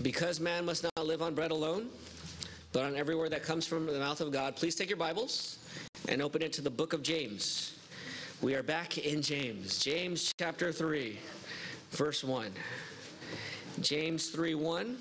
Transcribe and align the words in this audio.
Because 0.00 0.38
man 0.38 0.64
must 0.64 0.84
not 0.84 1.06
live 1.06 1.22
on 1.22 1.34
bread 1.34 1.50
alone, 1.50 1.88
but 2.72 2.84
on 2.84 2.94
every 2.94 3.16
word 3.16 3.32
that 3.32 3.42
comes 3.42 3.66
from 3.66 3.86
the 3.86 3.98
mouth 3.98 4.20
of 4.20 4.30
God, 4.30 4.54
please 4.54 4.76
take 4.76 4.88
your 4.88 4.96
Bibles 4.96 5.58
and 6.08 6.22
open 6.22 6.40
it 6.40 6.52
to 6.52 6.62
the 6.62 6.70
book 6.70 6.92
of 6.92 7.02
James. 7.02 7.76
We 8.40 8.54
are 8.54 8.62
back 8.62 8.98
in 8.98 9.22
James. 9.22 9.80
James 9.80 10.32
chapter 10.38 10.70
3, 10.70 11.18
verse 11.90 12.22
1. 12.22 12.52
James 13.80 14.28
3 14.28 14.54
1. 14.54 14.96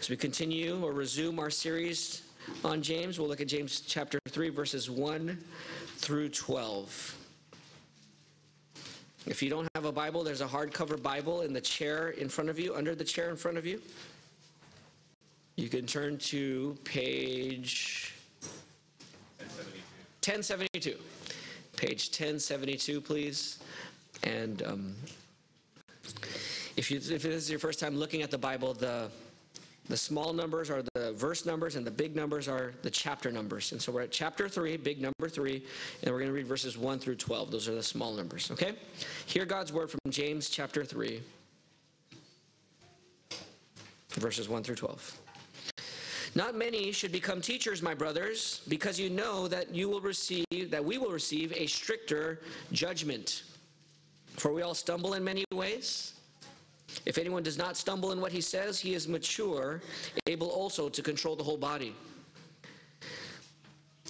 As 0.00 0.10
we 0.10 0.16
continue 0.16 0.84
or 0.84 0.92
resume 0.92 1.38
our 1.38 1.50
series 1.50 2.22
on 2.64 2.82
James, 2.82 3.20
we'll 3.20 3.28
look 3.28 3.40
at 3.40 3.46
James 3.46 3.80
chapter 3.80 4.18
3, 4.28 4.48
verses 4.48 4.90
1 4.90 5.38
through 5.98 6.30
12. 6.30 7.23
If 9.26 9.42
you 9.42 9.48
don't 9.48 9.66
have 9.74 9.86
a 9.86 9.92
Bible, 9.92 10.22
there's 10.22 10.42
a 10.42 10.46
hardcover 10.46 11.02
Bible 11.02 11.40
in 11.42 11.54
the 11.54 11.60
chair 11.60 12.10
in 12.10 12.28
front 12.28 12.50
of 12.50 12.58
you, 12.58 12.74
under 12.74 12.94
the 12.94 13.04
chair 13.04 13.30
in 13.30 13.36
front 13.36 13.56
of 13.56 13.64
you. 13.64 13.80
You 15.56 15.68
can 15.68 15.86
turn 15.86 16.18
to 16.18 16.76
page 16.84 18.14
1072. 19.38 20.98
Page 21.76 22.08
1072, 22.08 23.00
please. 23.00 23.60
And 24.24 24.62
um, 24.62 24.94
if, 26.76 26.90
you, 26.90 26.98
if 26.98 27.22
this 27.22 27.24
is 27.24 27.50
your 27.50 27.58
first 27.58 27.80
time 27.80 27.96
looking 27.96 28.22
at 28.22 28.30
the 28.30 28.38
Bible, 28.38 28.74
the 28.74 29.08
the 29.88 29.96
small 29.96 30.32
numbers 30.32 30.70
are 30.70 30.82
the 30.94 31.12
verse 31.12 31.44
numbers, 31.44 31.76
and 31.76 31.86
the 31.86 31.90
big 31.90 32.16
numbers 32.16 32.48
are 32.48 32.72
the 32.82 32.90
chapter 32.90 33.30
numbers. 33.30 33.72
And 33.72 33.80
so 33.80 33.92
we're 33.92 34.02
at 34.02 34.10
chapter 34.10 34.48
3, 34.48 34.78
big 34.78 35.00
number 35.00 35.28
3, 35.28 35.62
and 36.02 36.10
we're 36.10 36.18
going 36.18 36.30
to 36.30 36.34
read 36.34 36.46
verses 36.46 36.78
1 36.78 36.98
through 36.98 37.16
12. 37.16 37.50
Those 37.50 37.68
are 37.68 37.74
the 37.74 37.82
small 37.82 38.14
numbers, 38.14 38.50
okay? 38.50 38.72
Hear 39.26 39.44
God's 39.44 39.72
word 39.72 39.90
from 39.90 40.00
James 40.08 40.48
chapter 40.48 40.84
3, 40.84 41.20
verses 44.12 44.48
1 44.48 44.62
through 44.62 44.76
12. 44.76 45.20
Not 46.36 46.56
many 46.56 46.90
should 46.90 47.12
become 47.12 47.40
teachers, 47.40 47.80
my 47.80 47.94
brothers, 47.94 48.62
because 48.68 48.98
you 48.98 49.08
know 49.10 49.46
that 49.48 49.72
you 49.72 49.88
will 49.88 50.00
receive 50.00 50.44
that 50.70 50.84
we 50.84 50.98
will 50.98 51.10
receive 51.10 51.52
a 51.52 51.66
stricter 51.66 52.40
judgment. 52.72 53.44
For 54.36 54.52
we 54.52 54.62
all 54.62 54.74
stumble 54.74 55.14
in 55.14 55.22
many 55.22 55.44
ways. 55.52 56.14
If 57.06 57.18
anyone 57.18 57.42
does 57.42 57.58
not 57.58 57.76
stumble 57.76 58.12
in 58.12 58.20
what 58.20 58.32
he 58.32 58.40
says, 58.40 58.80
he 58.80 58.94
is 58.94 59.08
mature, 59.08 59.80
able 60.26 60.48
also 60.48 60.88
to 60.88 61.02
control 61.02 61.36
the 61.36 61.44
whole 61.44 61.56
body. 61.56 61.94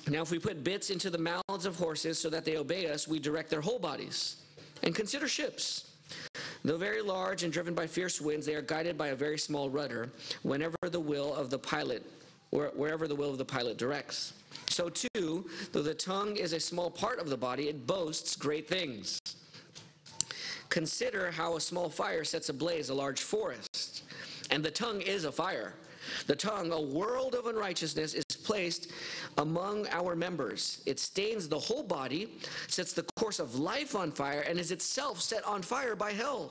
Now, 0.08 0.20
if 0.22 0.30
we 0.30 0.38
put 0.38 0.62
bits 0.62 0.90
into 0.90 1.08
the 1.08 1.18
mouths 1.18 1.64
of 1.64 1.76
horses 1.76 2.18
so 2.18 2.28
that 2.30 2.44
they 2.44 2.56
obey 2.56 2.88
us, 2.88 3.08
we 3.08 3.18
direct 3.18 3.48
their 3.48 3.62
whole 3.62 3.78
bodies. 3.78 4.36
And 4.82 4.94
consider 4.94 5.28
ships. 5.28 5.92
Though 6.62 6.76
very 6.76 7.00
large 7.00 7.42
and 7.42 7.52
driven 7.52 7.74
by 7.74 7.86
fierce 7.86 8.20
winds, 8.20 8.44
they 8.44 8.54
are 8.54 8.62
guided 8.62 8.98
by 8.98 9.08
a 9.08 9.14
very 9.14 9.38
small 9.38 9.70
rudder 9.70 10.10
whenever 10.42 10.76
the 10.90 11.00
will 11.00 11.34
of 11.34 11.48
the 11.48 11.58
pilot, 11.58 12.04
or 12.50 12.70
wherever 12.74 13.08
the 13.08 13.14
will 13.14 13.30
of 13.30 13.38
the 13.38 13.44
pilot 13.44 13.78
directs. 13.78 14.34
So, 14.68 14.90
too, 14.90 15.48
though 15.72 15.82
the 15.82 15.94
tongue 15.94 16.36
is 16.36 16.52
a 16.52 16.60
small 16.60 16.90
part 16.90 17.18
of 17.18 17.28
the 17.28 17.36
body, 17.36 17.68
it 17.68 17.86
boasts 17.86 18.36
great 18.36 18.68
things. 18.68 19.18
Consider 20.74 21.30
how 21.30 21.54
a 21.54 21.60
small 21.60 21.88
fire 21.88 22.24
sets 22.24 22.48
ablaze 22.48 22.88
a 22.88 22.94
large 22.94 23.20
forest. 23.20 24.02
And 24.50 24.60
the 24.60 24.72
tongue 24.72 25.02
is 25.02 25.24
a 25.24 25.30
fire. 25.30 25.72
The 26.26 26.34
tongue, 26.34 26.72
a 26.72 26.80
world 26.80 27.36
of 27.36 27.46
unrighteousness, 27.46 28.12
is 28.12 28.24
placed 28.42 28.90
among 29.38 29.86
our 29.92 30.16
members. 30.16 30.82
It 30.84 30.98
stains 30.98 31.48
the 31.48 31.60
whole 31.60 31.84
body, 31.84 32.28
sets 32.66 32.92
the 32.92 33.06
course 33.14 33.38
of 33.38 33.54
life 33.54 33.94
on 33.94 34.10
fire, 34.10 34.40
and 34.40 34.58
is 34.58 34.72
itself 34.72 35.20
set 35.20 35.44
on 35.44 35.62
fire 35.62 35.94
by 35.94 36.10
hell. 36.10 36.50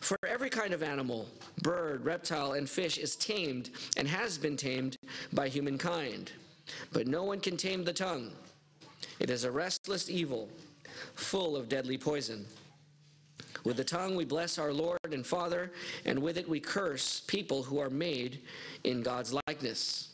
For 0.00 0.16
every 0.26 0.48
kind 0.48 0.72
of 0.72 0.82
animal, 0.82 1.28
bird, 1.60 2.06
reptile, 2.06 2.54
and 2.54 2.66
fish 2.66 2.96
is 2.96 3.16
tamed 3.16 3.68
and 3.98 4.08
has 4.08 4.38
been 4.38 4.56
tamed 4.56 4.96
by 5.34 5.48
humankind. 5.48 6.32
But 6.94 7.06
no 7.06 7.24
one 7.24 7.40
can 7.40 7.58
tame 7.58 7.84
the 7.84 7.92
tongue. 7.92 8.30
It 9.20 9.28
is 9.28 9.44
a 9.44 9.50
restless 9.50 10.08
evil, 10.08 10.48
full 11.16 11.54
of 11.54 11.68
deadly 11.68 11.98
poison. 11.98 12.46
With 13.64 13.76
the 13.76 13.84
tongue 13.84 14.14
we 14.14 14.24
bless 14.24 14.58
our 14.58 14.72
Lord 14.72 14.98
and 15.12 15.26
Father, 15.26 15.72
and 16.04 16.18
with 16.20 16.38
it 16.38 16.48
we 16.48 16.60
curse 16.60 17.20
people 17.20 17.62
who 17.62 17.78
are 17.78 17.90
made 17.90 18.40
in 18.84 19.02
God's 19.02 19.34
likeness. 19.46 20.10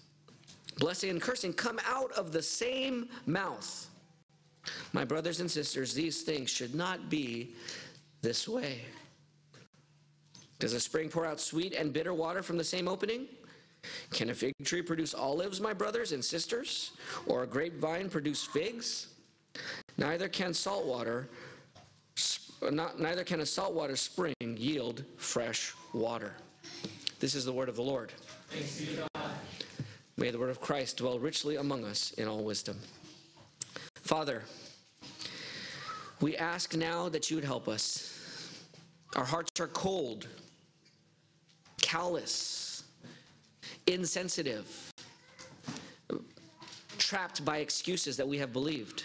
Blessing 0.79 1.11
and 1.11 1.21
cursing 1.21 1.53
come 1.53 1.79
out 1.87 2.11
of 2.13 2.33
the 2.33 2.43
same 2.43 3.09
mouth. 3.27 3.89
My 4.93 5.05
brothers 5.05 5.41
and 5.41 5.51
sisters, 5.51 5.95
these 5.95 6.23
things 6.23 6.51
should 6.51 6.75
not 6.75 7.11
be 7.11 7.55
this 8.23 8.49
way. 8.49 8.81
Does 10.59 10.73
a 10.73 10.81
spring 10.81 11.09
pour 11.09 11.27
out 11.27 11.41
sweet 11.41 11.75
and 11.75 11.93
bitter 11.93 12.15
water 12.15 12.43
from 12.43 12.57
the 12.57 12.65
same 12.65 12.89
opening? 12.89 13.27
Can 14.11 14.31
a 14.31 14.35
fig 14.35 14.55
tree 14.65 14.83
produce 14.83 15.15
olives, 15.15 15.61
my 15.61 15.75
brothers 15.75 16.13
and 16.13 16.25
sisters? 16.25 16.93
Or 17.27 17.43
a 17.43 17.47
grapevine 17.47 18.09
produce 18.09 18.43
figs? 18.43 19.09
Neither 19.99 20.29
can 20.29 20.55
salt 20.55 20.87
water 20.87 21.29
not, 22.73 23.01
neither 23.01 23.25
can 23.25 23.41
a 23.41 23.47
saltwater 23.47 23.97
spring 23.97 24.35
yield 24.41 25.05
fresh 25.17 25.75
water. 25.93 26.35
This 27.21 27.35
is 27.35 27.45
the 27.45 27.53
word 27.53 27.69
of 27.69 27.77
the 27.77 27.83
Lord. 27.83 28.13
May 30.17 30.31
the 30.31 30.39
word 30.39 30.51
of 30.51 30.61
Christ 30.61 30.99
dwell 30.99 31.19
richly 31.19 31.57
among 31.57 31.85
us 31.85 32.13
in 32.13 32.29
all 32.29 32.45
wisdom. 32.45 32.79
Father, 33.97 34.45
we 36.21 36.37
ask 36.37 36.77
now 36.77 37.09
that 37.09 37.31
you 37.31 37.37
would 37.37 37.45
help 37.45 37.69
us. 37.69 38.11
Our 39.17 39.25
hearts 39.25 39.61
are 39.61 39.69
cold, 39.69 40.29
callous, 41.81 42.85
insensitive, 43.87 44.93
trapped 46.99 47.45
by 47.45 47.59
excuses 47.59 48.17
that 48.17 48.27
we 48.27 48.39
have 48.39 48.53
believed. 48.53 49.05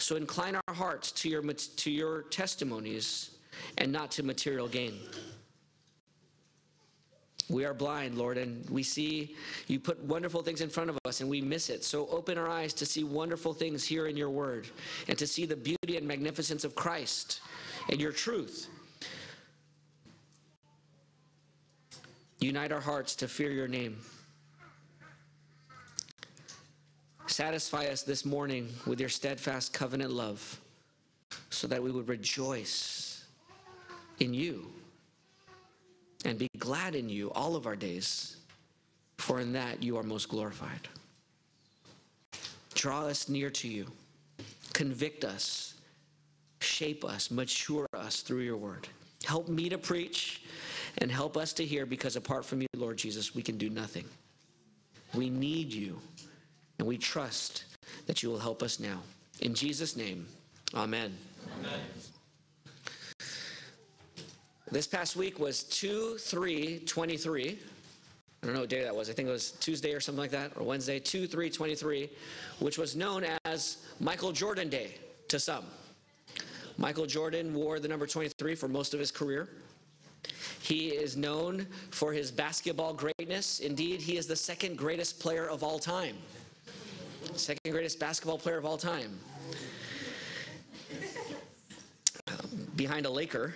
So 0.00 0.16
incline 0.16 0.56
our 0.56 0.74
hearts 0.74 1.12
to 1.12 1.28
your, 1.28 1.42
to 1.42 1.90
your 1.90 2.22
testimonies 2.22 3.30
and 3.78 3.92
not 3.92 4.10
to 4.12 4.22
material 4.22 4.66
gain. 4.66 4.94
We 7.50 7.64
are 7.64 7.74
blind, 7.74 8.16
Lord, 8.16 8.38
and 8.38 8.68
we 8.70 8.84
see 8.84 9.34
you 9.66 9.80
put 9.80 10.00
wonderful 10.04 10.42
things 10.42 10.60
in 10.60 10.70
front 10.70 10.88
of 10.88 10.98
us 11.04 11.20
and 11.20 11.28
we 11.28 11.40
miss 11.40 11.68
it. 11.68 11.84
So 11.84 12.06
open 12.08 12.38
our 12.38 12.48
eyes 12.48 12.72
to 12.74 12.86
see 12.86 13.02
wonderful 13.02 13.52
things 13.52 13.84
here 13.84 14.06
in 14.06 14.16
your 14.16 14.30
word 14.30 14.68
and 15.08 15.18
to 15.18 15.26
see 15.26 15.46
the 15.46 15.56
beauty 15.56 15.96
and 15.96 16.06
magnificence 16.06 16.64
of 16.64 16.76
Christ 16.76 17.40
and 17.90 18.00
your 18.00 18.12
truth. 18.12 18.68
Unite 22.38 22.72
our 22.72 22.80
hearts 22.80 23.16
to 23.16 23.28
fear 23.28 23.50
your 23.50 23.68
name. 23.68 23.98
Satisfy 27.30 27.86
us 27.86 28.02
this 28.02 28.24
morning 28.24 28.68
with 28.86 28.98
your 28.98 29.08
steadfast 29.08 29.72
covenant 29.72 30.10
love 30.10 30.60
so 31.48 31.68
that 31.68 31.80
we 31.80 31.92
would 31.92 32.08
rejoice 32.08 33.24
in 34.18 34.34
you 34.34 34.66
and 36.24 36.36
be 36.36 36.48
glad 36.58 36.96
in 36.96 37.08
you 37.08 37.30
all 37.30 37.54
of 37.54 37.68
our 37.68 37.76
days, 37.76 38.36
for 39.18 39.38
in 39.38 39.52
that 39.52 39.80
you 39.80 39.96
are 39.96 40.02
most 40.02 40.28
glorified. 40.28 40.88
Draw 42.74 43.06
us 43.06 43.28
near 43.28 43.48
to 43.48 43.68
you, 43.68 43.86
convict 44.72 45.24
us, 45.24 45.74
shape 46.60 47.04
us, 47.04 47.30
mature 47.30 47.86
us 47.94 48.22
through 48.22 48.40
your 48.40 48.56
word. 48.56 48.88
Help 49.24 49.48
me 49.48 49.68
to 49.68 49.78
preach 49.78 50.42
and 50.98 51.12
help 51.12 51.36
us 51.36 51.52
to 51.52 51.64
hear 51.64 51.86
because 51.86 52.16
apart 52.16 52.44
from 52.44 52.60
you, 52.60 52.68
Lord 52.76 52.96
Jesus, 52.96 53.36
we 53.36 53.42
can 53.42 53.56
do 53.56 53.70
nothing. 53.70 54.04
We 55.14 55.30
need 55.30 55.72
you. 55.72 56.00
And 56.80 56.88
we 56.88 56.96
trust 56.96 57.64
that 58.06 58.22
you 58.22 58.30
will 58.30 58.38
help 58.38 58.62
us 58.62 58.80
now. 58.80 59.02
In 59.42 59.54
Jesus' 59.54 59.98
name, 59.98 60.26
amen. 60.74 61.14
amen. 61.58 61.80
This 64.72 64.86
past 64.86 65.14
week 65.14 65.38
was 65.38 65.62
2 65.64 66.16
3 66.16 66.78
23. 66.86 67.58
I 68.42 68.46
don't 68.46 68.54
know 68.54 68.60
what 68.60 68.70
day 68.70 68.82
that 68.82 68.96
was. 68.96 69.10
I 69.10 69.12
think 69.12 69.28
it 69.28 69.30
was 69.30 69.50
Tuesday 69.50 69.92
or 69.92 70.00
something 70.00 70.22
like 70.22 70.30
that, 70.30 70.52
or 70.56 70.62
Wednesday, 70.62 70.98
2 70.98 71.26
3 71.26 71.50
23, 71.50 72.08
which 72.60 72.78
was 72.78 72.96
known 72.96 73.26
as 73.44 73.84
Michael 74.00 74.32
Jordan 74.32 74.70
Day 74.70 74.94
to 75.28 75.38
some. 75.38 75.66
Michael 76.78 77.04
Jordan 77.04 77.52
wore 77.52 77.78
the 77.78 77.88
number 77.88 78.06
23 78.06 78.54
for 78.54 78.68
most 78.68 78.94
of 78.94 79.00
his 79.00 79.10
career. 79.10 79.50
He 80.62 80.88
is 80.88 81.14
known 81.14 81.66
for 81.90 82.14
his 82.14 82.30
basketball 82.30 82.94
greatness. 82.94 83.60
Indeed, 83.60 84.00
he 84.00 84.16
is 84.16 84.26
the 84.26 84.36
second 84.36 84.78
greatest 84.78 85.20
player 85.20 85.46
of 85.46 85.62
all 85.62 85.78
time 85.78 86.16
second 87.40 87.72
greatest 87.72 87.98
basketball 87.98 88.38
player 88.38 88.58
of 88.58 88.64
all 88.64 88.78
time. 88.78 89.18
behind 92.76 93.04
a 93.04 93.10
Laker. 93.10 93.54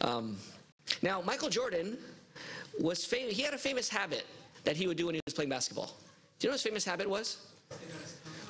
Um, 0.00 0.36
now, 1.02 1.20
Michael 1.20 1.50
Jordan 1.50 1.98
was 2.78 3.04
famous. 3.04 3.36
He 3.36 3.42
had 3.42 3.52
a 3.52 3.58
famous 3.58 3.88
habit 3.88 4.26
that 4.64 4.76
he 4.76 4.86
would 4.86 4.96
do 4.96 5.06
when 5.06 5.14
he 5.14 5.20
was 5.26 5.34
playing 5.34 5.50
basketball. 5.50 5.96
Do 6.38 6.46
you 6.46 6.48
know 6.48 6.52
what 6.52 6.60
his 6.60 6.62
famous 6.62 6.84
habit 6.84 7.08
was? 7.08 7.46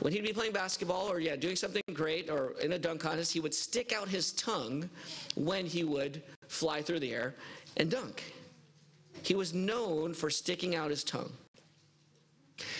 when 0.00 0.12
he'd 0.12 0.22
be 0.22 0.32
playing 0.32 0.52
basketball 0.52 1.10
or 1.10 1.20
yeah 1.20 1.36
doing 1.36 1.56
something 1.56 1.82
great 1.92 2.30
or 2.30 2.54
in 2.62 2.72
a 2.72 2.78
dunk 2.78 3.00
contest 3.00 3.32
he 3.32 3.40
would 3.40 3.54
stick 3.54 3.92
out 3.92 4.08
his 4.08 4.32
tongue 4.32 4.88
when 5.36 5.66
he 5.66 5.84
would 5.84 6.22
fly 6.48 6.82
through 6.82 7.00
the 7.00 7.12
air 7.12 7.34
and 7.76 7.90
dunk 7.90 8.32
he 9.22 9.34
was 9.34 9.52
known 9.52 10.14
for 10.14 10.30
sticking 10.30 10.74
out 10.74 10.90
his 10.90 11.04
tongue 11.04 11.30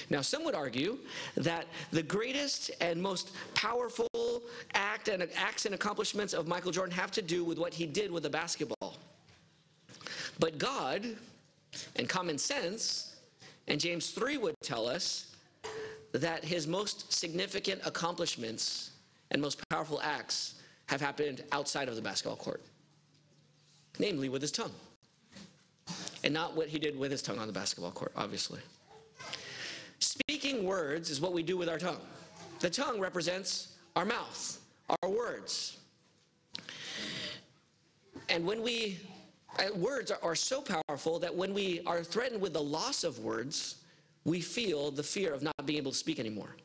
now, 0.09 0.21
some 0.21 0.45
would 0.45 0.55
argue 0.55 0.99
that 1.37 1.67
the 1.91 2.03
greatest 2.03 2.71
and 2.81 3.01
most 3.01 3.33
powerful 3.55 4.09
act 4.75 5.09
and 5.09 5.27
acts 5.37 5.67
and 5.67 5.75
accomplishments 5.75 6.33
of 6.35 6.49
Michael 6.49 6.73
Jordan 6.73 6.95
have 6.95 7.11
to 7.13 7.23
do 7.23 7.45
with 7.45 7.59
what 7.59 7.73
he 7.73 7.87
did 7.87 8.11
with 8.11 8.25
the 8.25 8.31
basketball. 8.31 8.97
But 10.39 10.59
God 10.59 11.07
and 11.97 12.09
common 12.09 12.39
sense 12.39 13.17
and 13.69 13.81
James 13.81 14.11
3 14.11 14.37
would 14.39 14.55
tell 14.63 14.89
us 14.89 15.37
that 16.13 16.45
his 16.45 16.67
most 16.67 17.13
significant 17.13 17.81
accomplishments 17.85 18.91
and 19.31 19.41
most 19.41 19.61
powerful 19.69 20.01
acts 20.03 20.57
have 20.87 21.01
happened 21.01 21.45
outside 21.53 21.89
of 21.89 21.95
the 21.95 22.03
basketball 22.03 22.37
court, 22.37 22.61
namely 24.01 24.29
with 24.29 24.43
his 24.43 24.51
tongue. 24.51 24.73
And 26.25 26.35
not 26.35 26.57
what 26.57 26.69
he 26.69 26.81
did 26.81 26.99
with 26.99 27.13
his 27.13 27.23
tongue 27.23 27.39
on 27.39 27.47
the 27.47 27.53
basketball 27.53 27.93
court, 27.93 28.13
obviously. 28.17 28.61
Speaking 30.41 30.65
words 30.65 31.11
is 31.11 31.21
what 31.21 31.35
we 31.35 31.43
do 31.43 31.59
with 31.59 31.69
our 31.69 31.77
tongue. 31.77 32.01
The 32.61 32.71
tongue 32.71 32.99
represents 32.99 33.77
our 33.95 34.07
mouth, 34.07 34.59
our 35.03 35.11
words. 35.11 35.77
And 38.31 38.47
when 38.47 38.63
we, 38.63 39.01
uh, 39.59 39.65
words 39.77 40.11
are, 40.11 40.35
so 40.35 40.63
powerful 40.63 41.19
that 41.19 41.35
when 41.35 41.53
we 41.53 41.83
are 41.87 42.03
threatened 42.03 42.41
with 42.41 42.55
the 42.55 42.63
loss 42.63 43.05
of 43.05 43.19
words, 43.19 43.83
we 44.25 44.41
feel 44.41 44.91
the 44.91 45.03
fear 45.03 45.35
of 45.35 45.43
not 45.43 45.67
being 45.67 45.77
able 45.77 45.91
to 45.91 45.99
speak 45.99 46.19
anymore. 46.19 46.57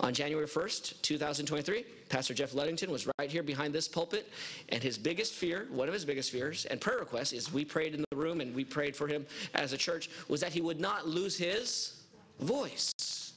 On 0.00 0.12
January 0.12 0.48
1st, 0.48 1.00
2023, 1.00 1.84
Pastor 2.08 2.34
Jeff 2.34 2.52
Ludington 2.52 2.90
was 2.90 3.08
right 3.20 3.30
here 3.30 3.44
behind 3.44 3.72
this 3.72 3.86
pulpit, 3.86 4.28
and 4.70 4.82
his 4.82 4.98
biggest 4.98 5.34
fear, 5.34 5.68
one 5.70 5.86
of 5.86 5.94
his 5.94 6.04
biggest 6.04 6.32
fears, 6.32 6.64
and 6.64 6.80
prayer 6.80 6.98
request 6.98 7.32
is 7.32 7.52
we 7.52 7.64
prayed 7.64 7.94
in 7.94 8.04
the 8.10 8.16
room 8.16 8.40
and 8.40 8.52
we 8.56 8.64
prayed 8.64 8.96
for 8.96 9.06
him 9.06 9.24
as 9.54 9.72
a 9.72 9.78
church, 9.78 10.10
was 10.26 10.40
that 10.40 10.52
he 10.52 10.60
would 10.60 10.80
not 10.80 11.06
lose 11.06 11.38
his 11.38 11.97
voice 12.40 13.32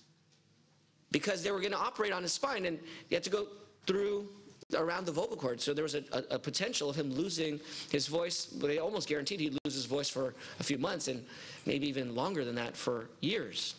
because 1.11 1.43
they 1.43 1.51
were 1.51 1.59
going 1.59 1.71
to 1.71 1.77
operate 1.77 2.13
on 2.13 2.23
his 2.23 2.33
spine 2.33 2.65
and 2.65 2.79
he 3.09 3.15
had 3.15 3.23
to 3.23 3.29
go 3.29 3.47
through 3.85 4.27
around 4.75 5.05
the 5.05 5.11
vocal 5.11 5.35
cord. 5.35 5.59
So 5.59 5.73
there 5.73 5.83
was 5.83 5.95
a, 5.95 6.03
a, 6.11 6.35
a, 6.35 6.39
potential 6.39 6.89
of 6.89 6.95
him 6.95 7.11
losing 7.11 7.59
his 7.91 8.07
voice. 8.07 8.45
They 8.45 8.77
almost 8.77 9.09
guaranteed 9.09 9.39
he'd 9.39 9.57
lose 9.65 9.73
his 9.73 9.85
voice 9.85 10.07
for 10.07 10.33
a 10.59 10.63
few 10.63 10.77
months 10.77 11.07
and 11.09 11.25
maybe 11.65 11.87
even 11.87 12.15
longer 12.15 12.45
than 12.45 12.55
that 12.55 12.77
for 12.77 13.09
years. 13.19 13.75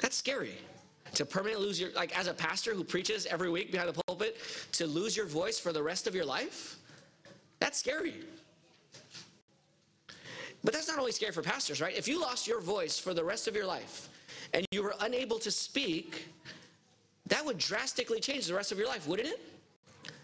That's 0.00 0.16
scary. 0.16 0.54
To 1.14 1.24
permanently 1.24 1.66
lose 1.66 1.80
your, 1.80 1.90
like 1.92 2.16
as 2.16 2.26
a 2.26 2.34
pastor 2.34 2.74
who 2.74 2.84
preaches 2.84 3.26
every 3.26 3.50
week 3.50 3.72
behind 3.72 3.88
the 3.88 4.00
pulpit, 4.06 4.36
to 4.72 4.86
lose 4.86 5.16
your 5.16 5.26
voice 5.26 5.58
for 5.58 5.72
the 5.72 5.82
rest 5.82 6.06
of 6.06 6.14
your 6.14 6.24
life, 6.24 6.76
that's 7.58 7.78
scary. 7.78 8.14
But 10.64 10.74
that's 10.74 10.88
not 10.88 10.98
only 10.98 11.12
scary 11.12 11.32
for 11.32 11.42
pastors, 11.42 11.80
right? 11.80 11.96
If 11.96 12.08
you 12.08 12.20
lost 12.20 12.46
your 12.46 12.60
voice 12.60 12.98
for 12.98 13.14
the 13.14 13.24
rest 13.24 13.46
of 13.48 13.54
your 13.54 13.66
life 13.66 14.08
and 14.52 14.66
you 14.72 14.82
were 14.82 14.94
unable 15.00 15.38
to 15.38 15.50
speak, 15.50 16.28
that 17.26 17.44
would 17.44 17.58
drastically 17.58 18.20
change 18.20 18.46
the 18.46 18.54
rest 18.54 18.72
of 18.72 18.78
your 18.78 18.88
life, 18.88 19.06
wouldn't 19.06 19.28
it? 19.28 19.40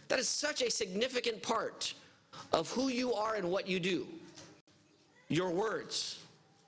That 0.09 0.19
is 0.19 0.29
such 0.29 0.63
a 0.63 0.71
significant 0.71 1.43
part 1.43 1.95
of 2.53 2.71
who 2.71 2.89
you 2.89 3.15
are 3.15 3.35
and 3.37 3.51
what 3.51 3.69
you 3.69 3.79
do. 3.79 4.07
Your 5.29 5.51
words, 5.51 6.19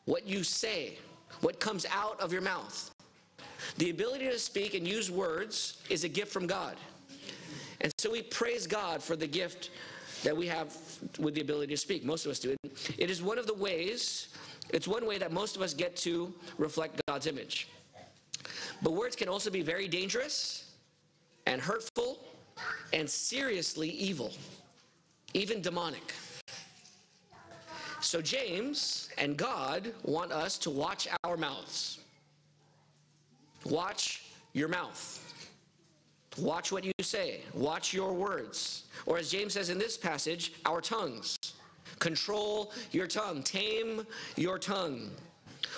what 0.04 0.26
you 0.26 0.42
say, 0.44 0.98
what 1.40 1.60
comes 1.60 1.86
out 1.90 2.18
of 2.20 2.32
your 2.32 2.42
mouth. 2.42 2.90
The 3.78 3.90
ability 3.90 4.26
to 4.26 4.38
speak 4.38 4.74
and 4.74 4.86
use 4.86 5.10
words 5.10 5.82
is 5.90 6.04
a 6.04 6.08
gift 6.08 6.32
from 6.32 6.46
God. 6.46 6.76
And 7.80 7.92
so 7.98 8.10
we 8.10 8.22
praise 8.22 8.66
God 8.66 9.02
for 9.02 9.16
the 9.16 9.26
gift 9.26 9.70
that 10.22 10.36
we 10.36 10.46
have 10.46 10.76
with 11.18 11.34
the 11.34 11.40
ability 11.40 11.72
to 11.72 11.76
speak. 11.76 12.04
Most 12.04 12.24
of 12.24 12.30
us 12.30 12.38
do. 12.38 12.50
it. 12.50 12.94
It 12.98 13.10
is 13.10 13.22
one 13.22 13.38
of 13.38 13.46
the 13.46 13.54
ways, 13.54 14.28
it's 14.70 14.88
one 14.88 15.06
way 15.06 15.18
that 15.18 15.32
most 15.32 15.56
of 15.56 15.62
us 15.62 15.74
get 15.74 15.96
to 15.98 16.32
reflect 16.58 17.00
God's 17.06 17.26
image. 17.26 17.68
But 18.82 18.92
words 18.92 19.16
can 19.16 19.28
also 19.28 19.50
be 19.50 19.62
very 19.62 19.88
dangerous 19.88 20.70
and 21.46 21.60
hurtful 21.60 22.18
and 22.92 23.08
seriously 23.08 23.88
evil, 23.88 24.32
even 25.34 25.60
demonic. 25.62 26.14
So 28.00 28.20
James 28.20 29.08
and 29.18 29.36
God 29.36 29.92
want 30.04 30.32
us 30.32 30.58
to 30.58 30.70
watch 30.70 31.08
our 31.24 31.36
mouths. 31.36 31.98
Watch 33.64 34.24
your 34.52 34.68
mouth. 34.68 35.25
Watch 36.38 36.70
what 36.70 36.84
you 36.84 36.92
say. 37.00 37.40
Watch 37.54 37.94
your 37.94 38.12
words. 38.12 38.84
Or 39.06 39.18
as 39.18 39.30
James 39.30 39.54
says 39.54 39.70
in 39.70 39.78
this 39.78 39.96
passage, 39.96 40.52
our 40.64 40.80
tongues. 40.80 41.36
Control 41.98 42.72
your 42.90 43.06
tongue. 43.06 43.42
Tame 43.42 44.06
your 44.36 44.58
tongue. 44.58 45.10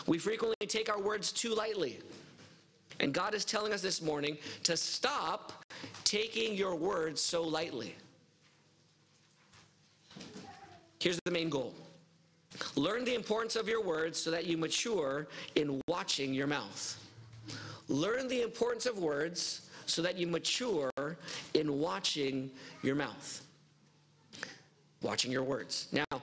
We 0.07 0.19
frequently 0.19 0.67
take 0.67 0.89
our 0.89 1.01
words 1.01 1.33
too 1.33 1.55
lightly. 1.55 1.99
And 3.01 3.13
God 3.13 3.35
is 3.35 3.45
telling 3.45 3.73
us 3.73 3.81
this 3.81 4.03
morning 4.03 4.37
to 4.65 4.77
stop 4.77 5.65
taking 6.03 6.55
your 6.55 6.75
words 6.75 7.21
so 7.21 7.43
lightly. 7.43 7.95
Here's 11.01 11.21
the 11.25 11.31
main 11.31 11.49
goal 11.49 11.75
learn 12.75 13.05
the 13.05 13.15
importance 13.15 13.55
of 13.55 13.69
your 13.69 13.85
words 13.85 14.19
so 14.19 14.33
that 14.33 14.47
you 14.47 14.57
mature 14.57 15.29
in 15.55 15.81
watching 15.87 16.35
your 16.35 16.49
mouth. 16.49 16.99
Learn 17.89 18.27
the 18.27 18.43
importance 18.43 18.87
of 18.87 18.99
words 18.99 19.68
so 19.89 20.03
that 20.03 20.17
you 20.17 20.27
mature 20.27 20.91
in 21.55 21.79
watching 21.79 22.51
your 22.83 22.95
mouth, 22.95 23.43
watching 25.03 25.33
your 25.33 25.43
words. 25.43 25.89
Now, 25.93 26.23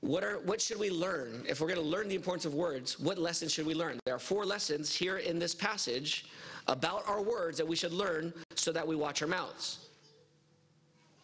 what, 0.00 0.24
are, 0.24 0.38
what 0.40 0.60
should 0.60 0.78
we 0.78 0.90
learn? 0.90 1.44
If 1.48 1.60
we're 1.60 1.68
going 1.68 1.80
to 1.80 1.86
learn 1.86 2.08
the 2.08 2.14
importance 2.14 2.44
of 2.44 2.54
words, 2.54 2.98
what 3.00 3.18
lessons 3.18 3.52
should 3.52 3.66
we 3.66 3.74
learn? 3.74 3.98
There 4.04 4.14
are 4.14 4.20
four 4.20 4.44
lessons 4.44 4.94
here 4.94 5.18
in 5.18 5.38
this 5.38 5.54
passage 5.54 6.26
about 6.68 7.06
our 7.08 7.22
words 7.22 7.58
that 7.58 7.66
we 7.66 7.76
should 7.76 7.92
learn 7.92 8.32
so 8.54 8.72
that 8.72 8.86
we 8.86 8.96
watch 8.96 9.22
our 9.22 9.28
mouths. 9.28 9.86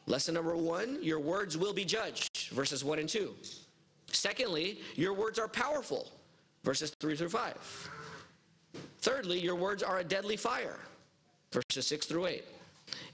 Lesson 0.07 0.35
number 0.35 0.57
one 0.57 0.99
your 1.03 1.21
words 1.21 1.57
will 1.57 1.73
be 1.73 1.85
judged, 1.85 2.49
verses 2.51 2.85
1 2.85 2.99
and 2.99 3.09
2. 3.09 3.35
Secondly, 4.13 4.81
your 4.95 5.13
words 5.13 5.39
are 5.39 5.49
powerful, 5.49 6.11
verses 6.65 6.91
3 7.01 7.17
through 7.17 7.29
5. 7.29 7.91
Thirdly, 9.01 9.39
your 9.39 9.57
words 9.57 9.83
are 9.83 9.99
a 9.99 10.05
deadly 10.05 10.37
fire, 10.37 10.79
verses 11.57 11.87
6 11.87 12.07
through 12.07 12.27
8. 12.27 12.45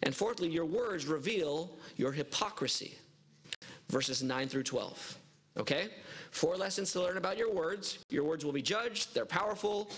And 0.02 0.14
fourthly, 0.14 0.48
your 0.48 0.64
words 0.64 1.06
reveal 1.06 1.70
your 1.96 2.12
hypocrisy, 2.12 2.94
verses 3.88 4.22
9 4.22 4.49
through 4.49 4.64
12. 4.64 5.18
Okay? 5.58 5.88
Four 6.30 6.56
lessons 6.56 6.92
to 6.92 7.00
learn 7.00 7.16
about 7.16 7.38
your 7.38 7.52
words. 7.52 7.99
Your 8.11 8.25
words 8.25 8.44
will 8.44 8.52
be 8.52 8.62
judged, 8.62 9.14
they're 9.14 9.26
powerful, 9.26 9.90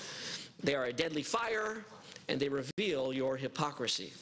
they 0.63 0.75
are 0.75 0.87
a 0.87 0.93
deadly 0.93 1.23
fire, 1.23 1.85
and 2.29 2.39
they 2.39 2.49
reveal 2.49 3.13
your 3.13 3.37
hypocrisy. 3.37 4.13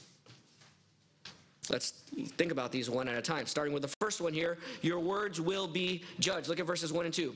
Let's 1.70 1.90
think 2.36 2.52
about 2.52 2.72
these 2.72 2.90
one 2.90 3.08
at 3.08 3.16
a 3.16 3.22
time. 3.22 3.46
Starting 3.46 3.72
with 3.72 3.82
the 3.82 3.94
first 4.00 4.20
one 4.20 4.32
here 4.32 4.58
your 4.82 5.00
words 5.00 5.40
will 5.40 5.68
be 5.68 6.02
judged. 6.18 6.48
Look 6.48 6.60
at 6.60 6.66
verses 6.66 6.92
1 6.92 7.06
and 7.06 7.14
2. 7.14 7.32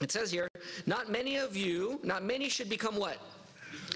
It 0.00 0.10
says 0.10 0.30
here, 0.30 0.48
Not 0.86 1.10
many 1.10 1.36
of 1.36 1.56
you, 1.56 2.00
not 2.02 2.22
many 2.22 2.48
should 2.48 2.68
become 2.68 2.96
what? 2.96 3.18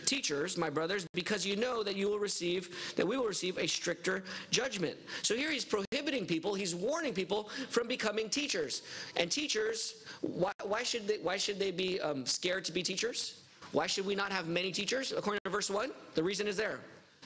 Teachers, 0.04 0.56
my 0.58 0.70
brothers, 0.70 1.06
because 1.14 1.46
you 1.46 1.56
know 1.56 1.82
that 1.82 1.96
you 1.96 2.08
will 2.08 2.18
receive, 2.18 2.94
that 2.96 3.06
we 3.06 3.16
will 3.16 3.26
receive 3.26 3.58
a 3.58 3.66
stricter 3.66 4.22
judgment. 4.50 4.96
So 5.22 5.34
here 5.34 5.50
he's 5.50 5.64
prohibiting 5.64 6.26
people, 6.26 6.54
he's 6.54 6.74
warning 6.74 7.14
people 7.14 7.48
from 7.68 7.88
becoming 7.88 8.28
teachers. 8.28 8.82
And 9.16 9.30
teachers, 9.30 10.04
why, 10.20 10.52
why 10.64 10.82
should, 10.82 11.06
they, 11.06 11.18
why 11.18 11.36
should 11.36 11.58
they 11.58 11.70
be 11.70 12.00
um, 12.00 12.26
scared 12.26 12.64
to 12.66 12.72
be 12.72 12.82
teachers? 12.82 13.40
Why 13.72 13.86
should 13.86 14.06
we 14.06 14.14
not 14.14 14.32
have 14.32 14.48
many 14.48 14.70
teachers? 14.70 15.12
According 15.12 15.40
to 15.44 15.50
verse 15.50 15.70
1, 15.70 15.90
the 16.14 16.22
reason 16.22 16.46
is 16.46 16.56
there. 16.56 16.80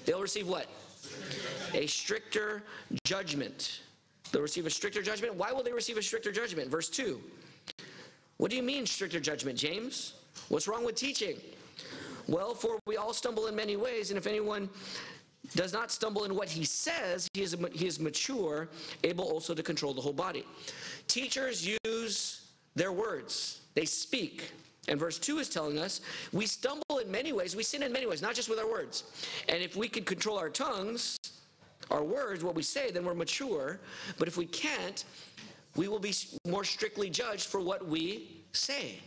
They'll 0.04 0.22
receive 0.22 0.46
what? 0.46 0.66
A 1.74 1.86
stricter 1.86 2.62
judgment. 3.04 3.80
They'll 4.30 4.42
receive 4.42 4.66
a 4.66 4.70
stricter 4.70 5.02
judgment. 5.02 5.34
Why 5.34 5.52
will 5.52 5.62
they 5.62 5.72
receive 5.72 5.96
a 5.96 6.02
stricter 6.02 6.30
judgment? 6.30 6.70
Verse 6.70 6.88
2. 6.88 7.20
What 8.36 8.50
do 8.50 8.56
you 8.56 8.62
mean, 8.62 8.86
stricter 8.86 9.18
judgment, 9.18 9.58
James? 9.58 10.14
What's 10.48 10.68
wrong 10.68 10.84
with 10.84 10.94
teaching? 10.94 11.36
Well, 12.28 12.54
for 12.54 12.78
we 12.86 12.96
all 12.96 13.12
stumble 13.12 13.46
in 13.46 13.54
many 13.54 13.76
ways, 13.76 14.10
and 14.10 14.18
if 14.18 14.26
anyone 14.26 14.68
does 15.54 15.72
not 15.72 15.92
stumble 15.92 16.24
in 16.24 16.34
what 16.34 16.48
he 16.48 16.64
says, 16.64 17.28
he 17.34 17.42
is, 17.42 17.56
he 17.72 17.86
is 17.86 18.00
mature, 18.00 18.68
able 19.04 19.24
also 19.24 19.54
to 19.54 19.62
control 19.62 19.94
the 19.94 20.00
whole 20.00 20.12
body. 20.12 20.44
Teachers 21.06 21.68
use 21.84 22.46
their 22.74 22.92
words, 22.92 23.60
they 23.74 23.84
speak. 23.84 24.50
And 24.88 25.00
verse 25.00 25.18
2 25.18 25.38
is 25.38 25.48
telling 25.48 25.78
us 25.78 26.00
we 26.32 26.46
stumble 26.46 26.98
in 27.02 27.10
many 27.10 27.32
ways, 27.32 27.56
we 27.56 27.62
sin 27.62 27.82
in 27.82 27.92
many 27.92 28.06
ways, 28.06 28.22
not 28.22 28.34
just 28.34 28.48
with 28.48 28.58
our 28.58 28.70
words. 28.70 29.04
And 29.48 29.62
if 29.62 29.76
we 29.76 29.88
can 29.88 30.04
control 30.04 30.38
our 30.38 30.50
tongues, 30.50 31.16
our 31.90 32.04
words, 32.04 32.42
what 32.44 32.54
we 32.54 32.62
say, 32.62 32.90
then 32.90 33.04
we're 33.04 33.14
mature. 33.14 33.80
But 34.18 34.28
if 34.28 34.36
we 34.36 34.46
can't, 34.46 35.04
we 35.76 35.88
will 35.88 35.98
be 35.98 36.14
more 36.46 36.64
strictly 36.64 37.10
judged 37.10 37.46
for 37.46 37.60
what 37.60 37.86
we 37.86 38.42
say 38.52 38.98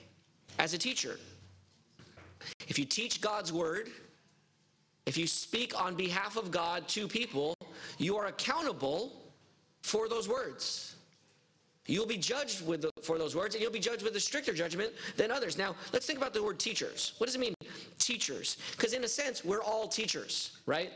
as 0.58 0.74
a 0.74 0.78
teacher. 0.78 1.18
If 2.68 2.80
you 2.80 2.86
teach 2.86 3.22
God's 3.22 3.52
word, 3.52 3.90
if 5.06 5.18
you 5.18 5.28
speak 5.28 5.80
on 5.80 5.96
behalf 5.96 6.38
of 6.38 6.52
God 6.52 6.88
to 6.90 7.08
people, 7.08 7.56
you 7.98 8.18
are 8.18 8.28
accountable 8.28 9.32
for 9.82 10.08
those 10.08 10.28
words. 10.30 10.96
You'll 11.86 12.06
be 12.06 12.18
judged 12.18 12.66
with 12.68 12.84
the, 12.84 12.92
for 13.02 13.18
those 13.18 13.36
words, 13.36 13.56
and 13.56 13.62
you'll 13.62 13.72
be 13.72 13.80
judged 13.80 14.04
with 14.04 14.16
a 14.16 14.20
stricter 14.20 14.54
judgment 14.54 14.92
than 15.18 15.32
others. 15.32 15.58
Now, 15.58 15.76
let's 15.92 16.06
think 16.06 16.20
about 16.20 16.36
the 16.36 16.44
word 16.44 16.60
teachers. 16.60 17.14
What 17.18 17.26
does 17.26 17.36
it 17.36 17.40
mean, 17.40 17.56
teachers? 18.00 18.58
Because 18.72 18.94
in 18.94 19.04
a 19.04 19.08
sense, 19.08 19.46
we're 19.46 19.62
all 19.62 19.88
teachers, 19.88 20.58
right? 20.66 20.92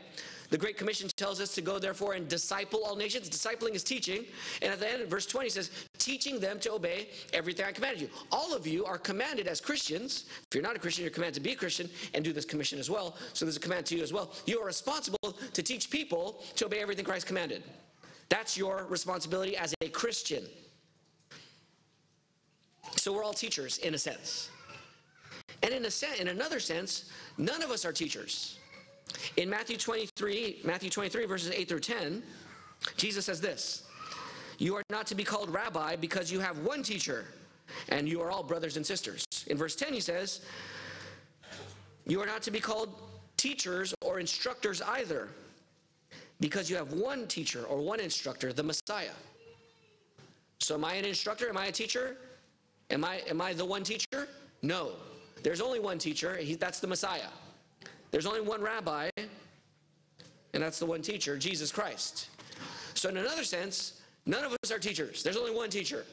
The 0.50 0.58
Great 0.58 0.76
Commission 0.76 1.08
tells 1.16 1.40
us 1.40 1.54
to 1.54 1.60
go, 1.60 1.78
therefore, 1.78 2.12
and 2.12 2.28
disciple 2.28 2.84
all 2.84 2.96
nations. 2.96 3.28
Discipling 3.28 3.74
is 3.74 3.82
teaching. 3.82 4.24
And 4.62 4.72
at 4.72 4.78
the 4.78 4.90
end 4.90 5.02
of 5.02 5.08
verse 5.08 5.26
20 5.26 5.48
says, 5.48 5.70
teaching 5.98 6.38
them 6.38 6.58
to 6.60 6.72
obey 6.72 7.08
everything 7.32 7.66
I 7.66 7.72
commanded 7.72 8.02
you. 8.02 8.08
All 8.30 8.54
of 8.54 8.66
you 8.66 8.84
are 8.84 8.98
commanded 8.98 9.46
as 9.46 9.60
Christians. 9.60 10.26
If 10.48 10.54
you're 10.54 10.62
not 10.62 10.76
a 10.76 10.78
Christian, 10.78 11.02
you're 11.02 11.10
commanded 11.10 11.34
to 11.34 11.40
be 11.40 11.52
a 11.52 11.56
Christian 11.56 11.88
and 12.12 12.22
do 12.22 12.32
this 12.32 12.44
commission 12.44 12.78
as 12.78 12.90
well. 12.90 13.16
So 13.32 13.44
there's 13.44 13.56
a 13.56 13.60
command 13.60 13.86
to 13.86 13.96
you 13.96 14.02
as 14.02 14.12
well. 14.12 14.32
You 14.46 14.60
are 14.60 14.66
responsible 14.66 15.36
to 15.52 15.62
teach 15.62 15.90
people 15.90 16.42
to 16.56 16.66
obey 16.66 16.80
everything 16.80 17.04
Christ 17.04 17.26
commanded. 17.26 17.62
That's 18.28 18.56
your 18.56 18.86
responsibility 18.88 19.56
as 19.56 19.74
a 19.80 19.88
Christian. 19.88 20.44
So 22.96 23.12
we're 23.12 23.24
all 23.24 23.32
teachers 23.32 23.78
in 23.78 23.94
a 23.94 23.98
sense. 23.98 24.50
And 25.64 25.72
in, 25.72 25.86
a 25.86 25.90
sen- 25.90 26.20
in 26.20 26.28
another 26.28 26.60
sense, 26.60 27.10
none 27.38 27.62
of 27.62 27.70
us 27.70 27.86
are 27.86 27.92
teachers. 27.92 28.58
In 29.38 29.48
Matthew 29.48 29.78
23, 29.78 30.60
Matthew 30.62 30.90
23, 30.90 31.24
verses 31.24 31.50
8 31.50 31.66
through 31.66 31.80
10, 31.80 32.22
Jesus 32.98 33.24
says 33.24 33.40
this 33.40 33.84
You 34.58 34.76
are 34.76 34.82
not 34.90 35.06
to 35.06 35.14
be 35.14 35.24
called 35.24 35.48
rabbi 35.48 35.96
because 35.96 36.30
you 36.30 36.38
have 36.40 36.58
one 36.58 36.82
teacher, 36.82 37.24
and 37.88 38.06
you 38.06 38.20
are 38.20 38.30
all 38.30 38.42
brothers 38.42 38.76
and 38.76 38.84
sisters. 38.84 39.24
In 39.46 39.56
verse 39.56 39.74
10, 39.74 39.94
he 39.94 40.00
says, 40.00 40.42
You 42.06 42.20
are 42.20 42.26
not 42.26 42.42
to 42.42 42.50
be 42.50 42.60
called 42.60 42.94
teachers 43.38 43.94
or 44.02 44.20
instructors 44.20 44.82
either, 44.82 45.28
because 46.40 46.68
you 46.68 46.76
have 46.76 46.92
one 46.92 47.26
teacher 47.26 47.64
or 47.64 47.80
one 47.80 48.00
instructor, 48.00 48.52
the 48.52 48.62
Messiah. 48.62 49.16
So, 50.60 50.74
am 50.74 50.84
I 50.84 50.94
an 50.94 51.06
instructor? 51.06 51.48
Am 51.48 51.56
I 51.56 51.66
a 51.66 51.72
teacher? 51.72 52.18
Am 52.90 53.02
I, 53.02 53.22
am 53.30 53.40
I 53.40 53.54
the 53.54 53.64
one 53.64 53.82
teacher? 53.82 54.28
No. 54.60 54.92
There's 55.44 55.60
only 55.60 55.78
one 55.78 55.98
teacher, 55.98 56.36
he, 56.36 56.54
that's 56.54 56.80
the 56.80 56.86
Messiah. 56.86 57.28
There's 58.10 58.24
only 58.24 58.40
one 58.40 58.62
rabbi, 58.62 59.10
and 59.18 60.62
that's 60.62 60.78
the 60.78 60.86
one 60.86 61.02
teacher, 61.02 61.36
Jesus 61.36 61.70
Christ. 61.70 62.30
So, 62.94 63.10
in 63.10 63.18
another 63.18 63.44
sense, 63.44 64.00
none 64.24 64.42
of 64.42 64.56
us 64.62 64.72
are 64.72 64.78
teachers. 64.78 65.22
There's 65.22 65.36
only 65.36 65.54
one 65.54 65.68
teacher 65.68 66.06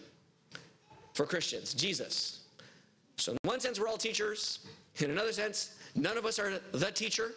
for 1.13 1.25
Christians, 1.25 1.73
Jesus. 1.73 2.41
So, 3.15 3.31
in 3.31 3.37
one 3.43 3.61
sense, 3.61 3.79
we're 3.79 3.87
all 3.87 3.97
teachers. 3.97 4.67
In 4.97 5.11
another 5.11 5.31
sense, 5.31 5.77
none 5.95 6.17
of 6.17 6.25
us 6.25 6.37
are 6.37 6.59
the 6.73 6.91
teacher. 6.91 7.31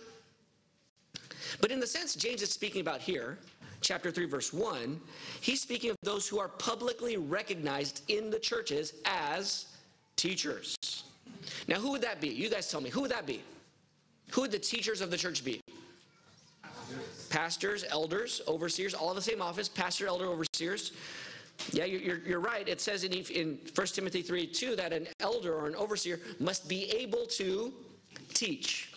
But 1.60 1.70
in 1.70 1.78
the 1.78 1.86
sense 1.86 2.16
James 2.16 2.42
is 2.42 2.50
speaking 2.50 2.80
about 2.80 3.00
here, 3.00 3.38
chapter 3.82 4.10
3, 4.10 4.24
verse 4.24 4.52
1, 4.52 5.00
he's 5.40 5.62
speaking 5.62 5.90
of 5.90 5.96
those 6.02 6.26
who 6.26 6.40
are 6.40 6.48
publicly 6.48 7.18
recognized 7.18 8.02
in 8.08 8.30
the 8.30 8.38
churches 8.40 8.94
as 9.04 9.66
teachers. 10.16 10.74
Now, 11.68 11.76
who 11.76 11.90
would 11.92 12.02
that 12.02 12.20
be? 12.20 12.28
You 12.28 12.48
guys 12.48 12.70
tell 12.70 12.80
me. 12.80 12.90
Who 12.90 13.02
would 13.02 13.10
that 13.10 13.26
be? 13.26 13.42
Who 14.30 14.42
would 14.42 14.50
the 14.50 14.58
teachers 14.58 15.00
of 15.00 15.10
the 15.10 15.16
church 15.16 15.44
be? 15.44 15.60
Pastors, 17.30 17.84
elders, 17.88 18.40
overseers, 18.46 18.94
all 18.94 19.14
the 19.14 19.22
same 19.22 19.42
office, 19.42 19.68
pastor, 19.68 20.06
elder, 20.06 20.26
overseers. 20.26 20.92
Yeah, 21.72 21.84
you're, 21.84 22.18
you're 22.18 22.40
right. 22.40 22.68
It 22.68 22.80
says 22.80 23.04
in, 23.04 23.12
in 23.12 23.58
1 23.74 23.86
Timothy 23.88 24.22
3 24.22 24.46
2 24.46 24.76
that 24.76 24.92
an 24.92 25.06
elder 25.20 25.54
or 25.54 25.66
an 25.66 25.74
overseer 25.76 26.20
must 26.40 26.68
be 26.68 26.90
able 26.92 27.26
to 27.26 27.72
teach. 28.32 28.92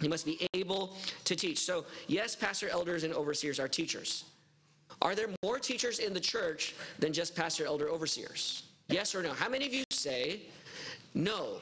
He 0.00 0.08
must 0.08 0.26
be 0.26 0.46
able 0.54 0.96
to 1.24 1.34
teach. 1.34 1.60
So, 1.60 1.86
yes, 2.06 2.36
pastor, 2.36 2.68
elders, 2.68 3.04
and 3.04 3.14
overseers 3.14 3.58
are 3.58 3.68
teachers. 3.68 4.24
Are 5.00 5.14
there 5.14 5.28
more 5.42 5.58
teachers 5.58 5.98
in 5.98 6.12
the 6.12 6.20
church 6.20 6.74
than 6.98 7.12
just 7.12 7.34
pastor, 7.34 7.66
elder, 7.66 7.88
overseers? 7.88 8.64
Yes 8.88 9.14
or 9.14 9.22
no? 9.22 9.32
How 9.32 9.48
many 9.48 9.66
of 9.66 9.74
you 9.74 9.84
say 9.90 10.42
no? 11.16 11.56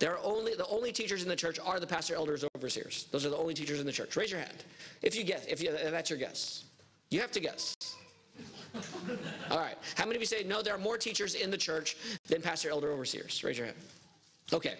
There 0.00 0.12
are 0.12 0.24
only 0.24 0.54
the 0.54 0.66
only 0.66 0.92
teachers 0.92 1.22
in 1.22 1.28
the 1.28 1.36
church 1.36 1.58
are 1.64 1.78
the 1.78 1.86
pastor, 1.86 2.14
elders, 2.14 2.44
overseers. 2.56 3.06
Those 3.12 3.24
are 3.24 3.30
the 3.30 3.36
only 3.36 3.54
teachers 3.54 3.80
in 3.80 3.86
the 3.86 3.92
church. 3.92 4.16
Raise 4.16 4.30
your 4.30 4.40
hand 4.40 4.64
if 5.02 5.14
you 5.14 5.24
guess. 5.24 5.46
If, 5.46 5.62
you, 5.62 5.70
if 5.70 5.90
that's 5.90 6.10
your 6.10 6.18
guess, 6.18 6.64
you 7.10 7.20
have 7.20 7.30
to 7.32 7.40
guess. 7.40 7.74
All 9.50 9.58
right. 9.58 9.76
How 9.96 10.04
many 10.04 10.16
of 10.16 10.22
you 10.22 10.26
say 10.26 10.42
no? 10.42 10.62
There 10.62 10.74
are 10.74 10.78
more 10.78 10.96
teachers 10.96 11.34
in 11.34 11.50
the 11.50 11.56
church 11.56 11.96
than 12.26 12.42
pastor, 12.42 12.70
elder, 12.70 12.90
overseers. 12.90 13.44
Raise 13.44 13.58
your 13.58 13.66
hand. 13.66 13.78
Okay. 14.52 14.74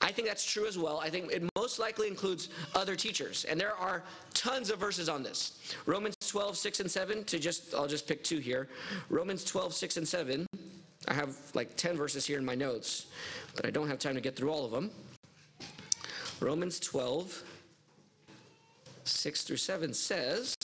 I 0.00 0.10
think 0.12 0.28
that's 0.28 0.44
true 0.44 0.66
as 0.66 0.76
well. 0.76 1.00
I 1.00 1.08
think 1.08 1.32
it 1.32 1.42
most 1.56 1.78
likely 1.78 2.08
includes 2.08 2.50
other 2.74 2.96
teachers. 2.96 3.44
And 3.44 3.58
there 3.58 3.74
are 3.76 4.02
tons 4.34 4.68
of 4.68 4.78
verses 4.78 5.08
on 5.08 5.22
this. 5.22 5.74
Romans 5.86 6.16
12, 6.28 6.56
6 6.58 6.80
and 6.80 6.90
7, 6.90 7.24
to 7.24 7.38
just, 7.38 7.74
I'll 7.74 7.86
just 7.86 8.06
pick 8.06 8.22
two 8.22 8.38
here. 8.38 8.68
Romans 9.08 9.44
12, 9.44 9.72
6 9.72 9.96
and 9.96 10.06
7. 10.06 10.46
I 11.08 11.14
have 11.14 11.36
like 11.54 11.76
10 11.76 11.96
verses 11.96 12.26
here 12.26 12.38
in 12.38 12.44
my 12.44 12.54
notes, 12.54 13.06
but 13.54 13.66
I 13.66 13.70
don't 13.70 13.88
have 13.88 13.98
time 13.98 14.14
to 14.14 14.20
get 14.20 14.36
through 14.36 14.50
all 14.50 14.64
of 14.64 14.70
them. 14.70 14.90
Romans 16.40 16.80
12, 16.80 17.42
6 19.04 19.42
through 19.42 19.56
7 19.56 19.94
says, 19.94 20.54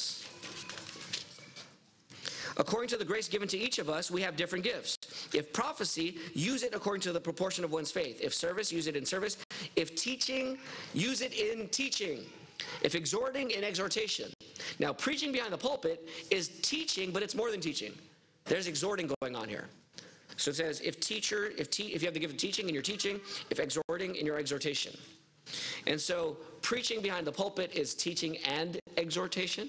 According 2.57 2.89
to 2.89 2.97
the 2.97 3.05
grace 3.05 3.29
given 3.29 3.49
to 3.49 3.59
each 3.59 3.79
of 3.79 3.89
us, 3.89 4.11
we 4.11 4.21
have 4.23 4.37
different 4.37 4.65
gifts. 4.65 4.97
If 5.33 5.53
prophecy, 5.53 6.19
use 6.35 6.63
it 6.63 6.75
according 6.75 7.01
to 7.03 7.13
the 7.13 7.21
proportion 7.21 7.65
of 7.65 7.73
one's 7.73 7.91
faith. 7.91 8.21
If 8.21 8.35
service, 8.35 8.71
use 8.71 8.87
it 8.87 8.97
in 8.97 9.07
service. 9.07 9.39
If 9.77 9.95
teaching, 9.95 10.59
use 10.93 11.23
it 11.23 11.33
in 11.33 11.69
teaching. 11.69 12.27
If 12.83 12.95
exhorting, 12.95 13.53
in 13.53 13.65
exhortation. 13.65 14.31
Now, 14.79 14.93
preaching 14.93 15.33
behind 15.33 15.53
the 15.53 15.59
pulpit 15.59 16.07
is 16.31 16.49
teaching, 16.61 17.13
but 17.13 17.23
it's 17.23 17.35
more 17.35 17.51
than 17.51 17.61
teaching. 17.61 17.93
There's 18.45 18.67
exhorting 18.67 19.11
going 19.21 19.37
on 19.37 19.49
here. 19.49 19.69
So 20.41 20.51
it 20.51 20.57
says, 20.57 20.81
if 20.81 20.99
teacher, 21.01 21.53
if, 21.59 21.71
te- 21.71 21.93
if 21.95 22.01
you 22.01 22.07
have 22.07 22.15
the 22.15 22.21
gift 22.21 22.33
of 22.33 22.39
teaching 22.39 22.65
and 22.65 22.73
you're 22.73 22.83
teaching, 22.83 23.21
if 23.51 23.61
exhorting 23.61 24.17
in 24.17 24.25
your 24.25 24.39
exhortation. 24.39 24.97
And 25.87 26.01
so 26.01 26.39
preaching 26.63 27.03
behind 27.03 27.27
the 27.27 27.33
pulpit 27.33 27.75
is 27.75 27.95
teaching 27.95 28.39
and 28.39 28.79
exhortation, 28.97 29.69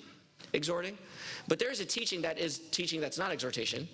exhorting. 0.54 0.98
But 1.50 1.60
there 1.60 1.72
is 1.72 1.82
a 1.82 1.86
teaching 1.86 2.22
that 2.22 2.40
is 2.40 2.60
teaching 2.72 3.02
that's 3.02 3.18
not 3.18 3.32
exhortation. 3.32 3.86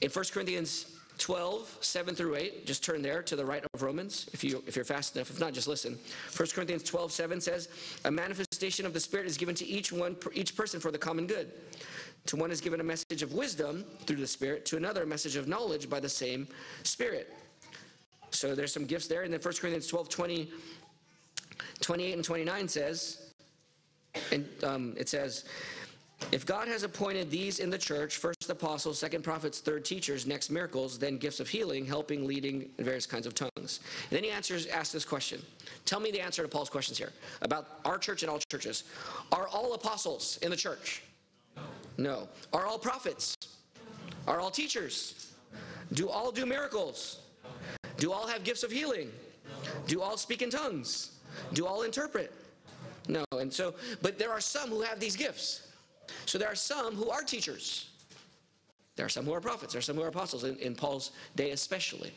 In 0.00 0.10
1 0.10 0.24
Corinthians 0.32 1.00
12, 1.18 1.78
7 1.80 2.14
through 2.14 2.36
8, 2.36 2.64
just 2.64 2.84
turn 2.84 3.02
there 3.02 3.20
to 3.22 3.34
the 3.34 3.44
right 3.44 3.64
of 3.74 3.82
Romans 3.82 4.30
if, 4.32 4.44
you, 4.44 4.62
if 4.68 4.76
you're 4.76 4.84
fast 4.84 5.16
enough. 5.16 5.30
If 5.30 5.40
not, 5.40 5.54
just 5.54 5.66
listen. 5.66 5.98
1 6.36 6.48
Corinthians 6.54 6.84
12, 6.84 7.10
7 7.10 7.40
says, 7.40 7.68
A 8.04 8.10
manifestation 8.10 8.86
of 8.86 8.92
the 8.92 9.00
Spirit 9.00 9.26
is 9.26 9.36
given 9.36 9.56
to 9.56 9.66
each 9.66 9.92
one, 9.92 10.16
each 10.34 10.56
person 10.56 10.78
for 10.78 10.92
the 10.92 10.98
common 10.98 11.26
good. 11.26 11.50
To 12.26 12.36
one 12.36 12.50
is 12.50 12.60
given 12.60 12.80
a 12.80 12.84
message 12.84 13.22
of 13.22 13.32
wisdom 13.32 13.84
through 14.06 14.16
the 14.16 14.26
Spirit, 14.26 14.64
to 14.66 14.76
another 14.76 15.02
a 15.02 15.06
message 15.06 15.36
of 15.36 15.48
knowledge 15.48 15.90
by 15.90 16.00
the 16.00 16.08
same 16.08 16.46
Spirit. 16.82 17.34
So 18.30 18.54
there's 18.54 18.72
some 18.72 18.86
gifts 18.86 19.06
there. 19.06 19.22
And 19.22 19.32
then 19.32 19.40
1 19.40 19.54
Corinthians 19.54 19.86
12, 19.88 20.08
20, 20.08 20.50
28 21.80 22.12
and 22.14 22.24
29 22.24 22.68
says, 22.68 23.30
and 24.30 24.46
um, 24.62 24.94
it 24.96 25.08
says, 25.08 25.44
if 26.30 26.46
God 26.46 26.68
has 26.68 26.84
appointed 26.84 27.30
these 27.30 27.58
in 27.58 27.68
the 27.68 27.78
church, 27.78 28.16
first 28.16 28.48
apostles, 28.48 28.98
second 28.98 29.22
prophets, 29.24 29.58
third 29.58 29.84
teachers, 29.84 30.26
next 30.26 30.50
miracles, 30.50 30.98
then 30.98 31.18
gifts 31.18 31.40
of 31.40 31.48
healing, 31.48 31.84
helping, 31.84 32.26
leading, 32.26 32.70
various 32.78 33.06
kinds 33.06 33.26
of 33.26 33.34
tongues. 33.34 33.80
And 34.10 34.16
then 34.16 34.22
he 34.22 34.30
answers, 34.30 34.66
asks 34.66 34.92
this 34.92 35.04
question. 35.04 35.42
Tell 35.84 35.98
me 35.98 36.10
the 36.12 36.20
answer 36.20 36.42
to 36.42 36.48
Paul's 36.48 36.70
questions 36.70 36.96
here 36.96 37.12
about 37.40 37.80
our 37.84 37.98
church 37.98 38.22
and 38.22 38.30
all 38.30 38.38
churches. 38.38 38.84
Are 39.32 39.48
all 39.48 39.74
apostles 39.74 40.38
in 40.42 40.50
the 40.50 40.56
church? 40.56 41.02
No. 41.98 42.28
Are 42.52 42.66
all 42.66 42.78
prophets? 42.78 43.36
Are 44.26 44.40
all 44.40 44.50
teachers? 44.50 45.32
Do 45.92 46.08
all 46.08 46.32
do 46.32 46.46
miracles? 46.46 47.20
Do 47.96 48.12
all 48.12 48.26
have 48.26 48.44
gifts 48.44 48.62
of 48.62 48.70
healing? 48.70 49.10
Do 49.86 50.00
all 50.00 50.16
speak 50.16 50.42
in 50.42 50.50
tongues? 50.50 51.18
Do 51.52 51.66
all 51.66 51.82
interpret? 51.82 52.32
No. 53.08 53.24
And 53.32 53.52
so, 53.52 53.74
but 54.00 54.18
there 54.18 54.30
are 54.30 54.40
some 54.40 54.70
who 54.70 54.80
have 54.80 55.00
these 55.00 55.16
gifts. 55.16 55.68
So 56.26 56.38
there 56.38 56.48
are 56.48 56.56
some 56.56 56.94
who 56.94 57.10
are 57.10 57.22
teachers. 57.22 57.90
There 58.96 59.06
are 59.06 59.10
some 59.10 59.24
who 59.24 59.32
are 59.32 59.40
prophets. 59.40 59.72
There 59.72 59.78
are 59.78 59.82
some 59.82 59.96
who 59.96 60.02
are 60.02 60.08
apostles, 60.08 60.44
in, 60.44 60.56
in 60.56 60.74
Paul's 60.74 61.12
day 61.36 61.50
especially. 61.50 62.12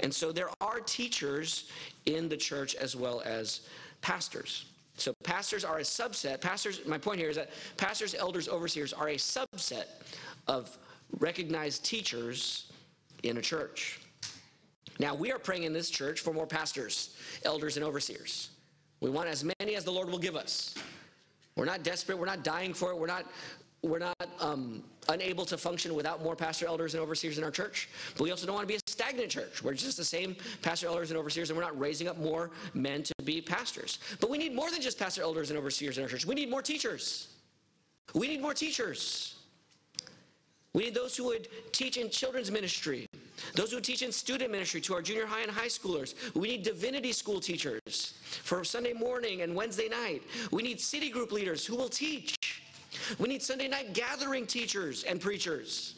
And 0.00 0.12
so 0.12 0.32
there 0.32 0.48
are 0.60 0.80
teachers 0.80 1.70
in 2.06 2.28
the 2.28 2.36
church 2.36 2.74
as 2.74 2.96
well 2.96 3.22
as 3.24 3.62
pastors. 4.00 4.66
So 5.00 5.14
pastors 5.22 5.64
are 5.64 5.78
a 5.78 5.82
subset. 5.82 6.40
Pastors, 6.40 6.80
my 6.86 6.98
point 6.98 7.20
here 7.20 7.30
is 7.30 7.36
that 7.36 7.50
pastors, 7.76 8.14
elders, 8.14 8.48
overseers 8.48 8.92
are 8.92 9.08
a 9.08 9.16
subset 9.16 9.86
of 10.46 10.76
recognized 11.18 11.84
teachers 11.84 12.72
in 13.22 13.36
a 13.36 13.42
church. 13.42 14.00
Now, 14.98 15.14
we 15.14 15.30
are 15.30 15.38
praying 15.38 15.62
in 15.62 15.72
this 15.72 15.90
church 15.90 16.20
for 16.20 16.32
more 16.32 16.46
pastors, 16.46 17.16
elders, 17.44 17.76
and 17.76 17.86
overseers. 17.86 18.50
We 19.00 19.10
want 19.10 19.28
as 19.28 19.44
many 19.44 19.76
as 19.76 19.84
the 19.84 19.92
Lord 19.92 20.10
will 20.10 20.18
give 20.18 20.34
us. 20.34 20.74
We're 21.54 21.64
not 21.64 21.84
desperate. 21.84 22.18
We're 22.18 22.26
not 22.26 22.42
dying 22.42 22.74
for 22.74 22.90
it. 22.90 22.98
We're 22.98 23.06
not 23.06 23.24
we're 23.82 23.98
not 23.98 24.28
um, 24.40 24.82
unable 25.08 25.44
to 25.44 25.56
function 25.56 25.94
without 25.94 26.22
more 26.22 26.34
pastor 26.34 26.66
elders 26.66 26.94
and 26.94 27.02
overseers 27.02 27.38
in 27.38 27.44
our 27.44 27.50
church 27.50 27.88
but 28.16 28.24
we 28.24 28.30
also 28.30 28.46
don't 28.46 28.54
want 28.54 28.66
to 28.66 28.72
be 28.72 28.76
a 28.76 28.80
stagnant 28.86 29.30
church 29.30 29.62
we're 29.62 29.72
just 29.74 29.96
the 29.96 30.04
same 30.04 30.36
pastor 30.62 30.86
elders 30.86 31.10
and 31.10 31.18
overseers 31.18 31.50
and 31.50 31.56
we're 31.56 31.64
not 31.64 31.78
raising 31.78 32.08
up 32.08 32.18
more 32.18 32.50
men 32.74 33.02
to 33.02 33.14
be 33.24 33.40
pastors 33.40 33.98
but 34.20 34.30
we 34.30 34.38
need 34.38 34.54
more 34.54 34.70
than 34.70 34.80
just 34.80 34.98
pastor 34.98 35.22
elders 35.22 35.50
and 35.50 35.58
overseers 35.58 35.96
in 35.96 36.02
our 36.02 36.08
church 36.08 36.26
we 36.26 36.34
need 36.34 36.50
more 36.50 36.62
teachers 36.62 37.28
we 38.14 38.26
need 38.26 38.40
more 38.40 38.54
teachers 38.54 39.36
we 40.74 40.84
need 40.84 40.94
those 40.94 41.16
who 41.16 41.24
would 41.24 41.48
teach 41.72 41.96
in 41.96 42.10
children's 42.10 42.50
ministry 42.50 43.06
those 43.54 43.72
who 43.72 43.80
teach 43.80 44.02
in 44.02 44.12
student 44.12 44.50
ministry 44.50 44.80
to 44.82 44.94
our 44.94 45.02
junior 45.02 45.26
high 45.26 45.42
and 45.42 45.50
high 45.50 45.66
schoolers. 45.66 46.14
We 46.34 46.48
need 46.48 46.62
divinity 46.62 47.12
school 47.12 47.40
teachers 47.40 48.14
for 48.42 48.64
Sunday 48.64 48.92
morning 48.92 49.42
and 49.42 49.54
Wednesday 49.54 49.88
night. 49.88 50.22
We 50.50 50.62
need 50.62 50.80
city 50.80 51.10
group 51.10 51.32
leaders 51.32 51.64
who 51.64 51.76
will 51.76 51.88
teach. 51.88 52.34
We 53.18 53.28
need 53.28 53.42
Sunday 53.42 53.68
night 53.68 53.92
gathering 53.92 54.46
teachers 54.46 55.04
and 55.04 55.20
preachers. 55.20 55.94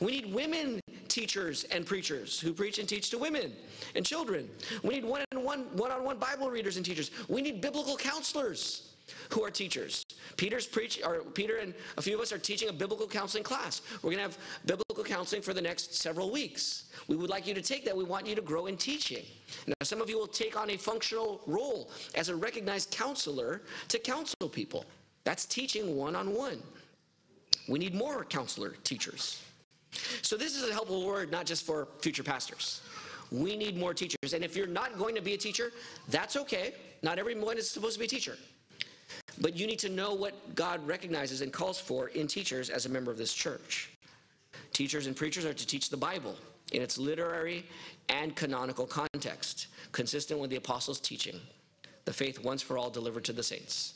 We 0.00 0.12
need 0.12 0.32
women 0.32 0.80
teachers 1.08 1.64
and 1.64 1.86
preachers 1.86 2.40
who 2.40 2.52
preach 2.52 2.78
and 2.78 2.88
teach 2.88 3.10
to 3.10 3.18
women 3.18 3.52
and 3.94 4.04
children. 4.04 4.48
We 4.82 4.94
need 4.94 5.04
one-on-one, 5.04 5.76
one-on-one 5.76 6.18
Bible 6.18 6.50
readers 6.50 6.76
and 6.76 6.84
teachers. 6.84 7.10
We 7.28 7.42
need 7.42 7.60
biblical 7.60 7.96
counselors 7.96 8.90
who 9.30 9.44
are 9.44 9.50
teachers. 9.50 10.02
Peter's 10.36 10.66
preach, 10.66 11.00
or 11.04 11.20
Peter 11.20 11.58
and 11.58 11.74
a 11.98 12.02
few 12.02 12.16
of 12.16 12.20
us 12.20 12.32
are 12.32 12.38
teaching 12.38 12.68
a 12.68 12.72
biblical 12.72 13.06
counseling 13.06 13.44
class. 13.44 13.82
We're 14.02 14.10
going 14.10 14.16
to 14.16 14.22
have 14.22 14.38
biblical 14.64 15.04
counseling 15.04 15.42
for 15.42 15.52
the 15.52 15.60
next 15.60 15.94
several 15.94 16.32
weeks. 16.32 16.84
We 17.06 17.16
would 17.16 17.30
like 17.30 17.46
you 17.46 17.54
to 17.54 17.62
take 17.62 17.84
that. 17.84 17.96
We 17.96 18.04
want 18.04 18.26
you 18.26 18.34
to 18.34 18.42
grow 18.42 18.66
in 18.66 18.76
teaching. 18.76 19.24
Now, 19.66 19.74
some 19.82 20.00
of 20.00 20.08
you 20.08 20.18
will 20.18 20.26
take 20.26 20.58
on 20.58 20.70
a 20.70 20.76
functional 20.76 21.42
role 21.46 21.90
as 22.14 22.28
a 22.28 22.34
recognized 22.34 22.90
counselor 22.90 23.62
to 23.88 23.98
counsel 23.98 24.48
people. 24.48 24.84
That's 25.24 25.46
teaching 25.46 25.96
one 25.96 26.14
on 26.14 26.34
one. 26.34 26.62
We 27.68 27.78
need 27.78 27.94
more 27.94 28.24
counselor 28.24 28.74
teachers. 28.84 29.42
So, 30.22 30.36
this 30.36 30.56
is 30.56 30.68
a 30.68 30.72
helpful 30.72 31.06
word 31.06 31.30
not 31.30 31.46
just 31.46 31.64
for 31.64 31.88
future 32.00 32.22
pastors. 32.22 32.82
We 33.30 33.56
need 33.56 33.76
more 33.76 33.94
teachers. 33.94 34.34
And 34.34 34.44
if 34.44 34.56
you're 34.56 34.66
not 34.66 34.98
going 34.98 35.14
to 35.14 35.22
be 35.22 35.34
a 35.34 35.38
teacher, 35.38 35.72
that's 36.08 36.36
okay. 36.36 36.74
Not 37.02 37.18
everyone 37.18 37.58
is 37.58 37.70
supposed 37.70 37.94
to 37.94 38.00
be 38.00 38.04
a 38.06 38.08
teacher. 38.08 38.36
But 39.40 39.56
you 39.56 39.66
need 39.66 39.78
to 39.80 39.88
know 39.88 40.14
what 40.14 40.54
God 40.54 40.86
recognizes 40.86 41.40
and 41.40 41.52
calls 41.52 41.80
for 41.80 42.08
in 42.08 42.26
teachers 42.26 42.70
as 42.70 42.86
a 42.86 42.88
member 42.88 43.10
of 43.10 43.18
this 43.18 43.32
church. 43.32 43.90
Teachers 44.72 45.06
and 45.06 45.16
preachers 45.16 45.44
are 45.44 45.54
to 45.54 45.66
teach 45.66 45.90
the 45.90 45.96
Bible 45.96 46.36
in 46.72 46.82
its 46.82 46.98
literary 46.98 47.64
and 48.08 48.34
canonical 48.36 48.86
context, 48.86 49.68
consistent 49.92 50.40
with 50.40 50.50
the 50.50 50.56
apostles' 50.56 51.00
teaching, 51.00 51.40
the 52.04 52.12
faith 52.12 52.42
once 52.42 52.62
for 52.62 52.78
all 52.78 52.90
delivered 52.90 53.24
to 53.24 53.32
the 53.32 53.42
saints. 53.42 53.94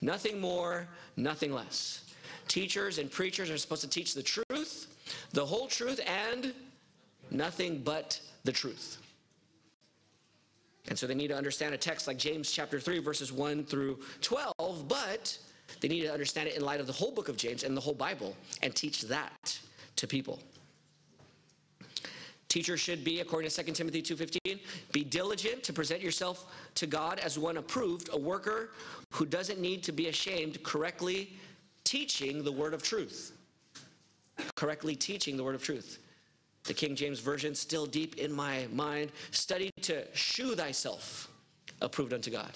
Nothing 0.00 0.40
more, 0.40 0.88
nothing 1.16 1.52
less. 1.52 2.02
Teachers 2.48 2.98
and 2.98 3.10
preachers 3.10 3.50
are 3.50 3.58
supposed 3.58 3.82
to 3.82 3.88
teach 3.88 4.14
the 4.14 4.22
truth, 4.22 4.86
the 5.32 5.44
whole 5.44 5.66
truth, 5.66 6.00
and 6.06 6.54
nothing 7.30 7.82
but 7.82 8.20
the 8.44 8.52
truth. 8.52 8.98
And 10.88 10.98
so 10.98 11.06
they 11.06 11.14
need 11.14 11.28
to 11.28 11.36
understand 11.36 11.74
a 11.74 11.78
text 11.78 12.06
like 12.06 12.16
James 12.16 12.50
chapter 12.50 12.78
3, 12.78 13.00
verses 13.00 13.32
1 13.32 13.64
through 13.64 13.98
12, 14.20 14.86
but 14.86 15.36
they 15.80 15.88
need 15.88 16.02
to 16.02 16.12
understand 16.12 16.48
it 16.48 16.56
in 16.56 16.64
light 16.64 16.80
of 16.80 16.86
the 16.86 16.92
whole 16.92 17.10
book 17.10 17.28
of 17.28 17.36
James 17.36 17.64
and 17.64 17.76
the 17.76 17.80
whole 17.80 17.94
Bible 17.94 18.36
and 18.62 18.74
teach 18.74 19.02
that 19.02 19.58
to 19.96 20.06
people. 20.06 20.38
Teachers 22.48 22.80
should 22.80 23.04
be, 23.04 23.20
according 23.20 23.50
to 23.50 23.64
2 23.64 23.72
Timothy 23.72 24.02
2.15, 24.02 24.60
be 24.92 25.04
diligent 25.04 25.62
to 25.64 25.72
present 25.72 26.00
yourself 26.00 26.46
to 26.74 26.86
God 26.86 27.18
as 27.18 27.38
one 27.38 27.56
approved, 27.56 28.08
a 28.12 28.18
worker 28.18 28.70
who 29.10 29.26
doesn't 29.26 29.60
need 29.60 29.82
to 29.82 29.92
be 29.92 30.08
ashamed, 30.08 30.62
correctly 30.62 31.32
teaching 31.84 32.44
the 32.44 32.52
word 32.52 32.72
of 32.72 32.82
truth. 32.82 33.32
Correctly 34.54 34.94
teaching 34.94 35.36
the 35.36 35.42
word 35.42 35.54
of 35.54 35.62
truth. 35.62 35.98
The 36.64 36.74
King 36.74 36.94
James 36.96 37.20
Version, 37.20 37.54
still 37.54 37.86
deep 37.86 38.16
in 38.16 38.32
my 38.32 38.66
mind, 38.72 39.12
study 39.30 39.70
to 39.82 40.04
shew 40.14 40.54
thyself 40.54 41.28
approved 41.80 42.12
unto 42.12 42.30
God. 42.30 42.52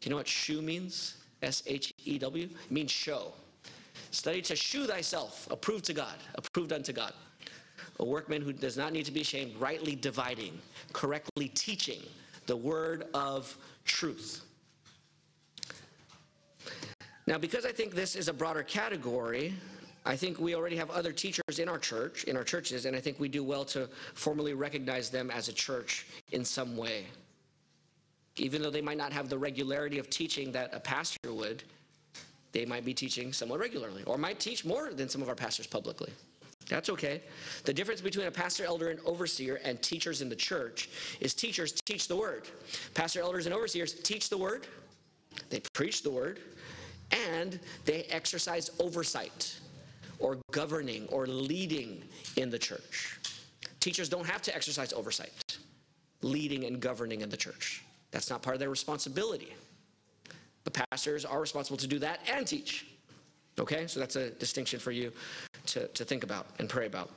Do 0.00 0.06
you 0.06 0.10
know 0.10 0.16
what 0.16 0.28
shew 0.28 0.62
means? 0.62 1.16
S 1.42 1.62
H 1.66 1.92
W? 2.18 2.44
It 2.44 2.70
means 2.70 2.90
show. 2.90 3.32
Study 4.10 4.42
to 4.42 4.56
shew 4.56 4.86
thyself 4.86 5.48
approved 5.50 5.84
to 5.86 5.92
God, 5.92 6.16
approved 6.34 6.72
unto 6.72 6.92
God. 6.92 7.12
A 8.00 8.04
workman 8.04 8.42
who 8.42 8.52
does 8.52 8.76
not 8.76 8.92
need 8.92 9.04
to 9.06 9.12
be 9.12 9.22
ashamed, 9.22 9.56
rightly 9.58 9.96
dividing, 9.96 10.58
correctly 10.92 11.48
teaching 11.48 12.00
the 12.46 12.56
word 12.56 13.06
of 13.12 13.56
truth. 13.84 14.42
Now, 17.26 17.38
because 17.38 17.66
I 17.66 17.72
think 17.72 17.94
this 17.94 18.16
is 18.16 18.28
a 18.28 18.32
broader 18.32 18.62
category, 18.62 19.54
I 20.06 20.16
think 20.16 20.40
we 20.40 20.54
already 20.54 20.76
have 20.76 20.90
other 20.90 21.12
teachers 21.12 21.58
in 21.58 21.68
our 21.68 21.78
church, 21.78 22.24
in 22.24 22.36
our 22.36 22.44
churches, 22.44 22.86
and 22.86 22.96
I 22.96 23.00
think 23.00 23.20
we 23.20 23.28
do 23.28 23.44
well 23.44 23.66
to 23.66 23.88
formally 24.14 24.54
recognize 24.54 25.10
them 25.10 25.30
as 25.30 25.48
a 25.48 25.52
church 25.52 26.06
in 26.32 26.44
some 26.44 26.76
way. 26.76 27.04
Even 28.36 28.62
though 28.62 28.70
they 28.70 28.80
might 28.80 28.96
not 28.96 29.12
have 29.12 29.28
the 29.28 29.36
regularity 29.36 29.98
of 29.98 30.08
teaching 30.08 30.52
that 30.52 30.72
a 30.72 30.80
pastor 30.80 31.34
would, 31.34 31.64
they 32.52 32.64
might 32.64 32.84
be 32.84 32.94
teaching 32.94 33.32
somewhat 33.32 33.60
regularly 33.60 34.04
or 34.04 34.16
might 34.16 34.40
teach 34.40 34.64
more 34.64 34.94
than 34.94 35.08
some 35.08 35.20
of 35.20 35.28
our 35.28 35.34
pastors 35.34 35.66
publicly. 35.66 36.12
That's 36.68 36.90
okay. 36.90 37.22
The 37.64 37.72
difference 37.72 38.00
between 38.00 38.26
a 38.26 38.30
pastor, 38.30 38.64
elder, 38.64 38.90
and 38.90 39.00
overseer 39.06 39.60
and 39.64 39.80
teachers 39.80 40.20
in 40.20 40.28
the 40.28 40.36
church 40.36 40.90
is 41.20 41.34
teachers 41.34 41.72
teach 41.72 42.08
the 42.08 42.16
word. 42.16 42.48
Pastor, 42.94 43.20
elders, 43.20 43.46
and 43.46 43.54
overseers 43.54 43.94
teach 43.94 44.28
the 44.28 44.36
word, 44.36 44.66
they 45.50 45.60
preach 45.72 46.02
the 46.02 46.10
word, 46.10 46.40
and 47.30 47.58
they 47.84 48.02
exercise 48.04 48.70
oversight 48.78 49.58
or 50.18 50.38
governing 50.50 51.06
or 51.08 51.26
leading 51.26 52.02
in 52.36 52.50
the 52.50 52.58
church. 52.58 53.18
Teachers 53.80 54.08
don't 54.08 54.26
have 54.26 54.42
to 54.42 54.54
exercise 54.54 54.92
oversight, 54.92 55.56
leading 56.22 56.64
and 56.64 56.80
governing 56.80 57.22
in 57.22 57.30
the 57.30 57.36
church. 57.36 57.82
That's 58.10 58.28
not 58.28 58.42
part 58.42 58.54
of 58.54 58.60
their 58.60 58.70
responsibility. 58.70 59.54
The 60.64 60.84
pastors 60.90 61.24
are 61.24 61.40
responsible 61.40 61.78
to 61.78 61.86
do 61.86 61.98
that 62.00 62.20
and 62.30 62.46
teach. 62.46 62.86
Okay, 63.58 63.86
so 63.86 64.00
that's 64.00 64.16
a 64.16 64.30
distinction 64.30 64.78
for 64.78 64.92
you 64.92 65.12
to, 65.68 65.86
to 65.88 66.04
think 66.04 66.24
about 66.24 66.46
and 66.58 66.68
pray 66.68 66.86
about. 66.86 67.10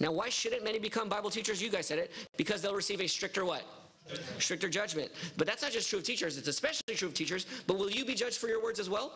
Now, 0.00 0.12
why 0.12 0.28
shouldn't 0.28 0.64
many 0.64 0.78
become 0.78 1.08
Bible 1.08 1.30
teachers? 1.30 1.60
You 1.62 1.70
guys 1.70 1.86
said 1.86 1.98
it. 1.98 2.12
Because 2.36 2.62
they'll 2.62 2.74
receive 2.74 3.00
a 3.00 3.06
stricter 3.06 3.44
what? 3.44 3.62
Stricter 4.38 4.68
judgment. 4.68 5.10
But 5.36 5.46
that's 5.46 5.62
not 5.62 5.72
just 5.72 5.90
true 5.90 5.98
of 5.98 6.04
teachers, 6.04 6.38
it's 6.38 6.48
especially 6.48 6.94
true 6.94 7.08
of 7.08 7.14
teachers. 7.14 7.46
But 7.66 7.78
will 7.78 7.90
you 7.90 8.04
be 8.04 8.14
judged 8.14 8.38
for 8.38 8.48
your 8.48 8.62
words 8.62 8.80
as 8.80 8.88
well? 8.88 9.12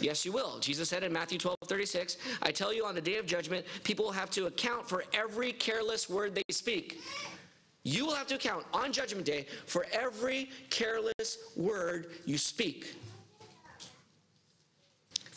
Yes, 0.00 0.24
you 0.24 0.32
will. 0.32 0.58
Jesus 0.58 0.88
said 0.88 1.02
in 1.02 1.12
Matthew 1.12 1.38
12, 1.38 1.56
36, 1.64 2.18
I 2.42 2.50
tell 2.50 2.72
you 2.72 2.84
on 2.84 2.94
the 2.94 3.00
day 3.00 3.16
of 3.16 3.26
judgment, 3.26 3.64
people 3.84 4.04
will 4.04 4.12
have 4.12 4.30
to 4.30 4.46
account 4.46 4.88
for 4.88 5.04
every 5.12 5.52
careless 5.52 6.08
word 6.10 6.34
they 6.34 6.42
speak. 6.50 7.00
You 7.84 8.04
will 8.04 8.14
have 8.14 8.26
to 8.28 8.34
account 8.34 8.66
on 8.74 8.92
judgment 8.92 9.24
day 9.24 9.46
for 9.66 9.86
every 9.92 10.50
careless 10.68 11.38
word 11.56 12.10
you 12.26 12.36
speak. 12.36 12.94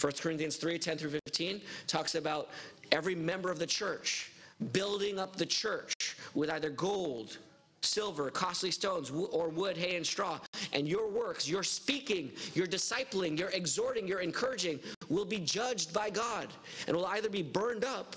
1 0.01 0.13
Corinthians 0.13 0.55
3, 0.55 0.79
10 0.79 0.97
through 0.97 1.11
15 1.11 1.61
talks 1.85 2.15
about 2.15 2.49
every 2.91 3.13
member 3.13 3.51
of 3.51 3.59
the 3.59 3.67
church 3.67 4.31
building 4.73 5.19
up 5.19 5.35
the 5.35 5.45
church 5.45 5.93
with 6.33 6.49
either 6.49 6.69
gold, 6.69 7.37
silver, 7.81 8.29
costly 8.31 8.71
stones, 8.71 9.11
or 9.11 9.49
wood, 9.49 9.77
hay, 9.77 9.95
and 9.95 10.05
straw. 10.05 10.39
And 10.73 10.87
your 10.87 11.09
works, 11.09 11.47
your 11.47 11.63
speaking, 11.63 12.31
your 12.53 12.67
discipling, 12.67 13.37
your 13.37 13.49
exhorting, 13.49 14.07
your 14.07 14.19
encouraging 14.19 14.79
will 15.09 15.25
be 15.25 15.37
judged 15.37 15.93
by 15.93 16.09
God 16.09 16.47
and 16.87 16.95
will 16.95 17.07
either 17.07 17.29
be 17.29 17.43
burned 17.43 17.85
up 17.85 18.15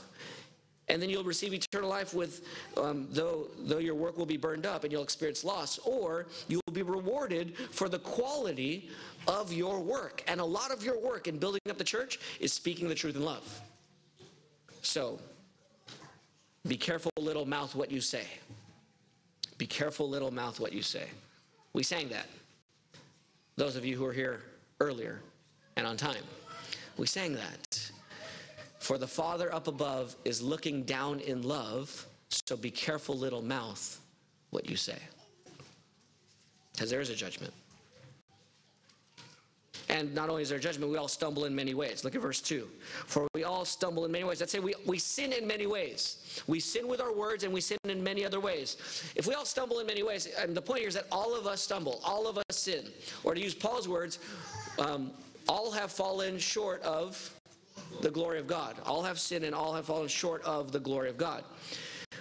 and 0.88 1.00
then 1.00 1.08
you'll 1.08 1.24
receive 1.24 1.54
eternal 1.54 1.88
life 1.88 2.14
with 2.14 2.46
um, 2.76 3.06
though 3.10 3.48
though 3.60 3.78
your 3.78 3.94
work 3.94 4.16
will 4.18 4.26
be 4.26 4.36
burned 4.36 4.66
up 4.66 4.84
and 4.84 4.92
you'll 4.92 5.02
experience 5.02 5.44
loss 5.44 5.78
or 5.78 6.26
you 6.48 6.60
will 6.66 6.74
be 6.74 6.82
rewarded 6.82 7.56
for 7.56 7.88
the 7.88 7.98
quality 7.98 8.90
of 9.26 9.52
your 9.52 9.80
work 9.80 10.22
and 10.28 10.40
a 10.40 10.44
lot 10.44 10.70
of 10.70 10.84
your 10.84 11.00
work 11.00 11.26
in 11.28 11.38
building 11.38 11.60
up 11.70 11.78
the 11.78 11.84
church 11.84 12.18
is 12.40 12.52
speaking 12.52 12.88
the 12.88 12.94
truth 12.94 13.16
in 13.16 13.24
love 13.24 13.60
so 14.82 15.18
be 16.66 16.76
careful 16.76 17.10
little 17.18 17.46
mouth 17.46 17.74
what 17.74 17.90
you 17.90 18.00
say 18.00 18.26
be 19.58 19.66
careful, 19.66 20.08
little 20.08 20.30
mouth, 20.30 20.58
what 20.58 20.72
you 20.72 20.82
say. 20.82 21.06
We 21.72 21.82
sang 21.82 22.08
that. 22.08 22.26
Those 23.56 23.76
of 23.76 23.84
you 23.84 23.96
who 23.96 24.04
were 24.04 24.12
here 24.12 24.42
earlier 24.80 25.20
and 25.76 25.86
on 25.86 25.96
time, 25.96 26.24
we 26.96 27.06
sang 27.06 27.34
that. 27.34 27.90
For 28.84 28.98
the 28.98 29.06
Father 29.06 29.50
up 29.50 29.66
above 29.66 30.14
is 30.26 30.42
looking 30.42 30.82
down 30.82 31.20
in 31.20 31.40
love, 31.40 32.06
so 32.28 32.54
be 32.54 32.70
careful, 32.70 33.16
little 33.16 33.40
mouth, 33.40 33.98
what 34.50 34.68
you 34.68 34.76
say. 34.76 34.98
Because 36.70 36.90
there 36.90 37.00
is 37.00 37.08
a 37.08 37.14
judgment. 37.14 37.54
And 39.88 40.14
not 40.14 40.28
only 40.28 40.42
is 40.42 40.50
there 40.50 40.58
judgment, 40.58 40.92
we 40.92 40.98
all 40.98 41.08
stumble 41.08 41.46
in 41.46 41.54
many 41.54 41.72
ways. 41.72 42.04
Look 42.04 42.14
at 42.14 42.20
verse 42.20 42.42
2. 42.42 42.68
For 43.06 43.26
we 43.32 43.44
all 43.44 43.64
stumble 43.64 44.04
in 44.04 44.12
many 44.12 44.24
ways. 44.24 44.40
Let's 44.40 44.52
say 44.52 44.58
we, 44.58 44.74
we 44.84 44.98
sin 44.98 45.32
in 45.32 45.46
many 45.46 45.66
ways. 45.66 46.42
We 46.46 46.60
sin 46.60 46.86
with 46.86 47.00
our 47.00 47.14
words 47.14 47.42
and 47.42 47.54
we 47.54 47.62
sin 47.62 47.78
in 47.84 48.04
many 48.04 48.22
other 48.22 48.38
ways. 48.38 48.76
If 49.16 49.26
we 49.26 49.32
all 49.32 49.46
stumble 49.46 49.78
in 49.78 49.86
many 49.86 50.02
ways, 50.02 50.28
and 50.38 50.54
the 50.54 50.60
point 50.60 50.80
here 50.80 50.88
is 50.88 50.94
that 50.94 51.06
all 51.10 51.34
of 51.34 51.46
us 51.46 51.62
stumble, 51.62 52.02
all 52.04 52.26
of 52.26 52.36
us 52.36 52.44
sin. 52.50 52.84
Or 53.22 53.34
to 53.34 53.40
use 53.40 53.54
Paul's 53.54 53.88
words, 53.88 54.18
um, 54.78 55.10
all 55.48 55.70
have 55.70 55.90
fallen 55.90 56.38
short 56.38 56.82
of 56.82 57.34
the 58.02 58.10
glory 58.10 58.38
of 58.38 58.46
God. 58.46 58.76
All 58.84 59.02
have 59.02 59.18
sinned 59.18 59.44
and 59.44 59.54
all 59.54 59.74
have 59.74 59.86
fallen 59.86 60.08
short 60.08 60.42
of 60.42 60.72
the 60.72 60.80
glory 60.80 61.08
of 61.08 61.16
God. 61.16 61.44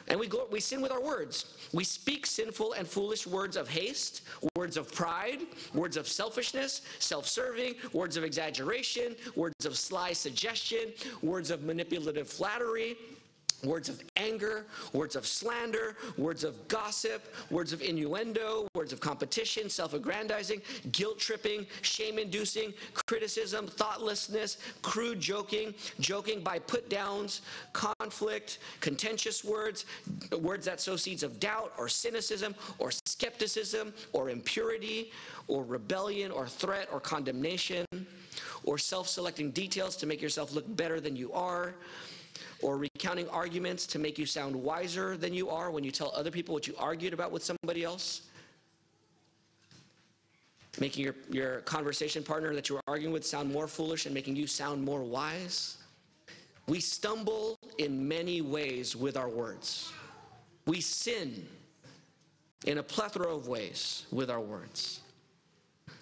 And 0.08 0.20
we, 0.20 0.30
we 0.52 0.60
sin 0.60 0.82
with 0.82 0.92
our 0.92 1.02
words. 1.02 1.56
We 1.72 1.84
speak 1.84 2.26
sinful 2.26 2.74
and 2.74 2.88
foolish 2.88 3.26
words 3.26 3.56
of 3.56 3.70
haste, 3.70 4.24
words 4.56 4.76
of 4.76 4.92
pride, 4.94 5.42
words 5.74 5.98
of 5.98 6.08
selfishness, 6.08 6.82
self 7.00 7.28
serving, 7.28 7.76
words 7.94 8.18
of 8.18 8.24
exaggeration, 8.24 9.16
words 9.36 9.66
of 9.66 9.78
sly 9.78 10.14
suggestion, 10.14 10.94
words 11.22 11.52
of 11.52 11.64
manipulative 11.64 12.28
flattery, 12.28 12.98
words 13.64 13.90
of 13.90 14.02
anger, 14.18 14.66
words 14.92 15.16
of 15.16 15.26
slander, 15.26 15.96
words 16.18 16.44
of 16.44 16.68
gossip, 16.68 17.34
words 17.50 17.74
of 17.74 17.82
innuendo, 17.82 18.68
words 18.76 18.94
of 18.94 19.00
competition, 19.00 19.70
self 19.70 19.94
aggrandizing, 19.94 20.62
guilt 20.92 21.20
tripping, 21.20 21.66
shame 21.82 22.20
inducing, 22.20 22.74
criticism, 23.08 23.68
thoughtlessness, 23.68 24.58
crude 24.82 25.20
joking, 25.20 25.74
joking 26.00 26.42
by 26.42 26.60
put 26.60 26.90
downs, 26.90 27.42
conflict, 27.74 28.60
contentious 28.82 29.44
words, 29.44 29.86
words 30.40 30.66
that 30.66 30.82
sow 30.82 30.96
seeds 30.96 31.24
of 31.24 31.40
doubt 31.40 31.74
or 31.78 31.88
cynicism 31.88 32.56
or 32.80 32.92
skepticism 33.06 33.94
or 34.12 34.30
impurity 34.30 35.12
or 35.48 35.64
rebellion 35.64 36.32
or 36.32 36.48
threat 36.48 36.88
or 36.92 37.00
condemnation 37.00 37.86
or 38.64 38.78
self 38.78 39.08
selecting 39.08 39.52
details 39.52 39.96
to 39.98 40.06
make 40.06 40.22
yourself 40.22 40.54
look 40.54 40.76
better 40.76 41.00
than 41.00 41.16
you 41.16 41.32
are 41.34 41.76
or 42.64 42.78
recounting 42.78 43.28
arguments 43.30 43.86
to 43.86 44.00
make 44.00 44.18
you 44.18 44.26
sound 44.26 44.56
wiser 44.56 45.18
than 45.18 45.34
you 45.34 45.50
are 45.50 45.70
when 45.70 45.84
you 45.84 45.92
tell 45.92 46.12
other 46.16 46.32
people 46.32 46.54
what 46.54 46.66
you 46.66 46.74
argued 46.80 47.14
about 47.14 47.32
with 47.32 47.44
somebody 47.44 47.84
else. 47.84 48.22
Making 50.80 51.04
your, 51.04 51.16
your 51.30 51.60
conversation 51.62 52.24
partner 52.24 52.56
that 52.56 52.70
you 52.70 52.76
were 52.76 52.82
arguing 52.88 53.14
with 53.14 53.26
sound 53.26 53.52
more 53.52 53.68
foolish 53.68 54.06
and 54.06 54.16
making 54.16 54.36
you 54.36 54.48
sound 54.48 54.82
more 54.82 55.04
wise. 55.04 55.78
We 56.68 56.80
stumble 56.80 57.60
in 57.78 58.08
many 58.08 58.42
ways 58.42 58.96
with 58.96 59.18
our 59.18 59.30
words. 59.30 59.92
We 60.66 60.80
sin 60.80 61.46
in 62.66 62.78
a 62.78 62.84
plethora 62.84 63.36
of 63.36 63.48
ways 63.48 64.06
with 64.12 64.32
our 64.32 64.40
words. 64.40 65.02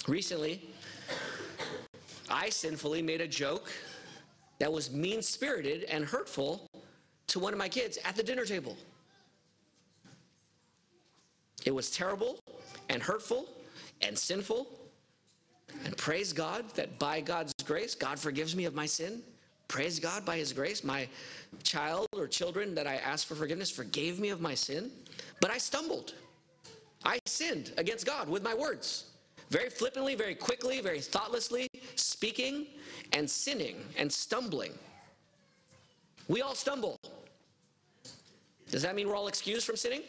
Recently, 0.08 0.70
I 2.30 2.50
sinfully 2.50 3.02
made 3.02 3.20
a 3.20 3.28
joke 3.28 3.72
that 4.62 4.72
was 4.72 4.92
mean 4.92 5.24
spirited 5.24 5.86
and 5.86 6.06
hurtful 6.06 6.70
to 7.26 7.40
one 7.40 7.52
of 7.52 7.58
my 7.58 7.68
kids 7.68 7.98
at 8.06 8.16
the 8.16 8.22
dinner 8.22 8.46
table. 8.46 8.78
It 11.66 11.74
was 11.74 11.90
terrible 11.90 12.38
and 12.88 13.02
hurtful 13.02 13.50
and 14.02 14.16
sinful. 14.16 14.68
And 15.84 15.98
praise 15.98 16.32
God 16.32 16.70
that 16.76 17.00
by 17.00 17.22
God's 17.22 17.54
grace, 17.66 17.96
God 17.96 18.20
forgives 18.20 18.56
me 18.56 18.66
of 18.66 18.76
my 18.76 18.86
sin. 18.86 19.24
Praise 19.68 20.00
God 20.00 20.28
by 20.28 20.38
His 20.38 20.54
grace, 20.54 20.84
my 20.84 21.08
child 21.64 22.06
or 22.16 22.28
children 22.28 22.76
that 22.76 22.86
I 22.86 22.98
asked 22.98 23.26
for 23.26 23.34
forgiveness 23.34 23.72
forgave 23.72 24.20
me 24.20 24.30
of 24.30 24.42
my 24.42 24.54
sin. 24.54 24.92
But 25.40 25.50
I 25.50 25.58
stumbled. 25.58 26.14
I 27.04 27.18
sinned 27.26 27.74
against 27.78 28.06
God 28.06 28.30
with 28.30 28.44
my 28.44 28.54
words. 28.54 29.06
Very 29.50 29.72
flippantly, 29.72 30.14
very 30.14 30.36
quickly, 30.36 30.82
very 30.82 31.02
thoughtlessly, 31.02 31.68
speaking 31.96 32.68
and 33.14 33.30
sinning 33.30 33.76
and 33.98 34.12
stumbling. 34.12 34.74
We 36.28 36.42
all 36.42 36.56
stumble. 36.56 37.00
Does 38.70 38.82
that 38.84 38.96
mean 38.96 39.08
we're 39.08 39.16
all 39.16 39.28
excused 39.28 39.66
from 39.66 39.76
sinning? 39.76 40.04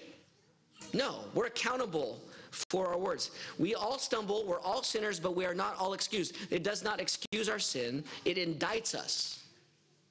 No, 0.94 1.24
we're 1.34 1.46
accountable 1.46 2.20
for 2.50 2.86
our 2.86 2.98
words. 2.98 3.30
We 3.58 3.74
all 3.74 3.98
stumble, 3.98 4.44
we're 4.46 4.60
all 4.60 4.82
sinners, 4.82 5.18
but 5.18 5.34
we 5.34 5.44
are 5.46 5.54
not 5.54 5.76
all 5.78 5.94
excused. 5.94 6.36
It 6.50 6.62
does 6.62 6.84
not 6.84 7.00
excuse 7.00 7.48
our 7.48 7.58
sin, 7.58 8.04
it 8.24 8.36
indicts 8.36 8.94
us 8.94 9.44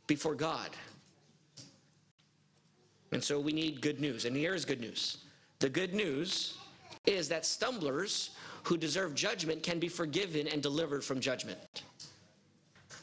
before 0.08 0.36
God. 0.36 0.71
And 3.12 3.23
so 3.23 3.39
we 3.39 3.51
need 3.51 3.82
good 3.82 3.99
news. 3.99 4.25
And 4.25 4.36
here 4.36 4.56
is 4.56 4.65
good 4.65 4.80
news. 4.80 5.17
The 5.60 5.69
good 5.69 5.93
news 5.93 6.58
is 7.06 7.27
that 7.30 7.45
stumblers 7.45 8.32
who 8.63 8.77
deserve 8.77 9.15
judgment 9.15 9.63
can 9.63 9.80
be 9.80 9.88
forgiven 9.88 10.47
and 10.47 10.62
delivered 10.62 11.04
from 11.04 11.19
judgment. 11.19 11.84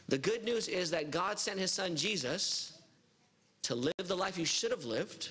The 0.09 0.19
good 0.19 0.45
news 0.45 0.69
is 0.69 0.91
that 0.91 1.11
God 1.11 1.39
sent 1.39 1.59
his 1.59 1.71
son 1.71 1.95
Jesus 1.95 2.79
to 3.63 3.75
live 3.75 3.93
the 4.05 4.17
life 4.17 4.39
you 4.39 4.47
should 4.47 4.71
have 4.71 4.85
lived, 4.85 5.29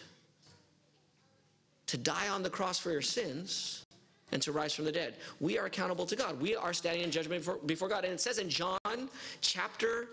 to 1.87 1.97
die 1.97 2.29
on 2.29 2.43
the 2.43 2.49
cross 2.49 2.77
for 2.77 2.91
your 2.91 3.01
sins, 3.01 3.85
and 4.31 4.41
to 4.41 4.51
rise 4.51 4.73
from 4.73 4.85
the 4.85 4.91
dead. 4.91 5.15
We 5.39 5.57
are 5.57 5.65
accountable 5.65 6.05
to 6.05 6.15
God. 6.15 6.39
We 6.39 6.55
are 6.55 6.73
standing 6.73 7.03
in 7.03 7.11
judgment 7.11 7.41
before, 7.41 7.57
before 7.65 7.87
God. 7.87 8.03
And 8.03 8.13
it 8.13 8.21
says 8.21 8.39
in 8.39 8.49
John 8.49 9.09
chapter 9.41 10.09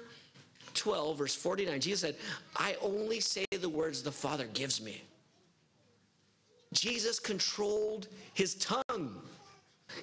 12, 0.75 1.19
verse 1.19 1.35
49, 1.35 1.81
Jesus 1.81 2.01
said, 2.01 2.17
I 2.57 2.77
only 2.81 3.21
say 3.21 3.45
the 3.51 3.69
words 3.69 4.03
the 4.03 4.13
Father 4.13 4.47
gives 4.55 4.81
me. 4.81 5.03
Jesus 6.73 7.19
controlled 7.19 8.09
his 8.35 8.55
tongue. 8.57 9.21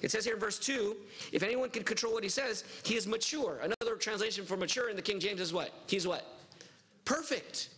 It 0.00 0.10
says 0.10 0.24
here 0.24 0.34
in 0.34 0.40
verse 0.40 0.58
2 0.58 0.96
if 1.32 1.42
anyone 1.42 1.70
can 1.70 1.82
control 1.82 2.14
what 2.14 2.22
he 2.22 2.28
says, 2.28 2.64
he 2.82 2.96
is 2.96 3.06
mature. 3.06 3.60
Another 3.62 3.96
translation 3.96 4.44
for 4.44 4.56
mature 4.56 4.88
in 4.88 4.96
the 4.96 5.02
King 5.02 5.20
James 5.20 5.40
is 5.40 5.52
what? 5.52 5.72
He's 5.86 6.06
what? 6.06 6.26
Perfect. 7.04 7.68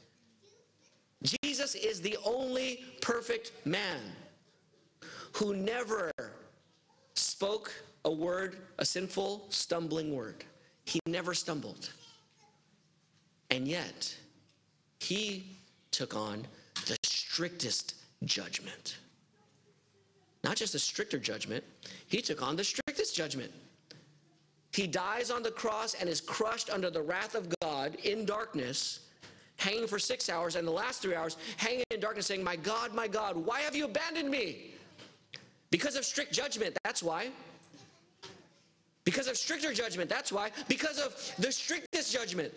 Jesus 1.42 1.74
is 1.74 2.00
the 2.00 2.16
only 2.24 2.84
perfect 3.00 3.52
man 3.64 4.00
who 5.32 5.54
never 5.54 6.10
spoke 7.14 7.72
a 8.04 8.10
word, 8.10 8.58
a 8.78 8.84
sinful, 8.84 9.46
stumbling 9.48 10.14
word. 10.14 10.44
He 10.84 11.00
never 11.06 11.32
stumbled. 11.34 11.90
And 13.50 13.66
yet, 13.66 14.14
he 15.00 15.56
took 15.90 16.14
on 16.14 16.46
the 16.86 16.96
strictest 17.02 17.94
judgment. 18.24 18.98
Not 20.44 20.56
just 20.56 20.74
a 20.74 20.78
stricter 20.78 21.18
judgment, 21.18 21.64
he 22.06 22.20
took 22.20 22.42
on 22.42 22.54
the 22.54 22.64
strictest 22.64 23.16
judgment. 23.16 23.50
He 24.72 24.86
dies 24.86 25.30
on 25.30 25.42
the 25.42 25.50
cross 25.50 25.94
and 25.94 26.06
is 26.08 26.20
crushed 26.20 26.68
under 26.68 26.90
the 26.90 27.00
wrath 27.00 27.34
of 27.34 27.48
God 27.62 27.96
in 28.04 28.26
darkness, 28.26 29.00
hanging 29.56 29.86
for 29.86 29.98
six 29.98 30.28
hours, 30.28 30.56
and 30.56 30.68
the 30.68 30.72
last 30.72 31.00
three 31.00 31.14
hours 31.14 31.38
hanging 31.56 31.84
in 31.90 31.98
darkness, 31.98 32.26
saying, 32.26 32.44
My 32.44 32.56
God, 32.56 32.94
my 32.94 33.08
God, 33.08 33.36
why 33.36 33.60
have 33.60 33.74
you 33.74 33.86
abandoned 33.86 34.28
me? 34.30 34.74
Because 35.70 35.96
of 35.96 36.04
strict 36.04 36.32
judgment, 36.32 36.76
that's 36.84 37.02
why. 37.02 37.30
Because 39.04 39.28
of 39.28 39.38
stricter 39.38 39.72
judgment, 39.72 40.10
that's 40.10 40.30
why. 40.30 40.50
Because 40.68 40.98
of 40.98 41.16
the 41.38 41.52
strictest 41.52 42.12
judgment. 42.12 42.52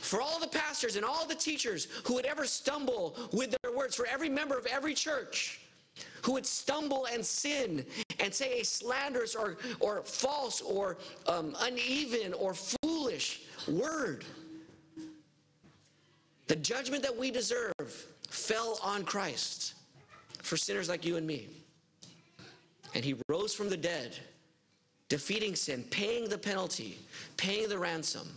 For 0.00 0.20
all 0.20 0.38
the 0.38 0.46
pastors 0.46 0.96
and 0.96 1.04
all 1.04 1.26
the 1.26 1.34
teachers 1.34 1.88
who 2.04 2.14
would 2.14 2.26
ever 2.26 2.44
stumble 2.44 3.16
with 3.32 3.56
their 3.62 3.72
words, 3.72 3.96
for 3.96 4.06
every 4.06 4.28
member 4.28 4.56
of 4.56 4.66
every 4.66 4.94
church, 4.94 5.60
who 6.22 6.32
would 6.32 6.46
stumble 6.46 7.06
and 7.12 7.24
sin 7.24 7.84
and 8.20 8.32
say 8.32 8.60
a 8.60 8.64
slanderous 8.64 9.34
or, 9.34 9.58
or 9.80 10.02
false 10.02 10.60
or 10.60 10.96
um, 11.26 11.54
uneven 11.60 12.32
or 12.32 12.54
foolish 12.54 13.42
word. 13.68 14.24
The 16.46 16.56
judgment 16.56 17.02
that 17.02 17.16
we 17.16 17.30
deserve 17.30 18.06
fell 18.28 18.78
on 18.82 19.04
Christ 19.04 19.74
for 20.42 20.56
sinners 20.56 20.88
like 20.88 21.04
you 21.04 21.16
and 21.16 21.26
me. 21.26 21.48
And 22.94 23.04
he 23.04 23.16
rose 23.28 23.54
from 23.54 23.68
the 23.68 23.76
dead, 23.76 24.16
defeating 25.08 25.54
sin, 25.54 25.84
paying 25.90 26.28
the 26.28 26.38
penalty, 26.38 26.98
paying 27.36 27.68
the 27.68 27.78
ransom, 27.78 28.28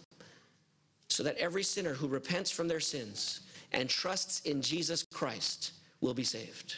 so 1.10 1.24
that 1.24 1.38
every 1.38 1.64
sinner 1.64 1.94
who 1.94 2.08
repents 2.08 2.50
from 2.50 2.68
their 2.68 2.80
sins 2.80 3.42
and 3.72 3.90
trusts 3.90 4.42
in 4.42 4.62
Jesus 4.62 5.06
Christ 5.14 5.74
will 6.02 6.14
be 6.14 6.24
saved. 6.24 6.76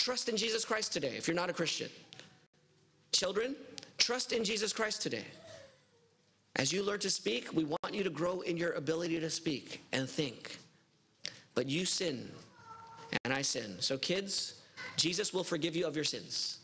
Trust 0.00 0.30
in 0.30 0.36
Jesus 0.38 0.64
Christ 0.64 0.94
today 0.94 1.12
if 1.18 1.28
you're 1.28 1.36
not 1.36 1.50
a 1.50 1.52
Christian. 1.52 1.90
Children, 3.12 3.54
trust 3.98 4.32
in 4.32 4.44
Jesus 4.44 4.72
Christ 4.72 5.02
today. 5.02 5.26
As 6.56 6.72
you 6.72 6.82
learn 6.82 7.00
to 7.00 7.10
speak, 7.10 7.52
we 7.52 7.64
want 7.64 7.92
you 7.92 8.02
to 8.02 8.08
grow 8.08 8.40
in 8.40 8.56
your 8.56 8.72
ability 8.72 9.20
to 9.20 9.28
speak 9.28 9.84
and 9.92 10.08
think. 10.08 10.56
But 11.54 11.66
you 11.66 11.84
sin, 11.84 12.30
and 13.24 13.34
I 13.34 13.42
sin. 13.42 13.76
So, 13.80 13.98
kids, 13.98 14.62
Jesus 14.96 15.34
will 15.34 15.44
forgive 15.44 15.76
you 15.76 15.86
of 15.86 15.94
your 15.94 16.06
sins. 16.06 16.60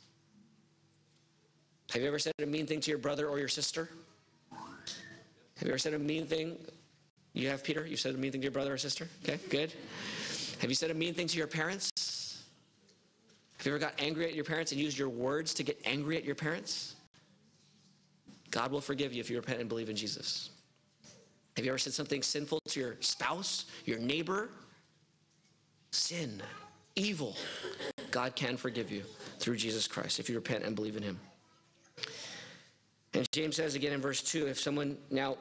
Have 1.92 2.00
you 2.00 2.08
ever 2.08 2.18
said 2.18 2.32
a 2.42 2.46
mean 2.46 2.66
thing 2.66 2.80
to 2.80 2.90
your 2.90 2.98
brother 2.98 3.28
or 3.28 3.38
your 3.38 3.48
sister? 3.48 3.90
Have 4.50 5.62
you 5.62 5.68
ever 5.68 5.78
said 5.78 5.92
a 5.92 5.98
mean 5.98 6.26
thing? 6.26 6.56
You 7.34 7.50
have, 7.50 7.62
Peter? 7.62 7.86
You 7.86 7.98
said 7.98 8.14
a 8.14 8.18
mean 8.18 8.32
thing 8.32 8.40
to 8.40 8.46
your 8.46 8.52
brother 8.52 8.72
or 8.72 8.78
sister? 8.78 9.06
Okay, 9.24 9.38
good. 9.50 9.74
Have 10.60 10.70
you 10.70 10.74
said 10.74 10.90
a 10.90 10.94
mean 10.94 11.12
thing 11.12 11.26
to 11.26 11.36
your 11.36 11.46
parents? 11.46 11.90
Have 13.66 13.72
you 13.72 13.76
ever 13.78 13.84
got 13.84 14.00
angry 14.00 14.26
at 14.26 14.34
your 14.34 14.44
parents 14.44 14.70
and 14.70 14.80
used 14.80 14.96
your 14.96 15.08
words 15.08 15.52
to 15.54 15.64
get 15.64 15.82
angry 15.84 16.16
at 16.16 16.24
your 16.24 16.36
parents? 16.36 16.94
God 18.52 18.70
will 18.70 18.80
forgive 18.80 19.12
you 19.12 19.18
if 19.18 19.28
you 19.28 19.34
repent 19.34 19.58
and 19.58 19.68
believe 19.68 19.88
in 19.88 19.96
Jesus. 19.96 20.50
Have 21.56 21.64
you 21.64 21.72
ever 21.72 21.78
said 21.78 21.92
something 21.92 22.22
sinful 22.22 22.60
to 22.68 22.78
your 22.78 22.96
spouse, 23.00 23.64
your 23.84 23.98
neighbor? 23.98 24.50
Sin, 25.90 26.40
evil. 26.94 27.34
God 28.12 28.36
can 28.36 28.56
forgive 28.56 28.92
you 28.92 29.02
through 29.40 29.56
Jesus 29.56 29.88
Christ 29.88 30.20
if 30.20 30.28
you 30.28 30.36
repent 30.36 30.62
and 30.62 30.76
believe 30.76 30.96
in 30.96 31.02
Him. 31.02 31.18
And 33.14 33.26
James 33.32 33.56
says 33.56 33.74
again 33.74 33.92
in 33.92 34.00
verse 34.00 34.22
2 34.22 34.46
if 34.46 34.60
someone, 34.60 34.96
now, 35.10 35.38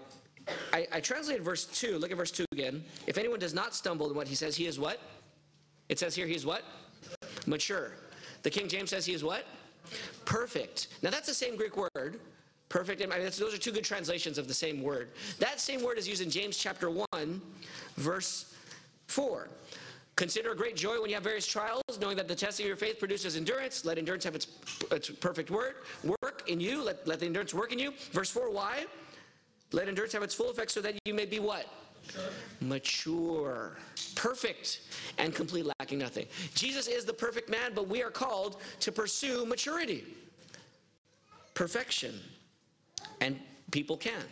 I, 0.74 0.88
I 0.92 1.00
translated 1.00 1.46
verse 1.46 1.66
2. 1.66 2.00
Look 2.00 2.10
at 2.10 2.18
verse 2.18 2.32
2 2.32 2.46
again. 2.54 2.84
If 3.06 3.20
anyone 3.20 3.38
does 3.38 3.54
not 3.54 3.76
stumble 3.76 4.10
in 4.10 4.16
what 4.16 4.28
he 4.28 4.34
says, 4.34 4.56
he 4.56 4.66
is 4.66 4.80
what? 4.80 5.00
It 5.90 6.00
says 6.00 6.16
here 6.16 6.26
he 6.26 6.34
is 6.34 6.44
what? 6.44 6.64
Mature. 7.46 7.92
The 8.46 8.52
King 8.52 8.68
James 8.68 8.92
says 8.92 9.08
he 9.08 9.14
is 9.14 9.24
what? 9.24 9.44
Perfect. 10.24 10.90
Now 11.02 11.10
that's 11.10 11.28
the 11.28 11.34
same 11.34 11.56
Greek 11.56 11.76
word. 11.76 12.20
Perfect. 12.70 13.02
I 13.02 13.08
mean, 13.08 13.24
those 13.24 13.56
are 13.56 13.58
two 13.58 13.72
good 13.72 13.84
translations 13.84 14.38
of 14.38 14.48
the 14.48 14.54
same 14.54 14.84
word. 14.84 15.10
That 15.40 15.60
same 15.60 15.82
word 15.82 15.98
is 15.98 16.08
used 16.08 16.22
in 16.22 16.30
James 16.30 16.56
chapter 16.56 16.92
1, 16.92 17.42
verse 17.98 18.54
4. 19.08 19.50
Consider 20.16 20.52
a 20.52 20.56
great 20.56 20.76
joy 20.76 21.02
when 21.02 21.10
you 21.10 21.16
have 21.16 21.24
various 21.24 21.48
trials, 21.48 21.82
knowing 22.00 22.16
that 22.18 22.28
the 22.28 22.36
testing 22.36 22.66
of 22.66 22.68
your 22.68 22.78
faith 22.78 23.00
produces 23.00 23.36
endurance. 23.36 23.84
Let 23.84 23.98
endurance 23.98 24.24
have 24.26 24.36
its, 24.36 24.46
its 24.92 25.10
perfect 25.10 25.50
word, 25.50 25.78
work 26.22 26.44
in 26.46 26.60
you. 26.60 26.84
Let, 26.84 27.08
let 27.08 27.22
the 27.22 27.26
endurance 27.26 27.52
work 27.52 27.74
in 27.74 27.80
you. 27.80 27.94
Verse 28.12 28.30
4, 28.30 28.52
why? 28.52 28.86
Let 29.72 29.88
endurance 29.88 30.14
have 30.14 30.22
its 30.22 30.36
full 30.36 30.52
effect 30.52 30.70
so 30.70 30.82
that 30.82 30.94
you 31.06 31.16
may 31.16 31.26
be 31.26 31.40
what? 31.40 31.66
Mature. 32.62 33.78
Perfect 34.26 34.80
and 35.20 35.36
complete, 35.36 35.68
lacking 35.80 36.00
nothing. 36.00 36.26
Jesus 36.56 36.88
is 36.88 37.06
the 37.06 37.14
perfect 37.14 37.48
man, 37.48 37.74
but 37.76 37.88
we 37.88 38.02
are 38.02 38.10
called 38.10 38.58
to 38.80 38.92
pursue 38.92 39.46
maturity, 39.46 40.04
perfection, 41.54 42.20
and 43.22 43.40
people 43.70 43.96
can 43.96 44.24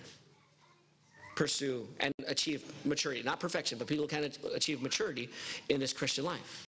pursue 1.35 1.87
and 1.99 2.11
achieve 2.27 2.63
maturity. 2.85 3.21
Not 3.21 3.39
perfection, 3.39 3.77
but 3.77 3.85
people 3.85 4.07
can 4.07 4.31
achieve 4.55 4.81
maturity 4.81 5.29
in 5.69 5.79
this 5.79 5.93
Christian 5.93 6.25
life. 6.25 6.65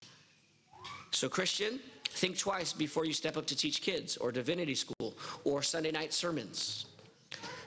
So, 1.12 1.30
Christian, 1.30 1.80
think 2.10 2.38
twice 2.38 2.74
before 2.74 3.06
you 3.06 3.14
step 3.14 3.38
up 3.38 3.46
to 3.46 3.56
teach 3.56 3.82
kids 3.82 4.18
or 4.18 4.34
divinity 4.34 4.76
school 4.76 5.14
or 5.46 5.62
Sunday 5.62 5.92
night 5.92 6.12
sermons. 6.12 6.88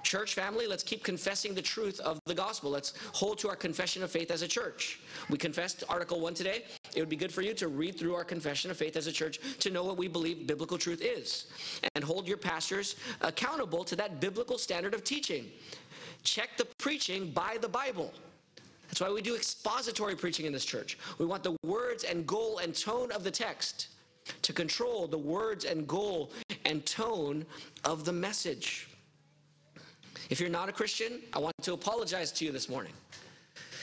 Church 0.06 0.34
family, 0.34 0.68
let's 0.68 0.84
keep 0.84 1.02
confessing 1.02 1.52
the 1.52 1.60
truth 1.60 1.98
of 1.98 2.20
the 2.26 2.34
gospel. 2.34 2.70
Let's 2.70 2.94
hold 3.10 3.38
to 3.38 3.48
our 3.48 3.56
confession 3.56 4.04
of 4.04 4.10
faith 4.12 4.30
as 4.30 4.42
a 4.42 4.46
church. 4.46 5.00
We 5.28 5.36
confessed 5.36 5.82
Article 5.88 6.20
1 6.20 6.32
today. 6.32 6.62
It 6.94 7.00
would 7.00 7.08
be 7.08 7.16
good 7.16 7.32
for 7.32 7.42
you 7.42 7.54
to 7.54 7.66
read 7.66 7.98
through 7.98 8.14
our 8.14 8.22
confession 8.22 8.70
of 8.70 8.76
faith 8.76 8.94
as 8.96 9.08
a 9.08 9.12
church 9.12 9.40
to 9.58 9.68
know 9.68 9.82
what 9.82 9.96
we 9.96 10.06
believe 10.06 10.46
biblical 10.46 10.78
truth 10.78 11.02
is 11.02 11.46
and 11.96 12.04
hold 12.04 12.28
your 12.28 12.36
pastors 12.36 12.94
accountable 13.20 13.82
to 13.82 13.96
that 13.96 14.20
biblical 14.20 14.58
standard 14.58 14.94
of 14.94 15.02
teaching. 15.02 15.46
Check 16.22 16.50
the 16.56 16.66
preaching 16.78 17.32
by 17.32 17.58
the 17.60 17.68
Bible. 17.68 18.14
That's 18.86 19.00
why 19.00 19.10
we 19.10 19.22
do 19.22 19.34
expository 19.34 20.14
preaching 20.14 20.46
in 20.46 20.52
this 20.52 20.64
church. 20.64 20.98
We 21.18 21.26
want 21.26 21.42
the 21.42 21.56
words 21.64 22.04
and 22.04 22.24
goal 22.24 22.58
and 22.58 22.72
tone 22.72 23.10
of 23.10 23.24
the 23.24 23.30
text 23.32 23.88
to 24.42 24.52
control 24.52 25.08
the 25.08 25.18
words 25.18 25.64
and 25.64 25.84
goal 25.84 26.30
and 26.64 26.86
tone 26.86 27.44
of 27.84 28.04
the 28.04 28.12
message. 28.12 28.86
If 30.30 30.40
you're 30.40 30.50
not 30.50 30.68
a 30.68 30.72
Christian, 30.72 31.20
I 31.32 31.38
want 31.38 31.54
to 31.62 31.72
apologize 31.72 32.32
to 32.32 32.44
you 32.44 32.52
this 32.52 32.68
morning. 32.68 32.92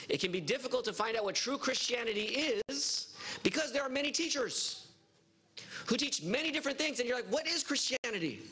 It 0.08 0.20
can 0.20 0.30
be 0.30 0.40
difficult 0.40 0.84
to 0.84 0.92
find 0.92 1.16
out 1.16 1.24
what 1.24 1.34
true 1.34 1.56
Christianity 1.56 2.52
is 2.68 3.14
because 3.42 3.72
there 3.72 3.82
are 3.82 3.88
many 3.88 4.10
teachers 4.10 4.86
who 5.86 5.96
teach 5.96 6.22
many 6.22 6.50
different 6.50 6.78
things, 6.78 6.98
and 6.98 7.08
you're 7.08 7.16
like, 7.16 7.30
what 7.30 7.46
is 7.46 7.62
Christianity? 7.62 8.42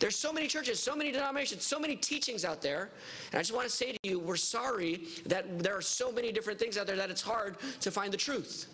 There's 0.00 0.16
so 0.16 0.32
many 0.32 0.48
churches, 0.48 0.80
so 0.80 0.96
many 0.96 1.12
denominations, 1.12 1.64
so 1.64 1.78
many 1.78 1.96
teachings 1.96 2.44
out 2.44 2.60
there. 2.60 2.90
And 3.30 3.38
I 3.38 3.42
just 3.42 3.52
want 3.52 3.68
to 3.68 3.72
say 3.72 3.92
to 3.92 3.98
you, 4.02 4.18
we're 4.18 4.36
sorry 4.36 5.02
that 5.26 5.60
there 5.60 5.76
are 5.76 5.82
so 5.82 6.10
many 6.10 6.32
different 6.32 6.58
things 6.58 6.76
out 6.76 6.86
there 6.86 6.96
that 6.96 7.10
it's 7.10 7.22
hard 7.22 7.56
to 7.80 7.90
find 7.90 8.12
the 8.12 8.16
truth. 8.16 8.66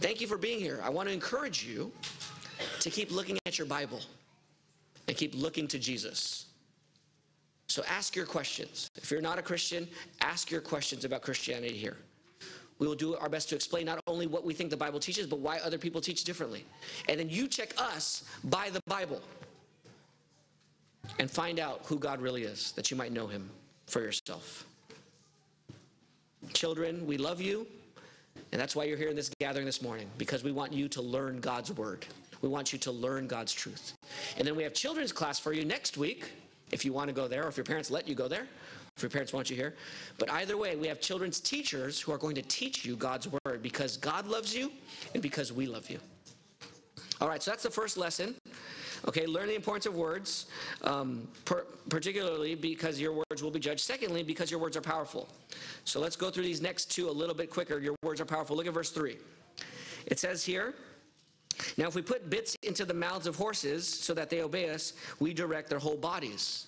Thank 0.00 0.20
you 0.20 0.26
for 0.26 0.36
being 0.36 0.58
here. 0.58 0.80
I 0.82 0.90
want 0.90 1.08
to 1.08 1.14
encourage 1.14 1.64
you 1.64 1.92
to 2.80 2.90
keep 2.90 3.12
looking 3.12 3.38
at 3.46 3.58
your 3.58 3.66
Bible 3.66 4.00
and 5.06 5.16
keep 5.16 5.34
looking 5.36 5.68
to 5.68 5.78
Jesus. 5.78 6.46
So 7.72 7.82
ask 7.88 8.14
your 8.14 8.26
questions. 8.26 8.90
If 8.96 9.10
you're 9.10 9.22
not 9.22 9.38
a 9.38 9.42
Christian, 9.42 9.88
ask 10.20 10.50
your 10.50 10.60
questions 10.60 11.06
about 11.06 11.22
Christianity 11.22 11.72
here. 11.72 11.96
We 12.78 12.86
will 12.86 12.94
do 12.94 13.16
our 13.16 13.30
best 13.30 13.48
to 13.48 13.54
explain 13.54 13.86
not 13.86 13.98
only 14.06 14.26
what 14.26 14.44
we 14.44 14.52
think 14.52 14.68
the 14.68 14.76
Bible 14.76 15.00
teaches, 15.00 15.26
but 15.26 15.38
why 15.38 15.56
other 15.56 15.78
people 15.78 16.02
teach 16.02 16.22
differently. 16.22 16.66
And 17.08 17.18
then 17.18 17.30
you 17.30 17.48
check 17.48 17.72
us 17.78 18.24
by 18.44 18.68
the 18.68 18.80
Bible 18.86 19.22
and 21.18 21.30
find 21.30 21.58
out 21.58 21.80
who 21.86 21.98
God 21.98 22.20
really 22.20 22.42
is, 22.42 22.72
that 22.72 22.90
you 22.90 22.96
might 22.98 23.10
know 23.10 23.26
him 23.26 23.48
for 23.86 24.02
yourself. 24.02 24.66
Children, 26.52 27.06
we 27.06 27.16
love 27.16 27.40
you, 27.40 27.66
and 28.52 28.60
that's 28.60 28.76
why 28.76 28.84
you're 28.84 28.98
here 28.98 29.08
in 29.08 29.16
this 29.16 29.30
gathering 29.40 29.64
this 29.64 29.80
morning, 29.80 30.08
because 30.18 30.44
we 30.44 30.52
want 30.52 30.74
you 30.74 30.88
to 30.88 31.00
learn 31.00 31.40
God's 31.40 31.72
word. 31.72 32.04
We 32.42 32.50
want 32.50 32.74
you 32.74 32.78
to 32.80 32.92
learn 32.92 33.26
God's 33.28 33.54
truth. 33.54 33.94
And 34.36 34.46
then 34.46 34.56
we 34.56 34.62
have 34.62 34.74
children's 34.74 35.12
class 35.12 35.38
for 35.38 35.54
you 35.54 35.64
next 35.64 35.96
week 35.96 36.32
if 36.72 36.84
you 36.84 36.92
want 36.92 37.08
to 37.08 37.14
go 37.14 37.28
there, 37.28 37.44
or 37.44 37.48
if 37.48 37.56
your 37.56 37.64
parents 37.64 37.90
let 37.90 38.08
you 38.08 38.14
go 38.14 38.28
there, 38.28 38.46
if 38.96 39.02
your 39.02 39.10
parents 39.10 39.32
want 39.32 39.50
you 39.50 39.56
here. 39.56 39.74
But 40.18 40.30
either 40.30 40.56
way, 40.56 40.76
we 40.76 40.88
have 40.88 41.00
children's 41.00 41.40
teachers 41.40 42.00
who 42.00 42.12
are 42.12 42.18
going 42.18 42.34
to 42.34 42.42
teach 42.42 42.84
you 42.84 42.96
God's 42.96 43.28
word 43.44 43.62
because 43.62 43.96
God 43.96 44.26
loves 44.26 44.54
you 44.54 44.72
and 45.14 45.22
because 45.22 45.52
we 45.52 45.66
love 45.66 45.88
you. 45.90 45.98
All 47.20 47.28
right, 47.28 47.42
so 47.42 47.52
that's 47.52 47.62
the 47.62 47.70
first 47.70 47.96
lesson. 47.96 48.34
Okay, 49.06 49.26
learn 49.26 49.48
the 49.48 49.54
importance 49.54 49.86
of 49.86 49.94
words, 49.94 50.46
um, 50.82 51.26
per, 51.44 51.64
particularly 51.88 52.54
because 52.54 53.00
your 53.00 53.12
words 53.12 53.42
will 53.42 53.50
be 53.50 53.60
judged. 53.60 53.80
Secondly, 53.80 54.22
because 54.22 54.50
your 54.50 54.60
words 54.60 54.76
are 54.76 54.80
powerful. 54.80 55.28
So 55.84 56.00
let's 56.00 56.16
go 56.16 56.30
through 56.30 56.44
these 56.44 56.60
next 56.60 56.90
two 56.90 57.08
a 57.08 57.10
little 57.10 57.34
bit 57.34 57.50
quicker. 57.50 57.78
Your 57.78 57.96
words 58.02 58.20
are 58.20 58.24
powerful. 58.24 58.56
Look 58.56 58.66
at 58.66 58.74
verse 58.74 58.90
3. 58.90 59.16
It 60.06 60.18
says 60.18 60.44
here, 60.44 60.74
now, 61.76 61.86
if 61.86 61.94
we 61.94 62.02
put 62.02 62.28
bits 62.30 62.56
into 62.62 62.84
the 62.84 62.94
mouths 62.94 63.26
of 63.26 63.36
horses 63.36 63.86
so 63.86 64.14
that 64.14 64.30
they 64.30 64.42
obey 64.42 64.70
us, 64.70 64.94
we 65.20 65.32
direct 65.34 65.68
their 65.68 65.78
whole 65.78 65.96
bodies. 65.96 66.66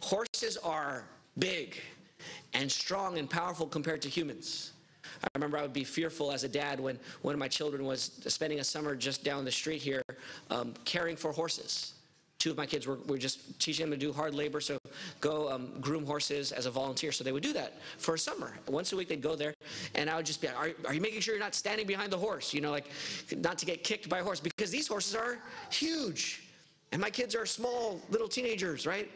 Horses 0.00 0.56
are 0.58 1.04
big 1.38 1.80
and 2.52 2.70
strong 2.70 3.18
and 3.18 3.28
powerful 3.28 3.66
compared 3.66 4.02
to 4.02 4.08
humans. 4.08 4.72
I 5.22 5.28
remember 5.34 5.58
I 5.58 5.62
would 5.62 5.72
be 5.72 5.84
fearful 5.84 6.32
as 6.32 6.44
a 6.44 6.48
dad 6.48 6.80
when 6.80 6.98
one 7.22 7.34
of 7.34 7.38
my 7.38 7.48
children 7.48 7.84
was 7.84 8.20
spending 8.26 8.60
a 8.60 8.64
summer 8.64 8.94
just 8.94 9.24
down 9.24 9.44
the 9.44 9.52
street 9.52 9.80
here 9.80 10.02
um, 10.50 10.74
caring 10.84 11.16
for 11.16 11.32
horses. 11.32 11.94
Two 12.38 12.50
of 12.50 12.56
my 12.56 12.66
kids 12.66 12.86
were, 12.86 12.98
were 13.06 13.16
just 13.16 13.58
teaching 13.58 13.88
them 13.88 13.98
to 13.98 14.06
do 14.06 14.12
hard 14.12 14.34
labor, 14.34 14.60
so 14.60 14.76
go 15.20 15.50
um, 15.50 15.68
groom 15.80 16.04
horses 16.04 16.52
as 16.52 16.66
a 16.66 16.70
volunteer. 16.70 17.10
So 17.10 17.24
they 17.24 17.32
would 17.32 17.42
do 17.42 17.54
that 17.54 17.80
for 17.98 18.14
a 18.14 18.18
summer. 18.18 18.52
Once 18.68 18.92
a 18.92 18.96
week 18.96 19.08
they'd 19.08 19.22
go 19.22 19.34
there, 19.34 19.54
and 19.94 20.10
I 20.10 20.16
would 20.16 20.26
just 20.26 20.42
be, 20.42 20.48
are, 20.48 20.70
are 20.86 20.94
you 20.94 21.00
making 21.00 21.20
sure 21.20 21.34
you're 21.34 21.42
not 21.42 21.54
standing 21.54 21.86
behind 21.86 22.12
the 22.12 22.18
horse? 22.18 22.52
You 22.52 22.60
know, 22.60 22.70
like 22.70 22.86
not 23.36 23.56
to 23.58 23.66
get 23.66 23.82
kicked 23.82 24.08
by 24.08 24.18
a 24.18 24.22
horse, 24.22 24.40
because 24.40 24.70
these 24.70 24.88
horses 24.88 25.14
are 25.14 25.38
huge. 25.70 26.42
And 26.94 27.00
my 27.00 27.10
kids 27.10 27.34
are 27.34 27.44
small 27.44 28.00
little 28.08 28.28
teenagers, 28.28 28.86
right? 28.86 29.10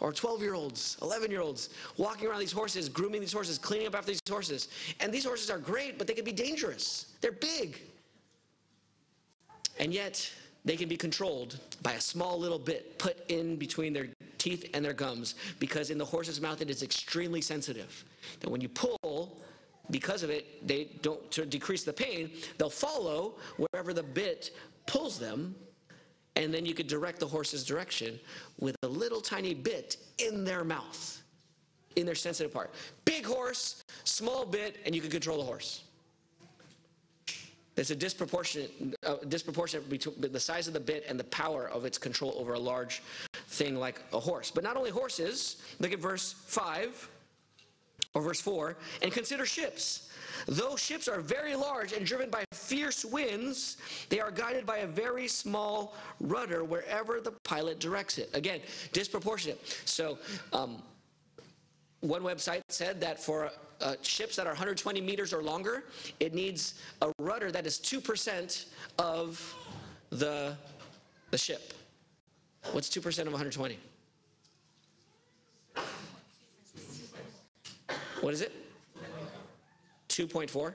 Or 0.00 0.12
12 0.12 0.42
year 0.42 0.54
olds, 0.54 0.96
11 1.00 1.30
year 1.30 1.42
olds, 1.42 1.68
walking 1.96 2.28
around 2.28 2.40
these 2.40 2.50
horses, 2.50 2.88
grooming 2.88 3.20
these 3.20 3.32
horses, 3.32 3.56
cleaning 3.56 3.86
up 3.86 3.94
after 3.94 4.10
these 4.10 4.20
horses. 4.28 4.66
And 4.98 5.12
these 5.12 5.24
horses 5.24 5.48
are 5.48 5.58
great, 5.58 5.96
but 5.96 6.08
they 6.08 6.12
can 6.12 6.24
be 6.24 6.32
dangerous. 6.32 7.12
They're 7.20 7.30
big. 7.30 7.78
And 9.78 9.94
yet, 9.94 10.28
they 10.64 10.76
can 10.76 10.88
be 10.88 10.96
controlled 10.96 11.58
by 11.82 11.92
a 11.92 12.00
small 12.00 12.38
little 12.38 12.58
bit 12.58 12.98
put 12.98 13.18
in 13.30 13.56
between 13.56 13.92
their 13.92 14.08
teeth 14.38 14.68
and 14.74 14.84
their 14.84 14.92
gums 14.92 15.34
because 15.58 15.90
in 15.90 15.98
the 15.98 16.04
horse's 16.04 16.40
mouth 16.40 16.60
it 16.60 16.70
is 16.70 16.82
extremely 16.82 17.40
sensitive. 17.40 18.04
That 18.40 18.50
when 18.50 18.60
you 18.60 18.68
pull, 18.68 19.40
because 19.90 20.22
of 20.22 20.30
it, 20.30 20.66
they 20.66 20.90
don't 21.02 21.30
to 21.32 21.46
decrease 21.46 21.84
the 21.84 21.92
pain, 21.92 22.30
they'll 22.58 22.70
follow 22.70 23.34
wherever 23.56 23.92
the 23.92 24.02
bit 24.02 24.50
pulls 24.86 25.18
them, 25.18 25.54
and 26.36 26.52
then 26.54 26.64
you 26.64 26.74
could 26.74 26.86
direct 26.86 27.20
the 27.20 27.26
horse's 27.26 27.64
direction 27.64 28.18
with 28.58 28.76
a 28.82 28.88
little 28.88 29.20
tiny 29.20 29.54
bit 29.54 29.96
in 30.18 30.44
their 30.44 30.64
mouth, 30.64 31.22
in 31.96 32.06
their 32.06 32.14
sensitive 32.14 32.52
part. 32.52 32.72
Big 33.04 33.24
horse, 33.24 33.82
small 34.04 34.46
bit, 34.46 34.76
and 34.86 34.94
you 34.94 35.00
can 35.00 35.10
control 35.10 35.38
the 35.38 35.44
horse. 35.44 35.84
There's 37.74 37.90
a 37.90 37.96
disproportionate, 37.96 38.72
uh, 39.06 39.16
disproportionate 39.28 39.88
between 39.88 40.32
the 40.32 40.40
size 40.40 40.66
of 40.66 40.74
the 40.74 40.80
bit 40.80 41.04
and 41.08 41.18
the 41.18 41.24
power 41.24 41.68
of 41.68 41.84
its 41.84 41.98
control 41.98 42.34
over 42.36 42.54
a 42.54 42.58
large 42.58 43.02
thing 43.48 43.76
like 43.76 44.02
a 44.12 44.20
horse. 44.20 44.50
But 44.50 44.64
not 44.64 44.76
only 44.76 44.90
horses, 44.90 45.62
look 45.78 45.92
at 45.92 45.98
verse 45.98 46.32
5 46.32 47.08
or 48.14 48.22
verse 48.22 48.40
4, 48.40 48.76
and 49.02 49.12
consider 49.12 49.46
ships. 49.46 50.10
Though 50.46 50.76
ships 50.76 51.06
are 51.06 51.20
very 51.20 51.54
large 51.54 51.92
and 51.92 52.04
driven 52.04 52.30
by 52.30 52.44
fierce 52.52 53.04
winds, 53.04 53.76
they 54.08 54.20
are 54.20 54.30
guided 54.30 54.66
by 54.66 54.78
a 54.78 54.86
very 54.86 55.28
small 55.28 55.94
rudder 56.20 56.64
wherever 56.64 57.20
the 57.20 57.32
pilot 57.44 57.78
directs 57.78 58.18
it. 58.18 58.30
Again, 58.34 58.60
disproportionate. 58.92 59.60
So, 59.84 60.18
um, 60.52 60.82
one 62.00 62.22
website 62.22 62.62
said 62.68 63.00
that 63.00 63.22
for 63.22 63.50
uh, 63.80 63.94
ships 64.02 64.36
that 64.36 64.46
are 64.46 64.50
120 64.50 65.00
meters 65.00 65.32
or 65.32 65.42
longer, 65.42 65.84
it 66.18 66.34
needs 66.34 66.80
a 67.02 67.12
rudder 67.18 67.50
that 67.50 67.66
is 67.66 67.78
2% 67.78 68.66
of 68.98 69.54
the, 70.10 70.56
the 71.30 71.38
ship. 71.38 71.74
What's 72.72 72.88
2% 72.88 72.98
of 73.20 73.32
120? 73.32 73.78
What 78.20 78.34
is 78.34 78.42
it? 78.42 78.52
2.4? 80.08 80.74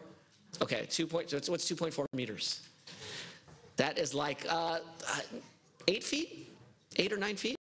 Okay, 0.62 0.88
2 0.90 1.08
point, 1.08 1.30
so 1.30 1.38
what's 1.52 1.70
2.4 1.70 2.06
meters? 2.14 2.62
That 3.78 4.00
is 4.00 4.14
like 4.14 4.46
uh, 4.50 4.80
uh, 5.08 5.20
8 5.88 6.04
feet? 6.04 6.50
8 6.96 7.14
or 7.14 7.18
9 7.18 7.36
feet? 7.36 7.58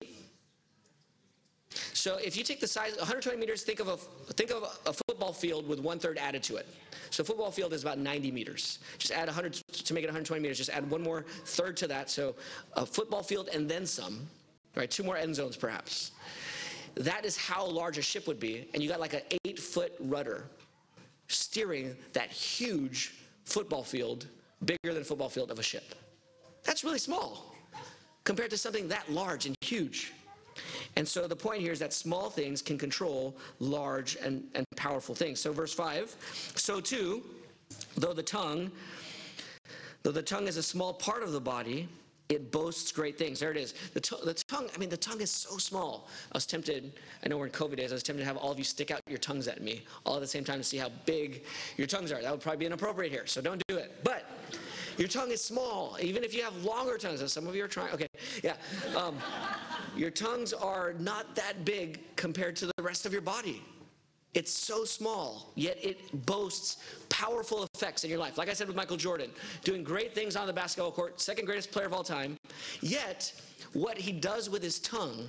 So 2.05 2.17
if 2.17 2.37
you 2.37 2.45
take 2.45 2.61
the 2.61 2.67
size, 2.67 2.91
120 2.99 3.39
meters, 3.39 3.63
think 3.63 3.81
of 3.81 3.89
a, 3.89 3.97
think 4.35 4.51
of 4.51 4.79
a 4.85 4.93
football 5.09 5.33
field 5.33 5.67
with 5.67 5.81
one 5.81 5.99
third 5.99 6.19
added 6.19 6.43
to 6.43 6.57
it. 6.57 6.67
So 7.09 7.25
football 7.25 7.51
field 7.51 7.73
is 7.73 7.81
about 7.81 7.97
90 7.97 8.31
meters. 8.31 8.81
Just 8.99 9.11
add 9.11 9.25
100, 9.25 9.55
to 9.55 9.95
make 9.95 10.05
it 10.05 10.09
120 10.09 10.43
meters, 10.43 10.59
just 10.59 10.69
add 10.69 10.91
one 10.91 11.01
more 11.01 11.25
third 11.47 11.79
to 11.79 11.87
that. 11.87 12.11
So 12.11 12.35
a 12.75 12.85
football 12.85 13.23
field 13.23 13.49
and 13.55 13.67
then 13.67 13.87
some, 13.87 14.27
right? 14.77 14.91
Two 14.91 15.03
more 15.03 15.17
end 15.17 15.35
zones 15.35 15.57
perhaps. 15.57 16.11
That 16.95 17.25
is 17.25 17.39
how 17.39 17.67
large 17.67 17.97
a 17.97 18.03
ship 18.03 18.27
would 18.27 18.39
be. 18.39 18.69
And 18.75 18.83
you 18.83 18.89
got 18.91 19.01
like 19.01 19.15
an 19.15 19.23
eight 19.47 19.59
foot 19.59 19.95
rudder 19.99 20.45
steering 21.29 21.97
that 22.13 22.31
huge 22.31 23.15
football 23.45 23.83
field, 23.83 24.27
bigger 24.67 24.93
than 24.93 25.05
football 25.05 25.31
field 25.31 25.51
of 25.51 25.59
a 25.59 25.63
ship. 25.63 25.95
That's 26.65 26.85
really 26.85 26.99
small 26.99 27.55
compared 28.25 28.51
to 28.51 28.59
something 28.59 28.89
that 28.89 29.11
large 29.11 29.47
and 29.47 29.57
huge. 29.63 30.13
And 30.97 31.07
so 31.07 31.27
the 31.27 31.37
point 31.37 31.61
here 31.61 31.73
is 31.73 31.79
that 31.81 31.93
small 31.93 32.31
things 32.31 32.63
can 32.63 32.79
control 32.79 33.37
large 33.59 34.17
and, 34.17 34.45
and 34.55 34.65
powerful 34.77 35.15
things. 35.15 35.41
So, 35.41 35.53
verse 35.53 35.75
5 35.75 36.15
so 36.55 36.81
too, 36.81 37.23
though 37.97 38.13
the 38.13 38.23
tongue, 38.23 38.71
though 40.03 40.13
the 40.13 40.23
tongue 40.23 40.47
is 40.47 40.57
a 40.57 40.63
small 40.63 40.93
part 40.93 41.23
of 41.23 41.33
the 41.33 41.41
body, 41.41 41.89
it 42.29 42.51
boasts 42.51 42.91
great 42.91 43.19
things. 43.19 43.41
There 43.41 43.51
it 43.51 43.57
is. 43.57 43.75
The, 43.93 44.01
the, 44.25 44.35
tongue, 44.49 44.69
I 44.75 44.79
mean, 44.79 44.89
the 44.89 44.97
tongue 44.97 45.21
is 45.21 45.31
so 45.31 45.59
small. 45.59 46.09
I 46.33 46.37
was 46.37 46.47
tempted, 46.47 46.93
I 47.23 47.29
know 47.29 47.37
we're 47.37 47.47
in 47.47 47.53
COVID 47.53 47.77
days, 47.77 47.93
I 47.93 47.95
was 47.95 48.03
tempted 48.03 48.23
to 48.23 48.27
have 48.27 48.37
all 48.37 48.51
of 48.51 48.59
you 48.59 48.65
stick 48.65 48.91
out 48.91 49.01
your 49.09 49.19
tongues 49.19 49.47
at 49.47 49.63
me 49.63 49.85
all 50.07 50.15
at 50.15 50.21
the 50.21 50.27
same 50.27 50.45
time 50.45 50.59
to 50.59 50.65
see 50.65 50.79
how 50.79 50.91
big 51.05 51.45
your 51.77 51.87
tongues 51.87 52.13
are. 52.13 52.23
That 52.23 52.31
would 52.31 52.41
probably 52.41 52.61
be 52.61 52.67
inappropriate 52.67 53.13
here, 53.13 53.27
so 53.27 53.41
don't 53.41 53.63
do 53.69 53.77
it. 53.77 54.01
But 54.03 54.31
your 54.99 55.09
tongue 55.09 55.31
is 55.31 55.43
small, 55.43 55.97
even 56.01 56.25
if 56.25 56.35
you 56.35 56.43
have 56.43 56.65
longer 56.65 56.99
tongues. 56.99 57.33
Some 57.33 57.47
of 57.47 57.55
you 57.55 57.65
are 57.65 57.69
trying, 57.69 57.93
okay, 57.93 58.07
yeah. 58.43 58.55
Um, 58.97 59.17
your 59.97 60.11
tongues 60.11 60.53
are 60.53 60.95
not 60.95 61.35
that 61.37 61.65
big 61.65 62.01
compared 62.17 62.57
to 62.57 62.67
the 62.67 62.83
rest 62.83 63.07
of 63.07 63.13
your 63.13 63.23
body. 63.23 63.63
It's 64.35 64.51
so 64.51 64.85
small, 64.85 65.53
yet 65.55 65.79
it 65.81 66.27
boasts 66.27 66.83
powerful 67.09 67.69
effects 67.75 68.03
in 68.03 68.11
your 68.11 68.19
life. 68.19 68.37
Like 68.37 68.49
I 68.49 68.53
said 68.53 68.67
with 68.67 68.77
Michael 68.77 68.97
Jordan, 68.97 69.31
doing 69.63 69.85
great 69.85 70.13
things 70.13 70.35
on 70.35 70.49
the 70.49 70.53
basketball 70.53 70.91
court, 70.91 71.21
second 71.21 71.45
greatest 71.45 71.71
player 71.71 71.87
of 71.87 71.93
all 71.93 72.03
time. 72.03 72.37
Yet, 72.81 73.33
what 73.73 73.97
he 73.97 74.11
does 74.11 74.51
with 74.51 74.63
his 74.63 74.81
tongue 74.81 75.29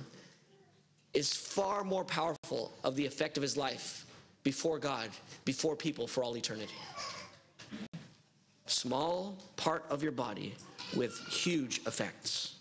is 1.14 1.32
far 1.32 1.84
more 1.84 2.04
powerful 2.04 2.72
of 2.82 2.96
the 2.96 3.06
effect 3.06 3.36
of 3.36 3.42
his 3.42 3.56
life 3.56 4.06
before 4.42 4.78
God, 4.78 5.10
before 5.44 5.76
people 5.76 6.06
for 6.06 6.24
all 6.24 6.36
eternity. 6.36 6.74
Small 8.66 9.36
part 9.56 9.84
of 9.90 10.02
your 10.02 10.12
body 10.12 10.54
with 10.96 11.18
huge 11.28 11.80
effects. 11.86 12.56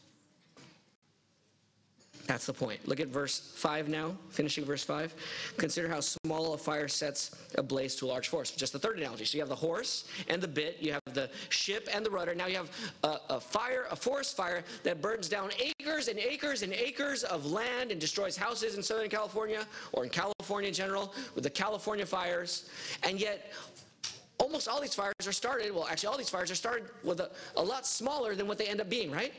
That's 2.27 2.45
the 2.47 2.53
point. 2.53 2.87
Look 2.87 2.99
at 2.99 3.09
verse 3.09 3.39
5 3.55 3.87
now, 3.87 4.15
finishing 4.31 4.65
verse 4.65 4.83
5. 4.83 5.13
Consider 5.57 5.87
how 5.87 5.99
small 5.99 6.53
a 6.53 6.57
fire 6.57 6.87
sets 6.87 7.35
ablaze 7.55 7.95
to 7.97 8.05
a 8.05 8.07
large 8.07 8.29
forest. 8.29 8.57
Just 8.57 8.73
the 8.73 8.79
third 8.79 8.97
analogy. 8.97 9.25
So 9.25 9.35
you 9.35 9.41
have 9.41 9.49
the 9.49 9.55
horse 9.55 10.05
and 10.27 10.41
the 10.41 10.47
bit, 10.47 10.77
you 10.79 10.91
have 10.91 11.01
the 11.13 11.29
ship 11.49 11.87
and 11.93 12.03
the 12.05 12.09
rudder. 12.09 12.33
Now 12.33 12.47
you 12.47 12.57
have 12.57 12.71
a, 13.03 13.17
a 13.29 13.39
fire, 13.39 13.85
a 13.91 13.95
forest 13.95 14.35
fire 14.35 14.63
that 14.83 15.01
burns 15.01 15.29
down 15.29 15.51
acres 15.59 16.07
and 16.07 16.17
acres 16.17 16.63
and 16.63 16.73
acres 16.73 17.23
of 17.23 17.45
land 17.45 17.91
and 17.91 18.01
destroys 18.01 18.35
houses 18.35 18.75
in 18.75 18.81
Southern 18.81 19.09
California 19.09 19.65
or 19.93 20.03
in 20.03 20.09
California 20.09 20.69
in 20.69 20.73
general 20.73 21.13
with 21.35 21.43
the 21.43 21.49
California 21.49 22.05
fires. 22.05 22.69
And 23.03 23.19
yet, 23.19 23.51
almost 24.39 24.67
all 24.67 24.81
these 24.81 24.95
fires 24.95 25.13
are 25.25 25.31
started, 25.31 25.73
well, 25.73 25.87
actually, 25.89 26.07
all 26.07 26.17
these 26.17 26.29
fires 26.29 26.51
are 26.51 26.55
started 26.55 26.85
with 27.03 27.19
a, 27.19 27.31
a 27.55 27.61
lot 27.61 27.85
smaller 27.85 28.35
than 28.35 28.47
what 28.47 28.57
they 28.57 28.67
end 28.67 28.81
up 28.81 28.89
being, 28.89 29.11
right? 29.11 29.33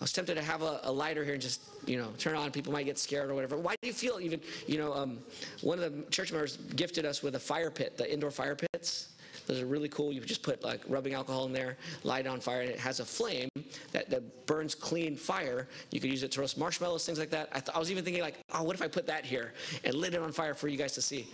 I 0.00 0.04
was 0.04 0.12
tempted 0.12 0.36
to 0.36 0.42
have 0.42 0.62
a, 0.62 0.80
a, 0.84 0.92
lighter 0.92 1.24
here 1.24 1.34
and 1.34 1.42
just, 1.42 1.60
you 1.86 1.98
know, 1.98 2.08
turn 2.16 2.34
on. 2.34 2.50
People 2.50 2.72
might 2.72 2.86
get 2.86 2.98
scared 2.98 3.28
or 3.28 3.34
whatever. 3.34 3.58
Why 3.58 3.74
do 3.82 3.86
you 3.86 3.92
feel 3.92 4.18
even, 4.18 4.40
you 4.66 4.78
know, 4.78 4.94
um, 4.94 5.18
one 5.60 5.78
of 5.78 5.92
the 5.92 6.10
church 6.10 6.32
members 6.32 6.56
gifted 6.74 7.04
us 7.04 7.22
with 7.22 7.34
a 7.34 7.38
fire 7.38 7.70
pit, 7.70 7.98
the 7.98 8.10
indoor 8.10 8.30
fire 8.30 8.56
pits. 8.56 9.10
Those 9.46 9.60
are 9.60 9.66
really 9.66 9.90
cool. 9.90 10.10
You 10.10 10.20
just 10.20 10.42
put 10.42 10.64
like 10.64 10.80
rubbing 10.88 11.12
alcohol 11.12 11.44
in 11.44 11.52
there, 11.52 11.76
light 12.02 12.26
on 12.26 12.40
fire, 12.40 12.62
and 12.62 12.70
it 12.70 12.78
has 12.78 13.00
a 13.00 13.04
flame 13.04 13.48
that, 13.92 14.08
that 14.08 14.46
burns 14.46 14.74
clean 14.74 15.16
fire. 15.16 15.68
You 15.90 16.00
could 16.00 16.10
use 16.10 16.22
it 16.22 16.30
to 16.32 16.40
roast 16.40 16.56
marshmallows, 16.56 17.04
things 17.04 17.18
like 17.18 17.30
that. 17.30 17.50
I, 17.52 17.60
th- 17.60 17.76
I 17.76 17.78
was 17.78 17.90
even 17.90 18.02
thinking 18.02 18.22
like, 18.22 18.38
oh, 18.54 18.62
what 18.62 18.74
if 18.74 18.80
I 18.80 18.88
put 18.88 19.06
that 19.08 19.26
here 19.26 19.52
and 19.84 19.94
lit 19.94 20.14
it 20.14 20.22
on 20.22 20.32
fire 20.32 20.54
for 20.54 20.68
you 20.68 20.78
guys 20.78 20.92
to 20.92 21.02
see? 21.02 21.28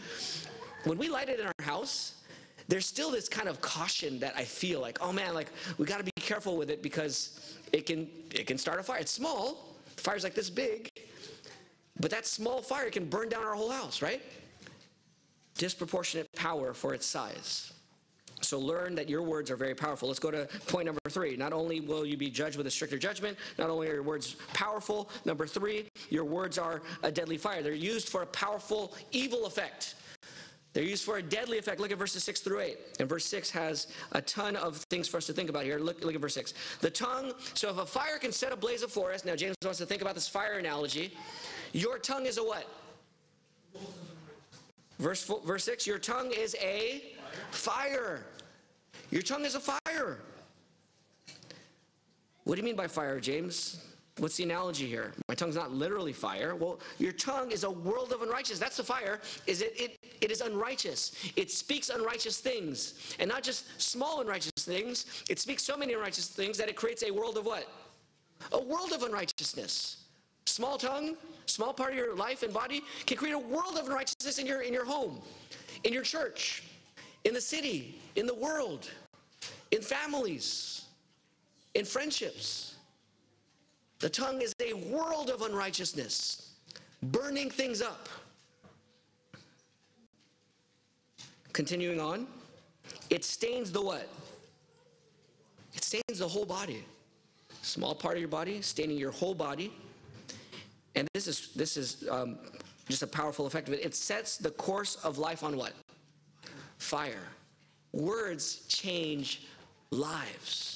When 0.87 0.99
we 0.99 1.09
light 1.09 1.29
it 1.29 1.41
in 1.41 1.47
our 1.47 1.65
house, 1.65 2.15
there's 2.69 2.87
still 2.87 3.11
this 3.11 3.29
kind 3.29 3.49
of 3.49 3.61
caution 3.61 4.21
that 4.21 4.35
I 4.37 4.45
feel 4.45 4.81
like, 4.81 4.99
oh 5.01 5.13
man, 5.13 5.35
like 5.35 5.49
we 5.79 5.87
got 5.87 5.99
to 5.99 6.05
be 6.05 6.13
careful 6.21 6.57
with 6.57 6.71
it 6.71 6.81
because 6.81 7.57
it 7.73 7.87
can, 7.87 8.09
it 8.33 8.47
can 8.47 8.57
start 8.57 8.79
a 8.79 8.85
fire. 8.85 8.99
It's 8.99 9.11
small, 9.11 9.75
fire's 9.97 10.23
like 10.23 10.35
this 10.35 10.49
big, 10.49 10.89
but 11.99 12.13
that 12.13 12.25
small 12.25 12.63
fire 12.63 12.89
can 12.91 13.05
burn 13.05 13.29
down 13.29 13.43
our 13.43 13.55
whole 13.55 13.71
house, 13.71 14.01
right? 14.01 14.23
Disproportionate 15.59 16.33
power 16.37 16.73
for 16.73 16.95
its 16.95 17.05
size. 17.05 17.73
So 18.43 18.61
learn 18.61 18.95
that 18.95 19.09
your 19.09 19.23
words 19.23 19.51
are 19.51 19.57
very 19.57 19.75
powerful. 19.75 20.07
Let's 20.07 20.21
go 20.21 20.31
to 20.31 20.47
point 20.69 20.87
number 20.87 21.01
three. 21.09 21.37
Not 21.37 21.53
only 21.53 21.81
will 21.81 22.07
you 22.07 22.17
be 22.17 22.31
judged 22.31 22.57
with 22.57 22.69
a 22.69 22.71
stricter 22.71 22.99
judgment, 22.99 23.37
not 23.59 23.71
only 23.71 23.89
are 23.89 23.95
your 23.95 24.03
words 24.05 24.37
powerful, 24.53 25.11
number 25.25 25.49
three, 25.49 25.89
your 26.11 26.25
words 26.25 26.59
are 26.59 26.83
a 27.03 27.11
deadly 27.11 27.39
fire. 27.39 27.61
They're 27.61 27.73
used 27.73 28.09
for 28.09 28.23
a 28.23 28.27
powerful 28.27 28.95
evil 29.11 29.47
effect. 29.47 29.97
They're 30.77 30.85
used 30.85 31.05
for 31.05 31.17
a 31.17 31.23
deadly 31.23 31.57
effect. 31.57 31.81
Look 31.81 31.91
at 31.91 31.97
verses 31.97 32.23
6 32.25 32.41
through 32.41 32.61
8. 32.61 32.79
And 33.01 33.09
verse 33.09 33.25
6 33.25 33.49
has 33.53 33.87
a 34.13 34.21
ton 34.21 34.57
of 34.57 34.77
things 34.91 35.09
for 35.09 35.17
us 35.17 35.25
to 35.25 35.33
think 35.33 35.49
about 35.49 35.65
here. 35.65 35.79
Look, 35.79 36.05
look 36.05 36.15
at 36.15 36.21
verse 36.21 36.35
6. 36.35 36.53
The 36.83 36.91
tongue, 36.91 37.33
so 37.55 37.71
if 37.71 37.79
a 37.79 37.87
fire 37.87 38.19
can 38.19 38.31
set 38.31 38.53
ablaze 38.53 38.83
a 38.83 38.89
forest, 38.89 39.25
now 39.25 39.35
James 39.37 39.57
wants 39.65 39.79
to 39.79 39.87
think 39.87 40.03
about 40.03 40.15
this 40.15 40.29
fire 40.29 40.59
analogy. 40.59 41.17
Your 41.73 41.99
tongue 41.99 42.27
is 42.27 42.37
a 42.37 42.43
what? 42.43 42.69
Verse, 44.99 45.25
four, 45.25 45.41
verse 45.47 45.65
6 45.65 45.87
Your 45.87 45.97
tongue 45.97 46.31
is 46.31 46.55
a 46.61 47.05
fire. 47.53 48.27
Your 49.11 49.23
tongue 49.23 49.47
is 49.47 49.55
a 49.55 49.61
fire. 49.61 50.19
What 52.45 52.57
do 52.57 52.61
you 52.61 52.67
mean 52.67 52.77
by 52.77 52.87
fire, 52.87 53.19
James? 53.19 53.83
What's 54.19 54.37
the 54.37 54.45
analogy 54.45 54.87
here? 54.87 55.13
My 55.29 55.35
tongue's 55.35 55.57
not 55.57 55.73
literally 55.73 56.15
fire. 56.15 56.55
Well, 56.55 56.81
your 56.99 57.13
tongue 57.13 57.51
is 57.51 57.65
a 57.65 57.71
world 57.71 58.13
of 58.13 58.23
unrighteousness. 58.23 58.59
That's 58.59 58.79
the 58.79 58.83
fire. 58.83 59.21
Is 59.47 59.61
it, 59.61 59.75
it 59.79 59.99
it 60.23 60.31
is 60.31 60.41
unrighteous. 60.41 61.13
It 61.37 61.51
speaks 61.51 61.91
unrighteous 61.91 62.39
things. 62.39 63.15
And 63.19 63.29
not 63.29 63.43
just 63.43 63.67
small 63.81 64.23
unrighteous 64.23 64.53
things. 64.61 65.25
It 65.29 65.39
speaks 65.39 65.63
so 65.63 65.77
many 65.77 65.93
unrighteous 65.93 66.29
things 66.29 66.57
that 66.57 66.71
it 66.71 66.77
creates 66.77 67.03
a 67.03 67.11
world 67.11 67.37
of 67.37 67.45
what? 67.45 67.69
A 68.53 68.63
world 68.63 68.93
of 68.93 69.03
unrighteousness. 69.03 70.05
Small 70.47 70.79
tongue, 70.79 71.17
small 71.45 71.75
part 71.75 71.91
of 71.91 71.99
your 71.99 72.17
life 72.17 72.43
and 72.43 72.55
body 72.55 72.83
can 73.05 73.19
create 73.19 73.35
a 73.35 73.39
world 73.39 73.77
of 73.79 73.87
unrighteousness 73.87 74.39
in 74.39 74.47
your 74.47 74.63
in 74.63 74.73
your 74.73 74.87
home, 74.87 75.21
in 75.85 75.93
your 75.93 76.05
church, 76.05 76.63
in 77.25 77.35
the 77.35 77.41
city, 77.41 78.01
in 78.15 78.27
the 78.27 78.35
world, 78.35 78.89
in 79.73 79.83
families, 79.83 80.87
in 81.75 81.85
friendships. 81.85 82.76
The 83.99 84.09
tongue 84.09 84.43
is 84.43 84.53
a 84.61 84.75
world 84.75 85.31
of 85.31 85.43
unrighteousness, 85.43 86.51
burning 87.03 87.51
things 87.51 87.81
up. 87.81 88.09
Continuing 91.53 92.01
on, 92.01 92.27
it 93.09 93.25
stains 93.25 93.73
the 93.73 93.81
what? 93.81 94.09
It 95.75 95.83
stains 95.83 96.19
the 96.19 96.29
whole 96.29 96.45
body. 96.45 96.85
Small 97.63 97.95
part 97.95 98.15
of 98.15 98.21
your 98.21 98.29
body, 98.29 98.61
staining 98.61 98.99
your 98.99 99.11
whole 99.11 99.35
body. 99.35 99.73
And 100.95 101.09
this 101.15 101.27
is 101.27 101.49
this 101.55 101.77
is 101.77 102.07
um, 102.11 102.39
just 102.89 103.03
a 103.03 103.07
powerful 103.07 103.47
effect 103.47 103.69
of 103.69 103.75
it. 103.75 103.85
It 103.85 103.95
sets 103.95 104.37
the 104.37 104.51
course 104.51 104.97
of 104.97 105.19
life 105.19 105.43
on 105.43 105.57
what? 105.57 105.73
Fire. 106.79 107.27
Words 107.93 108.67
change 108.69 109.43
lives. 109.91 110.76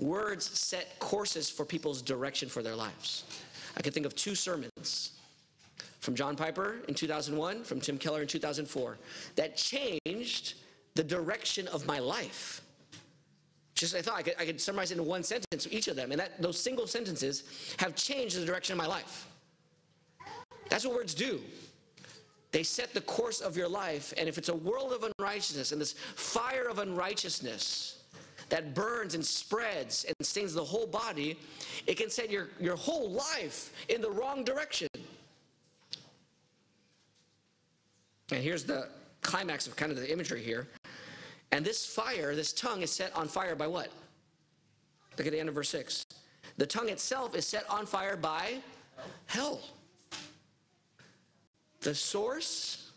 Words 0.00 0.58
set 0.58 0.98
courses 0.98 1.50
for 1.50 1.66
people's 1.66 2.00
direction 2.00 2.48
for 2.48 2.62
their 2.62 2.74
lives. 2.74 3.24
I 3.76 3.82
can 3.82 3.92
think 3.92 4.06
of 4.06 4.16
two 4.16 4.34
sermons 4.34 5.12
from 6.00 6.14
John 6.14 6.36
Piper 6.36 6.76
in 6.88 6.94
2001, 6.94 7.64
from 7.64 7.80
Tim 7.82 7.98
Keller 7.98 8.22
in 8.22 8.26
2004, 8.26 8.96
that 9.36 9.58
changed 9.58 10.54
the 10.94 11.04
direction 11.04 11.68
of 11.68 11.86
my 11.86 11.98
life. 11.98 12.62
Just 13.74 13.94
I 13.94 14.00
thought 14.00 14.16
I 14.16 14.22
could, 14.22 14.34
I 14.38 14.46
could 14.46 14.58
summarize 14.58 14.90
it 14.90 14.96
in 14.96 15.04
one 15.04 15.22
sentence, 15.22 15.68
each 15.70 15.86
of 15.86 15.96
them, 15.96 16.12
and 16.12 16.20
that 16.20 16.40
those 16.40 16.58
single 16.58 16.86
sentences 16.86 17.44
have 17.78 17.94
changed 17.94 18.40
the 18.40 18.46
direction 18.46 18.72
of 18.72 18.78
my 18.78 18.86
life. 18.86 19.26
That's 20.70 20.86
what 20.86 20.94
words 20.94 21.12
do. 21.12 21.40
They 22.52 22.62
set 22.62 22.94
the 22.94 23.02
course 23.02 23.42
of 23.42 23.54
your 23.54 23.68
life, 23.68 24.14
and 24.16 24.30
if 24.30 24.38
it's 24.38 24.48
a 24.48 24.56
world 24.56 24.92
of 24.94 25.04
unrighteousness 25.04 25.72
and 25.72 25.80
this 25.80 25.92
fire 25.92 26.68
of 26.68 26.78
unrighteousness, 26.78 27.99
that 28.50 28.74
burns 28.74 29.14
and 29.14 29.24
spreads 29.24 30.04
and 30.04 30.14
stains 30.26 30.52
the 30.54 30.64
whole 30.64 30.86
body, 30.86 31.38
it 31.86 31.96
can 31.96 32.10
set 32.10 32.30
your, 32.30 32.48
your 32.60 32.76
whole 32.76 33.10
life 33.10 33.72
in 33.88 34.00
the 34.00 34.10
wrong 34.10 34.44
direction. 34.44 34.88
And 38.30 38.42
here's 38.42 38.64
the 38.64 38.88
climax 39.22 39.66
of 39.66 39.76
kind 39.76 39.90
of 39.90 39.98
the 39.98 40.10
imagery 40.12 40.42
here. 40.42 40.68
And 41.52 41.64
this 41.64 41.84
fire, 41.84 42.34
this 42.34 42.52
tongue, 42.52 42.82
is 42.82 42.90
set 42.90 43.14
on 43.16 43.26
fire 43.26 43.56
by 43.56 43.66
what? 43.66 43.88
Look 45.18 45.26
at 45.26 45.32
the 45.32 45.40
end 45.40 45.48
of 45.48 45.54
verse 45.54 45.68
6. 45.70 46.04
The 46.56 46.66
tongue 46.66 46.88
itself 46.88 47.34
is 47.34 47.46
set 47.46 47.68
on 47.68 47.86
fire 47.86 48.16
by 48.16 48.58
hell. 49.26 49.60
The 51.80 51.94
source 51.94 52.90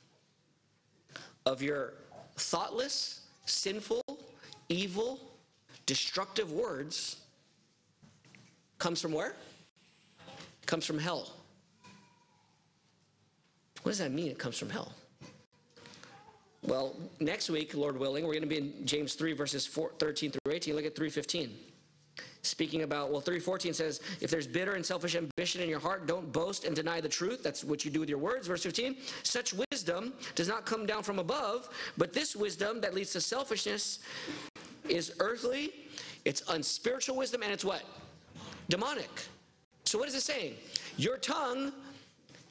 of 1.46 1.62
your 1.62 1.94
thoughtless, 2.36 3.22
sinful, 3.46 4.02
evil, 4.70 5.20
destructive 5.86 6.52
words 6.52 7.18
comes 8.80 9.02
from 9.02 9.12
where? 9.12 9.36
Comes 10.66 10.86
from 10.86 10.98
hell. 10.98 11.30
What 13.82 13.92
does 13.92 14.00
that 14.00 14.12
mean? 14.12 14.32
It 14.32 14.40
comes 14.40 14.58
from 14.58 14.70
hell. 14.70 14.94
Well, 16.66 16.96
next 17.20 17.50
week, 17.50 17.74
Lord 17.76 17.98
willing, 17.98 18.26
we're 18.26 18.34
going 18.34 18.44
to 18.44 18.48
be 18.48 18.58
in 18.58 18.86
James 18.86 19.16
3, 19.16 19.34
verses 19.34 19.66
4, 19.66 19.92
13 20.00 20.32
through 20.32 20.54
18. 20.54 20.76
Look 20.76 20.86
at 20.86 20.96
315. 20.96 21.52
Speaking 22.42 22.84
about, 22.84 23.10
well, 23.10 23.22
314 23.22 23.74
says, 23.74 24.02
if 24.22 24.30
there's 24.30 24.48
bitter 24.48 24.74
and 24.74 24.86
selfish 24.86 25.16
ambition 25.16 25.62
in 25.62 25.70
your 25.70 25.80
heart, 25.80 26.08
don't 26.08 26.32
boast 26.32 26.66
and 26.66 26.76
deny 26.76 27.00
the 27.00 27.10
truth. 27.10 27.42
That's 27.42 27.64
what 27.64 27.86
you 27.86 27.92
do 27.92 28.02
with 28.02 28.10
your 28.10 28.18
words. 28.18 28.48
Verse 28.48 28.64
15, 28.64 28.98
such 29.24 29.54
wisdom 29.72 30.14
does 30.36 30.50
not 30.50 30.66
come 30.66 30.86
down 30.86 31.04
from 31.04 31.20
above, 31.20 31.70
but 31.98 32.12
this 32.12 32.36
wisdom 32.36 32.82
that 32.82 32.94
leads 32.94 33.12
to 33.14 33.22
selfishness 33.22 34.00
is 34.90 35.14
earthly, 35.20 35.72
it's 36.26 36.44
unspiritual 36.50 37.16
wisdom, 37.16 37.44
and 37.44 37.52
it's 37.52 37.66
what? 37.66 37.84
Demonic. 38.70 39.10
So, 39.86 40.00
what 40.00 40.08
is 40.08 40.16
it 40.16 40.22
saying? 40.22 40.56
Your 40.98 41.18
tongue 41.18 41.72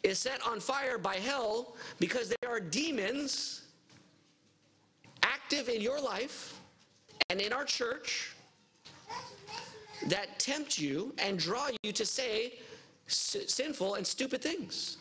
is 0.02 0.18
set 0.18 0.40
on 0.46 0.60
fire 0.60 0.98
by 0.98 1.16
hell 1.16 1.76
because 1.98 2.34
there 2.40 2.50
are 2.50 2.60
demons 2.60 3.62
active 5.22 5.68
in 5.68 5.80
your 5.80 6.00
life 6.00 6.60
and 7.30 7.40
in 7.40 7.52
our 7.52 7.64
church 7.64 8.34
that 10.08 10.38
tempt 10.38 10.78
you 10.78 11.14
and 11.18 11.38
draw 11.38 11.68
you 11.82 11.92
to 11.92 12.04
say 12.04 12.54
sinful 13.06 13.94
and 13.94 14.06
stupid 14.06 14.42
things. 14.42 14.98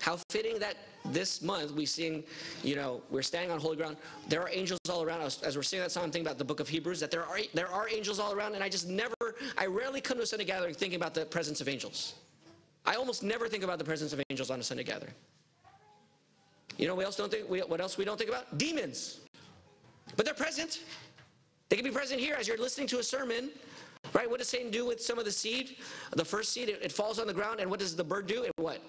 How 0.00 0.18
fitting 0.30 0.58
that 0.60 0.76
this 1.04 1.42
month 1.42 1.72
we 1.72 1.86
sing, 1.86 2.24
you 2.62 2.76
know, 2.76 3.02
we're 3.10 3.22
standing 3.22 3.50
on 3.50 3.60
holy 3.60 3.76
ground. 3.76 3.96
There 4.28 4.40
are 4.40 4.48
angels 4.50 4.80
all 4.88 5.02
around 5.02 5.20
us. 5.20 5.42
As 5.42 5.56
we're 5.56 5.62
singing 5.62 5.82
that 5.82 5.90
song, 5.90 6.04
I'm 6.04 6.10
thinking 6.10 6.26
about 6.26 6.38
the 6.38 6.44
book 6.44 6.60
of 6.60 6.68
Hebrews, 6.68 7.00
that 7.00 7.10
there 7.10 7.24
are, 7.24 7.38
there 7.52 7.68
are 7.68 7.88
angels 7.88 8.18
all 8.18 8.32
around, 8.32 8.54
and 8.54 8.64
I 8.64 8.68
just 8.68 8.88
never, 8.88 9.14
I 9.58 9.66
rarely 9.66 10.00
come 10.00 10.16
to 10.16 10.22
a 10.22 10.26
Sunday 10.26 10.44
gathering 10.44 10.74
thinking 10.74 10.96
about 10.96 11.14
the 11.14 11.26
presence 11.26 11.60
of 11.60 11.68
angels. 11.68 12.14
I 12.86 12.94
almost 12.94 13.22
never 13.22 13.48
think 13.48 13.64
about 13.64 13.78
the 13.78 13.84
presence 13.84 14.12
of 14.12 14.22
angels 14.30 14.50
on 14.50 14.60
a 14.60 14.62
Sunday 14.62 14.84
gathering. 14.84 15.14
You 16.76 16.88
know 16.88 16.94
what 16.94 17.04
else 17.04 17.16
don't 17.16 17.30
think? 17.30 17.48
What 17.48 17.80
else 17.80 17.96
we 17.96 18.04
don't 18.04 18.18
think 18.18 18.30
about? 18.30 18.58
Demons. 18.58 19.20
But 20.16 20.24
they're 20.24 20.34
present. 20.34 20.80
They 21.68 21.76
can 21.76 21.84
be 21.84 21.90
present 21.90 22.20
here 22.20 22.36
as 22.38 22.48
you're 22.48 22.58
listening 22.58 22.88
to 22.88 22.98
a 22.98 23.02
sermon. 23.02 23.50
Right? 24.12 24.28
What 24.28 24.38
does 24.38 24.48
Satan 24.48 24.70
do 24.70 24.86
with 24.86 25.00
some 25.00 25.18
of 25.18 25.24
the 25.24 25.32
seed? 25.32 25.76
The 26.12 26.24
first 26.24 26.52
seed, 26.52 26.68
it, 26.68 26.80
it 26.82 26.92
falls 26.92 27.18
on 27.18 27.26
the 27.26 27.32
ground, 27.32 27.60
and 27.60 27.70
what 27.70 27.80
does 27.80 27.96
the 27.96 28.04
bird 28.04 28.26
do? 28.26 28.42
It 28.42 28.52
what? 28.56 28.80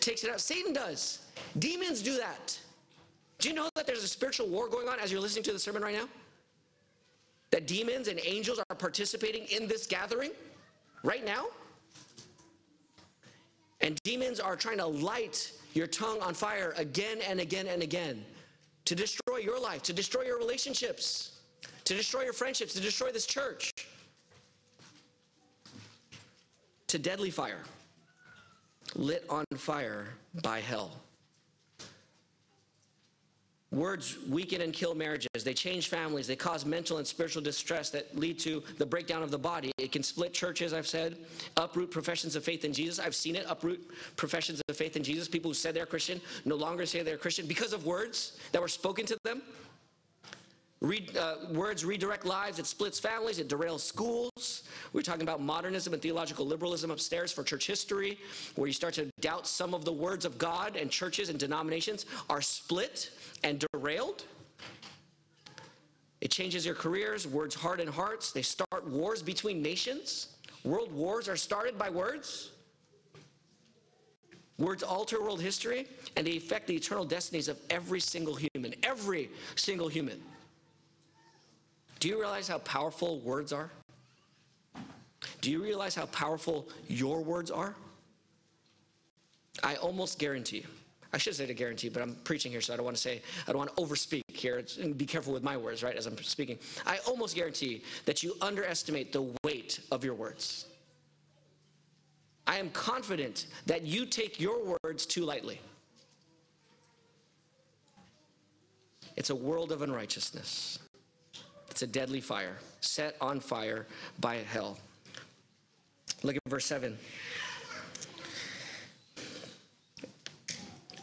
Takes 0.00 0.24
it 0.24 0.30
out. 0.30 0.40
Satan 0.40 0.72
does. 0.72 1.20
Demons 1.58 2.02
do 2.02 2.16
that. 2.16 2.58
Do 3.38 3.48
you 3.48 3.54
know 3.54 3.68
that 3.74 3.86
there's 3.86 4.04
a 4.04 4.08
spiritual 4.08 4.48
war 4.48 4.68
going 4.68 4.88
on 4.88 4.98
as 4.98 5.10
you're 5.10 5.20
listening 5.20 5.44
to 5.44 5.52
the 5.52 5.58
sermon 5.58 5.82
right 5.82 5.94
now? 5.94 6.08
That 7.50 7.66
demons 7.66 8.08
and 8.08 8.20
angels 8.24 8.60
are 8.68 8.76
participating 8.76 9.44
in 9.44 9.66
this 9.66 9.86
gathering 9.86 10.30
right 11.02 11.24
now? 11.24 11.46
And 13.80 13.98
demons 14.02 14.40
are 14.40 14.56
trying 14.56 14.78
to 14.78 14.86
light 14.86 15.52
your 15.72 15.86
tongue 15.86 16.20
on 16.20 16.34
fire 16.34 16.74
again 16.76 17.18
and 17.26 17.40
again 17.40 17.66
and 17.66 17.82
again 17.82 18.24
to 18.84 18.94
destroy 18.94 19.38
your 19.38 19.60
life, 19.60 19.82
to 19.82 19.92
destroy 19.92 20.22
your 20.22 20.38
relationships, 20.38 21.40
to 21.84 21.94
destroy 21.94 22.22
your 22.22 22.32
friendships, 22.32 22.74
to 22.74 22.80
destroy 22.80 23.10
this 23.10 23.26
church, 23.26 23.70
to 26.88 26.98
deadly 26.98 27.30
fire, 27.30 27.62
lit 28.94 29.24
on 29.28 29.44
fire 29.56 30.08
by 30.42 30.60
hell. 30.60 31.00
Words 33.72 34.18
weaken 34.28 34.62
and 34.62 34.72
kill 34.72 34.96
marriages. 34.96 35.44
They 35.44 35.54
change 35.54 35.88
families. 35.88 36.26
They 36.26 36.34
cause 36.34 36.66
mental 36.66 36.98
and 36.98 37.06
spiritual 37.06 37.40
distress 37.40 37.88
that 37.90 38.18
lead 38.18 38.36
to 38.40 38.64
the 38.78 38.86
breakdown 38.86 39.22
of 39.22 39.30
the 39.30 39.38
body. 39.38 39.70
It 39.78 39.92
can 39.92 40.02
split 40.02 40.32
churches, 40.32 40.72
I've 40.72 40.88
said, 40.88 41.16
uproot 41.56 41.92
professions 41.92 42.34
of 42.34 42.42
faith 42.42 42.64
in 42.64 42.72
Jesus. 42.72 42.98
I've 42.98 43.14
seen 43.14 43.36
it 43.36 43.46
uproot 43.48 43.80
professions 44.16 44.60
of 44.68 44.76
faith 44.76 44.96
in 44.96 45.04
Jesus. 45.04 45.28
People 45.28 45.50
who 45.50 45.54
said 45.54 45.74
they're 45.74 45.86
Christian 45.86 46.20
no 46.44 46.56
longer 46.56 46.84
say 46.84 47.02
they're 47.02 47.16
Christian 47.16 47.46
because 47.46 47.72
of 47.72 47.86
words 47.86 48.40
that 48.50 48.60
were 48.60 48.66
spoken 48.66 49.06
to 49.06 49.16
them. 49.22 49.40
Read, 50.80 51.16
uh, 51.16 51.36
words 51.52 51.84
redirect 51.84 52.24
lives, 52.24 52.58
it 52.58 52.66
splits 52.66 52.98
families, 52.98 53.38
it 53.38 53.48
derails 53.48 53.80
schools. 53.80 54.64
We 54.92 55.00
are 55.00 55.04
talking 55.04 55.22
about 55.22 55.40
modernism 55.40 55.92
and 55.92 56.02
theological 56.02 56.46
liberalism 56.46 56.90
upstairs 56.90 57.30
for 57.30 57.44
church 57.44 57.66
history, 57.66 58.18
where 58.56 58.66
you 58.66 58.72
start 58.72 58.94
to 58.94 59.06
doubt 59.20 59.46
some 59.46 59.72
of 59.72 59.84
the 59.84 59.92
words 59.92 60.24
of 60.24 60.36
God, 60.36 60.76
and 60.76 60.90
churches 60.90 61.28
and 61.28 61.38
denominations 61.38 62.06
are 62.28 62.42
split 62.42 63.10
and 63.44 63.64
derailed. 63.72 64.24
It 66.20 66.30
changes 66.30 66.66
your 66.66 66.74
careers, 66.74 67.26
words 67.26 67.54
harden 67.54 67.88
hearts, 67.88 68.32
they 68.32 68.42
start 68.42 68.86
wars 68.86 69.22
between 69.22 69.62
nations. 69.62 70.36
World 70.64 70.92
wars 70.92 71.28
are 71.28 71.36
started 71.36 71.78
by 71.78 71.88
words. 71.88 72.50
Words 74.58 74.82
alter 74.82 75.22
world 75.22 75.40
history, 75.40 75.86
and 76.16 76.26
they 76.26 76.36
affect 76.36 76.66
the 76.66 76.76
eternal 76.76 77.04
destinies 77.04 77.48
of 77.48 77.58
every 77.70 78.00
single 78.00 78.34
human. 78.34 78.74
Every 78.82 79.30
single 79.54 79.88
human. 79.88 80.20
Do 81.98 82.08
you 82.08 82.18
realize 82.18 82.48
how 82.48 82.58
powerful 82.58 83.20
words 83.20 83.54
are? 83.54 83.70
Do 85.40 85.50
you 85.50 85.62
realize 85.62 85.94
how 85.94 86.06
powerful 86.06 86.68
your 86.88 87.22
words 87.22 87.50
are? 87.50 87.74
I 89.62 89.76
almost 89.76 90.18
guarantee. 90.18 90.64
I 91.12 91.18
should 91.18 91.34
say 91.34 91.46
to 91.46 91.54
guarantee, 91.54 91.88
but 91.88 92.02
I'm 92.02 92.14
preaching 92.24 92.52
here, 92.52 92.60
so 92.60 92.72
I 92.72 92.76
don't 92.76 92.84
want 92.84 92.96
to 92.96 93.02
say, 93.02 93.20
I 93.46 93.52
don't 93.52 93.58
want 93.58 93.76
to 93.76 93.82
overspeak 93.82 94.22
here. 94.28 94.62
And 94.80 94.96
be 94.96 95.06
careful 95.06 95.32
with 95.32 95.42
my 95.42 95.56
words, 95.56 95.82
right, 95.82 95.96
as 95.96 96.06
I'm 96.06 96.16
speaking. 96.18 96.58
I 96.86 96.98
almost 97.06 97.34
guarantee 97.34 97.82
that 98.04 98.22
you 98.22 98.34
underestimate 98.40 99.12
the 99.12 99.26
weight 99.44 99.80
of 99.90 100.04
your 100.04 100.14
words. 100.14 100.66
I 102.46 102.58
am 102.58 102.70
confident 102.70 103.46
that 103.66 103.82
you 103.82 104.06
take 104.06 104.40
your 104.40 104.78
words 104.82 105.04
too 105.04 105.24
lightly. 105.24 105.60
It's 109.16 109.30
a 109.30 109.34
world 109.34 109.72
of 109.72 109.82
unrighteousness. 109.82 110.78
It's 111.70 111.82
a 111.82 111.86
deadly 111.86 112.20
fire, 112.20 112.56
set 112.80 113.16
on 113.20 113.40
fire 113.40 113.86
by 114.20 114.36
hell. 114.36 114.78
Look 116.22 116.36
at 116.36 116.42
verse 116.48 116.66
7. 116.66 116.98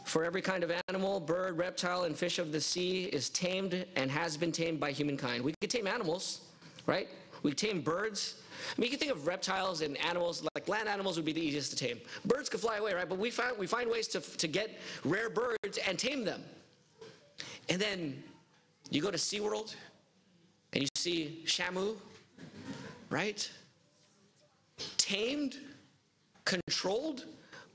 For 0.06 0.24
every 0.24 0.42
kind 0.42 0.64
of 0.64 0.72
animal, 0.88 1.20
bird, 1.20 1.58
reptile, 1.58 2.04
and 2.04 2.16
fish 2.16 2.40
of 2.40 2.52
the 2.52 2.62
sea 2.62 3.06
is 3.06 3.30
tamed 3.30 3.86
and 3.96 4.10
has 4.10 4.38
been 4.38 4.52
tamed 4.52 4.80
by 4.80 4.92
humankind. 4.92 5.44
We 5.44 5.54
could 5.60 5.70
tame 5.70 5.86
animals, 5.86 6.42
right? 6.86 7.10
We 7.44 7.54
tame 7.54 7.82
birds. 7.82 8.42
I 8.76 8.80
mean, 8.80 8.86
you 8.92 8.98
can 8.98 9.00
think 9.00 9.12
of 9.12 9.28
reptiles 9.28 9.82
and 9.82 9.98
animals, 9.98 10.44
like 10.56 10.68
land 10.68 10.88
animals 10.88 11.18
would 11.18 11.26
be 11.26 11.34
the 11.34 11.42
easiest 11.42 11.72
to 11.72 11.78
tame. 11.78 12.00
Birds 12.26 12.50
could 12.50 12.62
fly 12.62 12.78
away, 12.78 12.94
right? 12.94 13.08
But 13.08 13.18
we 13.18 13.30
find, 13.30 13.58
we 13.58 13.68
find 13.68 13.90
ways 13.90 14.08
to, 14.10 14.22
to 14.22 14.48
get 14.48 14.80
rare 15.04 15.30
birds 15.30 15.78
and 15.88 16.00
tame 16.00 16.24
them. 16.24 16.42
And 17.70 17.82
then 17.82 18.24
you 18.90 19.02
go 19.02 19.12
to 19.12 19.18
SeaWorld, 19.18 19.76
and 20.74 20.82
you 20.82 20.88
see 20.96 21.44
Shamu, 21.46 21.96
right? 23.10 23.50
Tamed, 25.08 25.58
controlled 26.44 27.24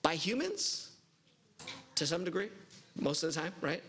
by 0.02 0.14
humans 0.14 0.90
to 1.94 2.06
some 2.06 2.24
degree, 2.24 2.50
most 2.94 3.22
of 3.22 3.32
the 3.32 3.40
time, 3.40 3.54
right? 3.62 3.82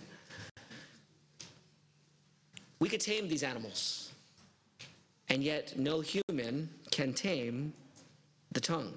We 2.80 2.88
could 2.88 3.02
tame 3.02 3.28
these 3.28 3.44
animals, 3.44 4.14
and 5.28 5.44
yet 5.44 5.78
no 5.78 6.00
human 6.00 6.70
can 6.92 7.14
tame 7.14 7.74
the 8.54 8.62
tongue. 8.62 8.94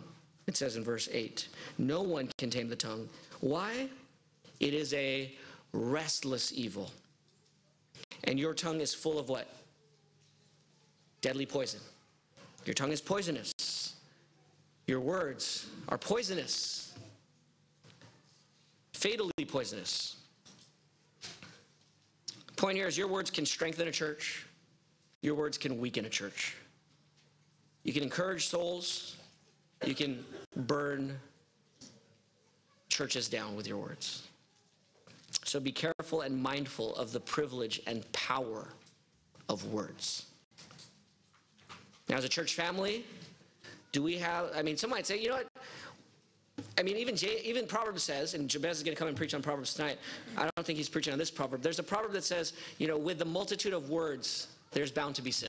It 0.46 0.56
says 0.56 0.76
in 0.76 0.84
verse 0.84 1.08
8 1.10 1.48
No 1.78 2.02
one 2.02 2.28
can 2.38 2.50
tame 2.50 2.68
the 2.68 2.76
tongue. 2.76 3.08
Why? 3.40 3.88
It 4.60 4.74
is 4.74 4.94
a 4.94 5.32
restless 5.72 6.52
evil. 6.54 6.92
And 8.24 8.38
your 8.38 8.54
tongue 8.54 8.80
is 8.80 8.94
full 8.94 9.18
of 9.18 9.28
what? 9.28 9.48
deadly 11.20 11.46
poison. 11.46 11.80
Your 12.66 12.74
tongue 12.74 12.92
is 12.92 13.00
poisonous. 13.00 13.52
Your 14.86 15.00
words 15.00 15.66
are 15.88 15.98
poisonous, 15.98 16.94
fatally 18.92 19.44
poisonous. 19.46 20.16
Point 22.56 22.76
here 22.76 22.86
is 22.86 22.96
your 22.96 23.08
words 23.08 23.30
can 23.30 23.44
strengthen 23.44 23.88
a 23.88 23.92
church, 23.92 24.46
your 25.22 25.34
words 25.34 25.58
can 25.58 25.78
weaken 25.78 26.04
a 26.04 26.08
church. 26.08 26.56
You 27.82 27.92
can 27.92 28.02
encourage 28.02 28.46
souls, 28.46 29.16
you 29.84 29.94
can 29.94 30.24
burn 30.54 31.18
churches 32.88 33.28
down 33.28 33.56
with 33.56 33.66
your 33.66 33.78
words. 33.78 34.22
So 35.44 35.60
be 35.60 35.72
careful 35.72 36.22
and 36.22 36.40
mindful 36.40 36.94
of 36.96 37.12
the 37.12 37.20
privilege 37.20 37.80
and 37.86 38.10
power 38.12 38.68
of 39.48 39.64
words. 39.66 40.26
Now, 42.08 42.16
as 42.16 42.24
a 42.24 42.28
church 42.28 42.54
family, 42.54 43.04
do 43.96 44.02
we 44.02 44.18
have, 44.18 44.50
I 44.54 44.60
mean, 44.60 44.76
some 44.76 44.90
might 44.90 45.06
say, 45.06 45.18
you 45.18 45.28
know 45.30 45.36
what? 45.36 45.48
I 46.78 46.82
mean, 46.82 46.98
even 46.98 47.16
J, 47.16 47.40
even 47.42 47.66
Proverbs 47.66 48.02
says, 48.02 48.34
and 48.34 48.46
Jabez 48.46 48.76
is 48.76 48.82
going 48.82 48.94
to 48.94 48.98
come 48.98 49.08
and 49.08 49.16
preach 49.16 49.32
on 49.32 49.40
Proverbs 49.40 49.72
tonight. 49.72 49.96
I 50.36 50.42
don't 50.42 50.66
think 50.66 50.76
he's 50.76 50.90
preaching 50.90 51.14
on 51.14 51.18
this 51.18 51.30
proverb. 51.30 51.62
There's 51.62 51.78
a 51.78 51.82
proverb 51.82 52.12
that 52.12 52.22
says, 52.22 52.52
you 52.76 52.88
know, 52.88 52.98
with 52.98 53.18
the 53.18 53.24
multitude 53.24 53.72
of 53.72 53.88
words, 53.88 54.48
there's 54.72 54.90
bound 54.90 55.14
to 55.14 55.22
be 55.22 55.30
sin. 55.30 55.48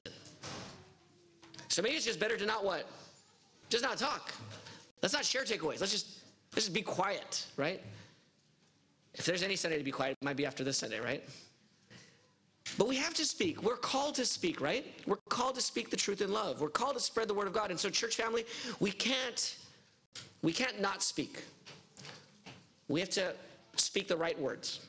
So 1.67 1.81
maybe 1.81 1.95
it's 1.95 2.05
just 2.05 2.21
better 2.21 2.37
to 2.37 2.45
not 2.45 2.63
what? 2.63 2.87
Just 3.67 3.83
not 3.83 3.97
talk. 3.97 4.33
Let's 5.01 5.13
not 5.13 5.25
share 5.25 5.43
takeaways. 5.43 5.81
Let's 5.81 5.91
just 5.91 6.19
let's 6.53 6.67
just 6.67 6.73
be 6.73 6.81
quiet, 6.81 7.47
right? 7.57 7.81
If 9.13 9.25
there's 9.25 9.43
any 9.43 9.57
Sunday 9.57 9.77
to 9.77 9.83
be 9.83 9.91
quiet, 9.91 10.15
it 10.21 10.23
might 10.23 10.37
be 10.37 10.45
after 10.45 10.63
this 10.63 10.77
Sunday, 10.77 11.01
right? 11.01 11.21
But 12.77 12.87
we 12.87 12.95
have 12.97 13.13
to 13.15 13.25
speak. 13.25 13.63
We're 13.63 13.75
called 13.75 14.15
to 14.15 14.25
speak, 14.25 14.61
right? 14.61 14.85
We're 15.07 15.17
called 15.29 15.55
to 15.55 15.61
speak 15.61 15.89
the 15.89 15.97
truth 15.97 16.21
in 16.21 16.31
love. 16.31 16.61
We're 16.61 16.69
called 16.69 16.95
to 16.95 17.01
spread 17.01 17.27
the 17.27 17.33
word 17.33 17.47
of 17.47 17.53
God. 17.53 17.71
And 17.71 17.79
so, 17.79 17.89
church 17.89 18.15
family, 18.15 18.45
we 18.79 18.91
can't 18.91 19.55
we 20.41 20.53
can't 20.53 20.79
not 20.79 21.01
speak. 21.01 21.43
We 22.87 22.99
have 22.99 23.09
to 23.11 23.33
speak 23.75 24.07
the 24.07 24.17
right 24.17 24.39
words. 24.39 24.81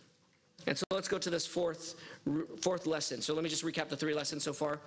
And 0.66 0.76
so 0.76 0.84
let's 0.90 1.08
go 1.08 1.18
to 1.18 1.30
this 1.30 1.46
fourth 1.46 1.94
fourth 2.60 2.86
lesson. 2.86 3.22
So 3.22 3.34
let 3.34 3.42
me 3.42 3.48
just 3.48 3.64
recap 3.64 3.88
the 3.88 3.96
three 3.96 4.14
lessons 4.14 4.44
so 4.44 4.52
far. 4.52 4.78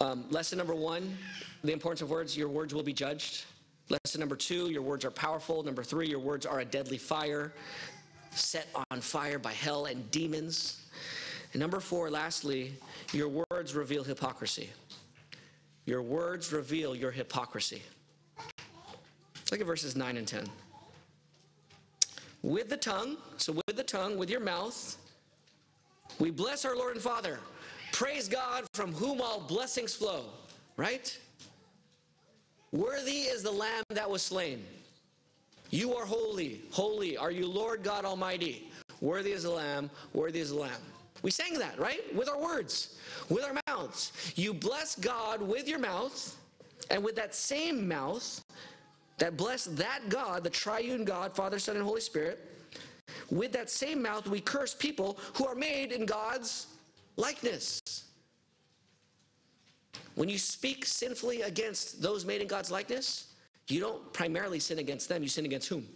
Um, 0.00 0.24
lesson 0.30 0.56
number 0.56 0.74
one: 0.74 1.16
the 1.62 1.72
importance 1.72 2.00
of 2.00 2.10
words. 2.10 2.36
Your 2.36 2.48
words 2.48 2.72
will 2.72 2.82
be 2.82 2.94
judged. 2.94 3.44
Lesson 3.90 4.20
number 4.20 4.36
two: 4.36 4.70
your 4.70 4.82
words 4.82 5.04
are 5.04 5.10
powerful. 5.10 5.62
Number 5.62 5.82
three: 5.82 6.08
your 6.08 6.20
words 6.20 6.46
are 6.46 6.60
a 6.60 6.64
deadly 6.64 6.98
fire, 6.98 7.52
set 8.30 8.68
on 8.90 9.00
fire 9.00 9.38
by 9.38 9.52
hell 9.52 9.84
and 9.84 10.10
demons. 10.10 10.86
And 11.52 11.60
number 11.60 11.80
four: 11.80 12.10
lastly, 12.10 12.74
your 13.12 13.44
words 13.50 13.74
reveal 13.74 14.04
hypocrisy. 14.04 14.70
Your 15.86 16.02
words 16.02 16.52
reveal 16.52 16.94
your 16.94 17.10
hypocrisy. 17.10 17.82
Look 19.50 19.60
at 19.60 19.66
verses 19.66 19.96
9 19.96 20.16
and 20.16 20.28
10. 20.28 20.48
With 22.42 22.68
the 22.68 22.76
tongue, 22.76 23.16
so 23.36 23.52
with 23.52 23.76
the 23.76 23.82
tongue, 23.82 24.16
with 24.16 24.30
your 24.30 24.40
mouth, 24.40 24.96
we 26.20 26.30
bless 26.30 26.64
our 26.64 26.76
Lord 26.76 26.94
and 26.94 27.02
Father. 27.02 27.40
Praise 27.92 28.28
God 28.28 28.64
from 28.74 28.92
whom 28.92 29.20
all 29.20 29.40
blessings 29.40 29.94
flow, 29.94 30.26
right? 30.76 31.18
Worthy 32.72 33.22
is 33.22 33.42
the 33.42 33.50
Lamb 33.50 33.82
that 33.90 34.08
was 34.08 34.22
slain. 34.22 34.64
You 35.70 35.94
are 35.94 36.06
holy, 36.06 36.62
holy 36.70 37.16
are 37.16 37.32
you, 37.32 37.46
Lord 37.46 37.82
God 37.82 38.04
Almighty. 38.04 38.70
Worthy 39.00 39.32
is 39.32 39.42
the 39.42 39.50
Lamb, 39.50 39.90
worthy 40.12 40.40
is 40.40 40.50
the 40.50 40.56
Lamb. 40.56 40.80
We 41.22 41.30
sang 41.30 41.58
that, 41.58 41.78
right? 41.78 42.14
With 42.14 42.28
our 42.28 42.40
words, 42.40 42.98
with 43.28 43.44
our 43.44 43.56
mouths. 43.66 44.12
You 44.36 44.54
bless 44.54 44.94
God 44.96 45.42
with 45.42 45.68
your 45.68 45.78
mouth, 45.78 46.36
and 46.90 47.04
with 47.04 47.16
that 47.16 47.34
same 47.34 47.86
mouth, 47.86 48.42
that 49.18 49.36
bless 49.36 49.64
that 49.66 50.08
God, 50.08 50.44
the 50.44 50.50
triune 50.50 51.04
God, 51.04 51.34
Father, 51.36 51.58
Son, 51.58 51.76
and 51.76 51.84
Holy 51.84 52.00
Spirit, 52.00 52.46
with 53.30 53.52
that 53.52 53.70
same 53.70 54.02
mouth 54.02 54.26
we 54.26 54.40
curse 54.40 54.74
people 54.74 55.18
who 55.34 55.46
are 55.46 55.54
made 55.54 55.92
in 55.92 56.06
God's 56.06 56.66
likeness. 57.16 57.80
When 60.14 60.28
you 60.28 60.38
speak 60.38 60.84
sinfully 60.84 61.42
against 61.42 62.02
those 62.02 62.24
made 62.24 62.40
in 62.40 62.48
God's 62.48 62.70
likeness, 62.70 63.26
you 63.68 63.80
don't 63.80 64.12
primarily 64.12 64.58
sin 64.58 64.78
against 64.78 65.08
them, 65.08 65.22
you 65.22 65.28
sin 65.28 65.44
against 65.44 65.68
whom? 65.68 65.86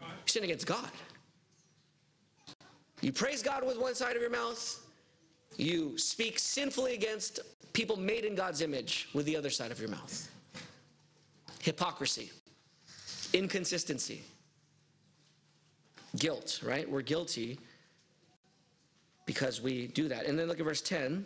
You 0.00 0.06
sin 0.26 0.44
against 0.44 0.66
God. 0.66 0.90
You 3.02 3.12
praise 3.12 3.42
God 3.42 3.66
with 3.66 3.78
one 3.78 3.94
side 3.94 4.16
of 4.16 4.22
your 4.22 4.30
mouth, 4.30 4.80
you 5.56 5.98
speak 5.98 6.38
sinfully 6.38 6.94
against 6.94 7.40
people 7.72 7.96
made 7.96 8.24
in 8.24 8.34
God's 8.34 8.62
image 8.62 9.08
with 9.12 9.26
the 9.26 9.36
other 9.36 9.50
side 9.50 9.70
of 9.70 9.78
your 9.78 9.90
mouth. 9.90 10.30
Hypocrisy 11.60 12.30
inconsistency, 13.32 14.22
guilt, 16.18 16.60
right? 16.62 16.88
We're 16.88 17.02
guilty 17.02 17.58
because 19.26 19.60
we 19.60 19.86
do 19.88 20.08
that. 20.08 20.26
And 20.26 20.38
then 20.38 20.48
look 20.48 20.60
at 20.60 20.64
verse 20.64 20.82
10. 20.82 21.24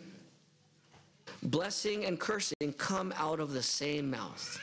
Blessing 1.43 2.05
and 2.05 2.19
cursing 2.19 2.73
come 2.77 3.13
out 3.17 3.39
of 3.39 3.53
the 3.53 3.61
same 3.61 4.09
mouth. 4.09 4.59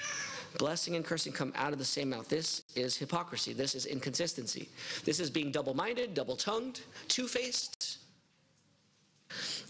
Blessing 0.59 0.97
and 0.97 1.05
cursing 1.05 1.33
come 1.33 1.53
out 1.57 1.73
of 1.73 1.79
the 1.79 1.85
same 1.85 2.11
mouth. 2.11 2.29
This 2.29 2.63
is 2.77 2.97
hypocrisy. 2.97 3.53
This 3.53 3.75
is 3.75 3.87
inconsistency. 3.87 4.69
This 5.05 5.19
is 5.21 5.31
being 5.31 5.51
double 5.51 5.75
minded, 5.75 6.15
double 6.15 6.37
tongued, 6.37 6.81
two 7.09 7.27
faced, 7.27 7.99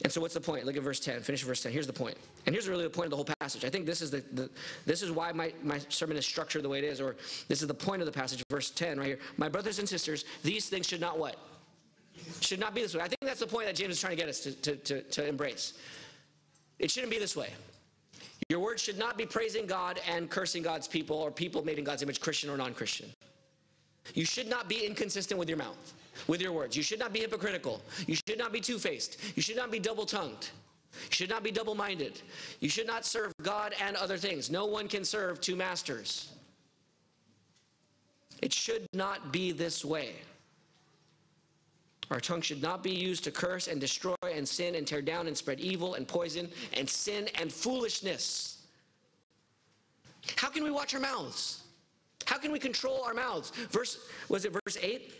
and 0.02 0.12
so 0.12 0.20
what's 0.20 0.34
the 0.34 0.40
point? 0.40 0.64
Look 0.66 0.76
at 0.76 0.82
verse 0.82 1.00
10. 1.00 1.20
Finish 1.20 1.42
verse 1.42 1.62
10. 1.62 1.72
Here's 1.72 1.86
the 1.86 1.92
point. 1.92 2.16
And 2.46 2.54
here's 2.54 2.68
really 2.68 2.84
the 2.84 2.90
point 2.90 3.06
of 3.06 3.10
the 3.10 3.16
whole 3.16 3.28
passage. 3.40 3.64
I 3.64 3.70
think 3.70 3.86
this 3.86 4.02
is 4.02 4.10
the, 4.10 4.22
the 4.32 4.50
this 4.86 5.02
is 5.02 5.10
why 5.10 5.32
my, 5.32 5.52
my 5.62 5.80
sermon 5.88 6.16
is 6.16 6.26
structured 6.26 6.62
the 6.62 6.68
way 6.68 6.78
it 6.78 6.84
is, 6.84 7.00
or 7.00 7.16
this 7.48 7.62
is 7.62 7.68
the 7.68 7.74
point 7.74 8.02
of 8.02 8.06
the 8.06 8.12
passage, 8.12 8.42
verse 8.50 8.70
10 8.70 8.98
right 8.98 9.06
here. 9.06 9.18
My 9.36 9.48
brothers 9.48 9.78
and 9.78 9.88
sisters, 9.88 10.24
these 10.42 10.68
things 10.68 10.86
should 10.86 11.00
not 11.00 11.18
what? 11.18 11.36
Should 12.40 12.60
not 12.60 12.74
be 12.74 12.82
this 12.82 12.94
way. 12.94 13.00
I 13.00 13.08
think 13.08 13.20
that's 13.22 13.40
the 13.40 13.46
point 13.46 13.66
that 13.66 13.76
James 13.76 13.94
is 13.94 14.00
trying 14.00 14.12
to 14.12 14.16
get 14.16 14.28
us 14.28 14.40
to, 14.40 14.52
to, 14.52 14.76
to, 14.76 15.02
to 15.02 15.26
embrace. 15.26 15.74
It 16.78 16.90
shouldn't 16.90 17.12
be 17.12 17.18
this 17.18 17.36
way. 17.36 17.50
Your 18.48 18.60
words 18.60 18.82
should 18.82 18.98
not 18.98 19.16
be 19.16 19.26
praising 19.26 19.66
God 19.66 20.00
and 20.08 20.28
cursing 20.28 20.62
God's 20.62 20.86
people 20.86 21.16
or 21.16 21.30
people 21.30 21.64
made 21.64 21.78
in 21.78 21.84
God's 21.84 22.02
image, 22.02 22.20
Christian 22.20 22.50
or 22.50 22.56
non 22.56 22.74
Christian. 22.74 23.08
You 24.14 24.24
should 24.24 24.48
not 24.48 24.68
be 24.68 24.84
inconsistent 24.86 25.38
with 25.38 25.48
your 25.48 25.58
mouth 25.58 25.94
with 26.26 26.40
your 26.40 26.52
words. 26.52 26.76
You 26.76 26.82
should 26.82 26.98
not 26.98 27.12
be 27.12 27.20
hypocritical. 27.20 27.82
You 28.06 28.16
should 28.16 28.38
not 28.38 28.52
be 28.52 28.60
two 28.60 28.78
faced. 28.78 29.18
You 29.36 29.42
should 29.42 29.56
not 29.56 29.70
be 29.70 29.78
double 29.78 30.06
tongued. 30.06 30.50
You 30.92 31.10
should 31.10 31.30
not 31.30 31.42
be 31.42 31.50
double 31.50 31.74
minded. 31.74 32.20
You 32.60 32.68
should 32.68 32.86
not 32.86 33.04
serve 33.04 33.32
God 33.42 33.74
and 33.80 33.96
other 33.96 34.16
things. 34.16 34.50
No 34.50 34.66
one 34.66 34.88
can 34.88 35.04
serve 35.04 35.40
two 35.40 35.56
masters. 35.56 36.30
It 38.42 38.52
should 38.52 38.86
not 38.92 39.32
be 39.32 39.52
this 39.52 39.84
way. 39.84 40.14
Our 42.14 42.20
tongue 42.20 42.42
should 42.42 42.62
not 42.62 42.84
be 42.84 42.92
used 42.92 43.24
to 43.24 43.32
curse 43.32 43.66
and 43.66 43.80
destroy 43.80 44.14
and 44.22 44.48
sin 44.48 44.76
and 44.76 44.86
tear 44.86 45.02
down 45.02 45.26
and 45.26 45.36
spread 45.36 45.58
evil 45.58 45.94
and 45.94 46.06
poison 46.06 46.48
and 46.72 46.88
sin 46.88 47.28
and 47.40 47.52
foolishness. 47.52 48.62
How 50.36 50.48
can 50.48 50.62
we 50.62 50.70
watch 50.70 50.94
our 50.94 51.00
mouths? 51.00 51.64
How 52.24 52.38
can 52.38 52.52
we 52.52 52.60
control 52.60 53.02
our 53.02 53.14
mouths? 53.14 53.50
Verse 53.72 53.98
was 54.28 54.44
it 54.44 54.52
verse 54.52 54.78
8? 54.80 55.12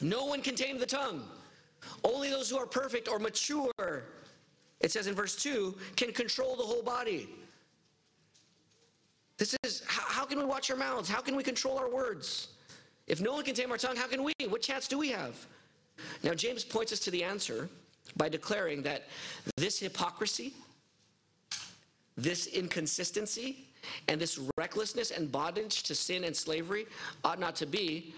No 0.00 0.26
one 0.26 0.40
can 0.40 0.54
tame 0.54 0.78
the 0.78 0.86
tongue. 0.86 1.24
Only 2.04 2.30
those 2.30 2.48
who 2.48 2.56
are 2.56 2.66
perfect 2.66 3.08
or 3.08 3.18
mature, 3.18 4.04
it 4.78 4.92
says 4.92 5.08
in 5.08 5.14
verse 5.16 5.34
2, 5.42 5.76
can 5.96 6.12
control 6.12 6.54
the 6.54 6.62
whole 6.62 6.84
body. 6.84 7.28
This 9.38 9.56
is 9.64 9.82
how, 9.88 10.20
how 10.20 10.24
can 10.24 10.38
we 10.38 10.44
watch 10.44 10.70
our 10.70 10.76
mouths? 10.76 11.08
How 11.08 11.20
can 11.20 11.34
we 11.34 11.42
control 11.42 11.76
our 11.78 11.90
words? 11.90 12.50
If 13.08 13.20
no 13.20 13.32
one 13.32 13.42
can 13.42 13.56
tame 13.56 13.72
our 13.72 13.76
tongue, 13.76 13.96
how 13.96 14.06
can 14.06 14.22
we? 14.22 14.32
What 14.48 14.62
chance 14.62 14.86
do 14.86 14.98
we 14.98 15.08
have? 15.08 15.34
Now, 16.22 16.34
James 16.34 16.64
points 16.64 16.92
us 16.92 17.00
to 17.00 17.10
the 17.10 17.24
answer 17.24 17.68
by 18.16 18.28
declaring 18.28 18.82
that 18.82 19.04
this 19.56 19.78
hypocrisy, 19.78 20.52
this 22.16 22.46
inconsistency, 22.46 23.64
and 24.08 24.20
this 24.20 24.40
recklessness 24.56 25.10
and 25.10 25.30
bondage 25.30 25.82
to 25.84 25.94
sin 25.94 26.24
and 26.24 26.34
slavery 26.34 26.86
ought 27.24 27.38
not 27.38 27.56
to 27.56 27.66
be 27.66 28.14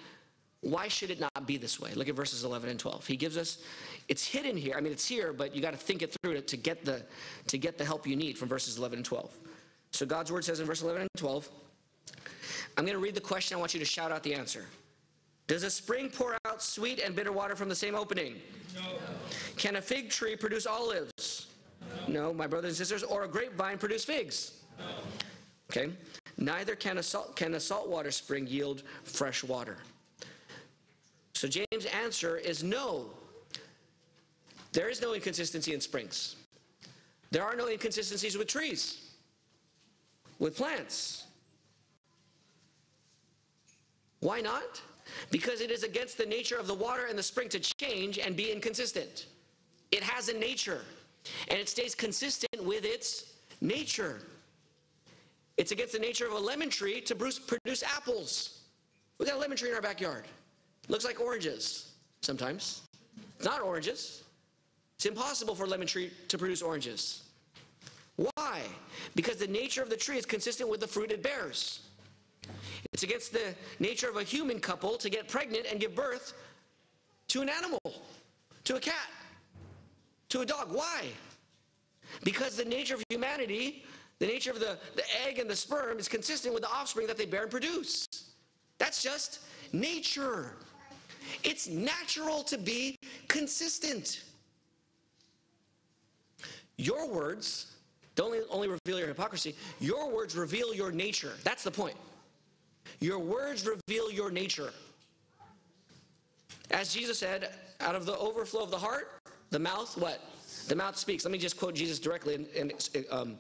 why 0.62 0.88
should 0.88 1.10
it 1.10 1.20
not 1.20 1.46
be 1.46 1.56
this 1.56 1.80
way? 1.80 1.92
Look 1.94 2.08
at 2.08 2.14
verses 2.14 2.44
11 2.44 2.68
and 2.68 2.78
12. 2.78 3.06
He 3.06 3.16
gives 3.16 3.38
us, 3.38 3.62
it's 4.08 4.26
hidden 4.26 4.56
here. 4.56 4.74
I 4.76 4.80
mean, 4.80 4.92
it's 4.92 5.08
here, 5.08 5.32
but 5.32 5.54
you 5.56 5.62
got 5.62 5.70
to 5.70 5.78
think 5.78 6.02
it 6.02 6.14
through 6.22 6.38
to, 6.40 6.56
get 6.56 6.84
the, 6.84 7.02
to 7.46 7.56
get 7.56 7.78
the 7.78 7.84
help 7.84 8.06
you 8.06 8.14
need 8.14 8.36
from 8.36 8.48
verses 8.48 8.76
11 8.76 8.98
and 8.98 9.04
12. 9.04 9.34
So 9.92 10.04
God's 10.04 10.30
word 10.30 10.44
says 10.44 10.60
in 10.60 10.66
verse 10.66 10.82
11 10.82 11.02
and 11.02 11.10
12, 11.16 11.48
I'm 12.76 12.84
going 12.84 12.96
to 12.96 13.02
read 13.02 13.14
the 13.14 13.22
question. 13.22 13.56
I 13.56 13.60
want 13.60 13.72
you 13.72 13.80
to 13.80 13.86
shout 13.86 14.12
out 14.12 14.22
the 14.22 14.34
answer. 14.34 14.66
Does 15.50 15.64
a 15.64 15.70
spring 15.70 16.10
pour 16.10 16.36
out 16.44 16.62
sweet 16.62 17.00
and 17.00 17.16
bitter 17.16 17.32
water 17.32 17.56
from 17.56 17.68
the 17.68 17.74
same 17.74 17.96
opening? 17.96 18.36
No. 18.72 18.82
Can 19.56 19.74
a 19.74 19.82
fig 19.82 20.08
tree 20.08 20.36
produce 20.36 20.64
olives? 20.64 21.48
No. 22.06 22.28
no, 22.28 22.32
my 22.32 22.46
brothers 22.46 22.68
and 22.68 22.76
sisters. 22.76 23.02
Or 23.02 23.24
a 23.24 23.28
grapevine 23.28 23.76
produce 23.76 24.04
figs? 24.04 24.60
No. 24.78 24.84
Okay. 25.68 25.90
Neither 26.38 26.76
can 26.76 26.98
a, 26.98 27.02
salt, 27.02 27.34
can 27.34 27.54
a 27.54 27.58
saltwater 27.58 28.12
spring 28.12 28.46
yield 28.46 28.84
fresh 29.02 29.42
water. 29.42 29.78
So 31.34 31.48
James' 31.48 31.86
answer 32.00 32.36
is 32.36 32.62
no. 32.62 33.06
There 34.70 34.88
is 34.88 35.02
no 35.02 35.14
inconsistency 35.14 35.74
in 35.74 35.80
springs. 35.80 36.36
There 37.32 37.42
are 37.42 37.56
no 37.56 37.66
inconsistencies 37.66 38.38
with 38.38 38.46
trees, 38.46 39.10
with 40.38 40.56
plants. 40.56 41.24
Why 44.20 44.40
not? 44.40 44.80
Because 45.30 45.60
it 45.60 45.70
is 45.70 45.82
against 45.82 46.18
the 46.18 46.26
nature 46.26 46.56
of 46.56 46.66
the 46.66 46.74
water 46.74 47.06
and 47.08 47.18
the 47.18 47.22
spring 47.22 47.48
to 47.50 47.60
change 47.60 48.18
and 48.18 48.36
be 48.36 48.50
inconsistent. 48.52 49.26
It 49.92 50.02
has 50.02 50.28
a 50.28 50.34
nature, 50.38 50.82
and 51.48 51.58
it 51.58 51.68
stays 51.68 51.94
consistent 51.94 52.64
with 52.64 52.84
its 52.84 53.34
nature. 53.60 54.20
It's 55.56 55.72
against 55.72 55.92
the 55.92 55.98
nature 55.98 56.26
of 56.26 56.32
a 56.32 56.38
lemon 56.38 56.70
tree 56.70 57.00
to 57.02 57.14
produce 57.14 57.82
apples. 57.82 58.60
We 59.18 59.26
got 59.26 59.36
a 59.36 59.38
lemon 59.38 59.56
tree 59.56 59.68
in 59.68 59.74
our 59.74 59.82
backyard. 59.82 60.24
Looks 60.88 61.04
like 61.04 61.20
oranges 61.20 61.92
sometimes. 62.22 62.82
It's 63.36 63.44
not 63.44 63.60
oranges. 63.60 64.22
It's 64.96 65.06
impossible 65.06 65.54
for 65.54 65.64
a 65.64 65.66
lemon 65.66 65.86
tree 65.86 66.10
to 66.28 66.38
produce 66.38 66.62
oranges. 66.62 67.22
Why? 68.16 68.60
Because 69.14 69.36
the 69.36 69.46
nature 69.46 69.82
of 69.82 69.90
the 69.90 69.96
tree 69.96 70.18
is 70.18 70.26
consistent 70.26 70.68
with 70.68 70.80
the 70.80 70.86
fruit 70.86 71.10
it 71.10 71.22
bears. 71.22 71.80
It's 72.92 73.02
against 73.02 73.32
the 73.32 73.54
nature 73.78 74.08
of 74.08 74.16
a 74.16 74.22
human 74.22 74.60
couple 74.60 74.96
to 74.98 75.10
get 75.10 75.28
pregnant 75.28 75.66
and 75.70 75.80
give 75.80 75.94
birth 75.94 76.34
to 77.28 77.42
an 77.42 77.48
animal, 77.48 77.78
to 78.64 78.76
a 78.76 78.80
cat, 78.80 79.08
to 80.30 80.40
a 80.40 80.46
dog. 80.46 80.68
Why? 80.72 81.06
Because 82.24 82.56
the 82.56 82.64
nature 82.64 82.94
of 82.94 83.04
humanity, 83.08 83.84
the 84.18 84.26
nature 84.26 84.50
of 84.50 84.60
the, 84.60 84.78
the 84.96 85.04
egg 85.26 85.38
and 85.38 85.48
the 85.48 85.56
sperm 85.56 85.98
is 85.98 86.08
consistent 86.08 86.52
with 86.54 86.62
the 86.62 86.70
offspring 86.70 87.06
that 87.06 87.16
they 87.16 87.26
bear 87.26 87.42
and 87.42 87.50
produce. 87.50 88.06
That's 88.78 89.02
just 89.02 89.40
nature. 89.72 90.56
It's 91.44 91.68
natural 91.68 92.42
to 92.44 92.58
be 92.58 92.96
consistent. 93.28 94.24
Your 96.76 97.08
words 97.08 97.76
don't 98.14 98.34
only 98.50 98.68
reveal 98.68 98.98
your 98.98 99.08
hypocrisy, 99.08 99.54
your 99.80 100.10
words 100.10 100.36
reveal 100.36 100.74
your 100.74 100.90
nature. 100.90 101.32
That's 101.44 101.62
the 101.62 101.70
point. 101.70 101.96
Your 102.98 103.18
words 103.18 103.66
reveal 103.66 104.10
your 104.10 104.30
nature. 104.30 104.72
As 106.70 106.92
Jesus 106.92 107.18
said, 107.18 107.50
out 107.80 107.94
of 107.94 108.06
the 108.06 108.16
overflow 108.18 108.62
of 108.62 108.70
the 108.70 108.78
heart, 108.78 109.20
the 109.50 109.58
mouth, 109.58 109.96
what? 109.96 110.20
The 110.68 110.76
mouth 110.76 110.96
speaks. 110.96 111.24
Let 111.24 111.32
me 111.32 111.38
just 111.38 111.58
quote 111.58 111.74
Jesus 111.74 111.98
directly 111.98 112.34
in, 112.54 112.70
in 112.94 113.04
um, 113.10 113.36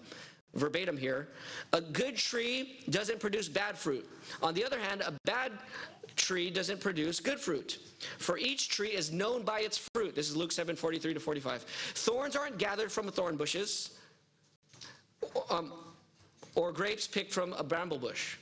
verbatim 0.54 0.96
here. 0.96 1.28
A 1.72 1.80
good 1.80 2.16
tree 2.16 2.80
doesn't 2.90 3.20
produce 3.20 3.48
bad 3.48 3.78
fruit. 3.78 4.08
On 4.42 4.54
the 4.54 4.64
other 4.64 4.78
hand, 4.78 5.02
a 5.02 5.12
bad 5.24 5.52
tree 6.16 6.50
doesn't 6.50 6.80
produce 6.80 7.20
good 7.20 7.38
fruit. 7.38 7.78
For 8.18 8.38
each 8.38 8.68
tree 8.68 8.88
is 8.88 9.12
known 9.12 9.42
by 9.42 9.60
its 9.60 9.88
fruit. 9.94 10.14
This 10.14 10.28
is 10.28 10.36
Luke 10.36 10.52
7 10.52 10.74
43 10.74 11.14
to 11.14 11.20
45. 11.20 11.62
Thorns 11.62 12.36
aren't 12.36 12.58
gathered 12.58 12.90
from 12.90 13.08
thorn 13.08 13.36
bushes, 13.36 13.98
um, 15.50 15.72
or 16.54 16.72
grapes 16.72 17.06
picked 17.06 17.32
from 17.32 17.52
a 17.54 17.62
bramble 17.62 17.98
bush. 17.98 18.36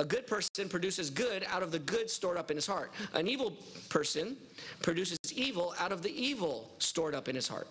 A 0.00 0.04
good 0.04 0.26
person 0.26 0.68
produces 0.68 1.10
good 1.10 1.44
out 1.48 1.62
of 1.62 1.72
the 1.72 1.78
good 1.80 2.08
stored 2.08 2.36
up 2.36 2.50
in 2.50 2.56
his 2.56 2.66
heart. 2.66 2.92
An 3.14 3.26
evil 3.26 3.56
person 3.88 4.36
produces 4.80 5.18
evil 5.34 5.74
out 5.78 5.90
of 5.90 6.02
the 6.02 6.10
evil 6.10 6.70
stored 6.78 7.14
up 7.14 7.28
in 7.28 7.34
his 7.34 7.48
heart. 7.48 7.66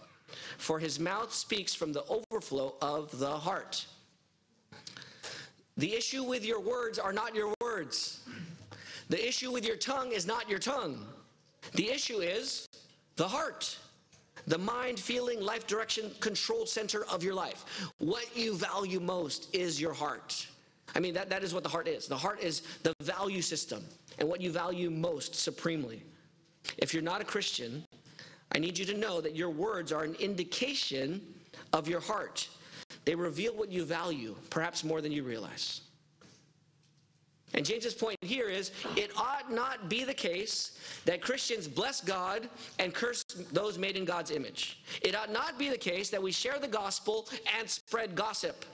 For 0.57 0.77
his 0.77 0.99
mouth 0.99 1.33
speaks 1.33 1.73
from 1.73 1.93
the 1.93 2.03
overflow 2.09 2.75
of 2.81 3.17
the 3.17 3.31
heart. 3.31 3.85
The 5.77 5.93
issue 5.93 6.23
with 6.23 6.43
your 6.43 6.59
words 6.59 6.99
are 6.99 7.13
not 7.13 7.33
your 7.33 7.53
words. 7.61 8.21
The 9.09 9.25
issue 9.25 9.51
with 9.51 9.65
your 9.65 9.77
tongue 9.77 10.11
is 10.11 10.27
not 10.27 10.49
your 10.49 10.59
tongue. 10.59 11.05
The 11.75 11.89
issue 11.89 12.17
is 12.17 12.67
the 13.15 13.27
heart, 13.27 13.77
the 14.47 14.57
mind, 14.57 14.99
feeling, 14.99 15.39
life 15.39 15.65
direction, 15.65 16.11
control 16.19 16.65
center 16.65 17.05
of 17.05 17.23
your 17.23 17.35
life. 17.35 17.63
What 17.99 18.35
you 18.35 18.55
value 18.55 18.99
most 18.99 19.53
is 19.55 19.79
your 19.79 19.93
heart. 19.93 20.47
I 20.95 20.99
mean, 20.99 21.13
that, 21.13 21.29
that 21.29 21.43
is 21.43 21.53
what 21.53 21.63
the 21.63 21.69
heart 21.69 21.87
is. 21.87 22.07
The 22.07 22.17
heart 22.17 22.41
is 22.41 22.61
the 22.83 22.93
value 23.01 23.41
system 23.41 23.83
and 24.19 24.27
what 24.27 24.41
you 24.41 24.51
value 24.51 24.89
most 24.89 25.35
supremely. 25.35 26.03
If 26.77 26.93
you're 26.93 27.03
not 27.03 27.21
a 27.21 27.25
Christian, 27.25 27.83
I 28.53 28.59
need 28.59 28.77
you 28.77 28.85
to 28.85 28.97
know 28.97 29.21
that 29.21 29.35
your 29.35 29.49
words 29.49 29.91
are 29.91 30.03
an 30.03 30.15
indication 30.15 31.21
of 31.73 31.87
your 31.87 31.99
heart. 31.99 32.47
They 33.05 33.15
reveal 33.15 33.53
what 33.53 33.71
you 33.71 33.83
value, 33.83 34.35
perhaps 34.49 34.83
more 34.83 35.01
than 35.01 35.11
you 35.11 35.23
realize. 35.23 35.81
And 37.53 37.65
James's 37.65 37.93
point 37.93 38.17
here 38.21 38.49
is 38.49 38.71
it 38.95 39.11
ought 39.17 39.51
not 39.51 39.89
be 39.89 40.03
the 40.03 40.13
case 40.13 40.77
that 41.05 41.21
Christians 41.21 41.67
bless 41.67 42.01
God 42.01 42.49
and 42.79 42.93
curse 42.93 43.23
those 43.53 43.77
made 43.77 43.95
in 43.95 44.05
God's 44.05 44.31
image. 44.31 44.83
It 45.01 45.15
ought 45.15 45.31
not 45.31 45.57
be 45.57 45.69
the 45.69 45.77
case 45.77 46.09
that 46.09 46.21
we 46.21 46.31
share 46.31 46.59
the 46.59 46.67
gospel 46.67 47.27
and 47.57 47.69
spread 47.69 48.15
gossip. 48.15 48.65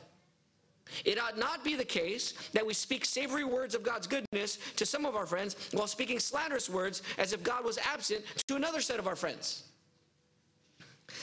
It 1.06 1.20
ought 1.20 1.38
not 1.38 1.64
be 1.64 1.76
the 1.76 1.86
case 1.86 2.34
that 2.54 2.66
we 2.66 2.74
speak 2.74 3.06
savory 3.06 3.44
words 3.44 3.76
of 3.76 3.84
God's 3.84 4.08
goodness 4.08 4.58
to 4.76 4.86
some 4.86 5.06
of 5.06 5.16
our 5.16 5.26
friends 5.26 5.56
while 5.72 5.88
speaking 5.88 6.20
slanderous 6.20 6.70
words 6.70 7.02
as 7.18 7.34
if 7.34 7.44
God 7.44 7.66
was 7.66 7.78
absent 7.78 8.24
to 8.48 8.56
another 8.56 8.82
set 8.82 9.00
of 9.00 9.08
our 9.08 9.16
friends. 9.16 9.64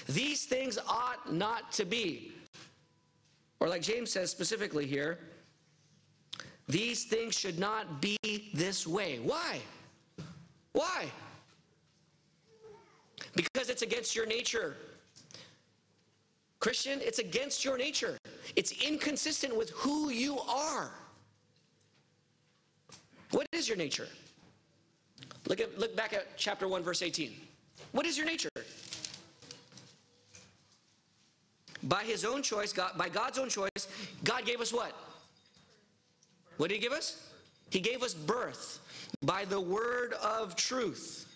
These 0.09 0.47
things 0.47 0.79
ought 0.89 1.33
not 1.33 1.73
to 1.73 1.85
be. 1.85 2.33
Or, 3.61 3.69
like 3.69 3.83
James 3.83 4.11
says 4.11 4.31
specifically 4.31 4.87
here, 4.87 5.19
these 6.69 7.05
things 7.05 7.37
should 7.37 7.59
not 7.59 8.01
be 8.01 8.17
this 8.55 8.87
way. 8.87 9.19
Why? 9.23 9.61
Why? 10.73 11.07
Because 13.35 13.69
it's 13.69 13.83
against 13.83 14.15
your 14.15 14.27
nature. 14.27 14.77
Christian, 16.61 17.01
it's 17.03 17.19
against 17.19 17.65
your 17.65 17.77
nature. 17.77 18.17
It's 18.57 18.73
inconsistent 18.85 19.57
with 19.57 19.71
who 19.71 20.11
you 20.11 20.39
are. 20.41 20.91
What 23.31 23.47
is 23.53 23.69
your 23.69 23.77
nature? 23.77 24.09
Look, 25.49 25.61
at, 25.61 25.79
look 25.79 25.97
back 25.97 26.13
at 26.13 26.37
chapter 26.37 26.69
1, 26.69 26.83
verse 26.83 27.03
18. 27.03 27.33
What 27.93 28.07
is 28.07 28.17
your 28.17 28.27
nature? 28.27 28.49
By 31.83 32.03
his 32.03 32.25
own 32.25 32.43
choice, 32.43 32.73
God, 32.73 32.93
by 32.97 33.09
God's 33.09 33.39
own 33.39 33.49
choice, 33.49 33.89
God 34.23 34.45
gave 34.45 34.61
us 34.61 34.73
what? 34.73 34.95
What 36.57 36.69
did 36.69 36.75
he 36.75 36.81
give 36.81 36.93
us? 36.93 37.31
He 37.71 37.81
gave 37.81 38.03
us 38.03 38.13
birth 38.13 38.81
by 39.23 39.45
the 39.45 39.61
word 39.61 40.13
of 40.15 40.57
truth 40.57 41.27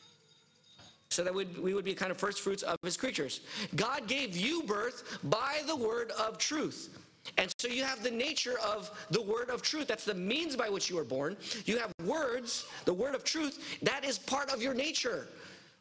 so 1.09 1.23
that 1.23 1.33
we 1.33 1.75
would 1.75 1.85
be 1.85 1.95
kind 1.95 2.11
of 2.11 2.19
first 2.19 2.41
fruits 2.41 2.62
of 2.62 2.77
his 2.83 2.97
creatures. 2.97 3.41
God 3.77 4.09
gave 4.09 4.37
you 4.37 4.65
birth 4.65 5.19
by 5.23 5.62
the 5.67 5.77
word 5.77 6.11
of 6.11 6.39
truth. 6.39 6.99
And 7.39 7.53
so 7.59 7.68
you 7.68 7.85
have 7.85 8.03
the 8.03 8.11
nature 8.11 8.57
of 8.64 8.91
the 9.11 9.22
word 9.22 9.51
of 9.51 9.62
truth. 9.62 9.87
That's 9.87 10.05
the 10.05 10.14
means 10.14 10.57
by 10.57 10.68
which 10.68 10.91
you 10.91 10.97
were 10.97 11.05
born. 11.05 11.37
You 11.64 11.79
have 11.79 11.93
words, 12.05 12.66
the 12.85 12.95
word 12.95 13.14
of 13.14 13.25
truth, 13.25 13.79
that 13.83 14.05
is 14.05 14.18
part 14.18 14.53
of 14.53 14.62
your 14.62 14.75
nature. 14.75 15.29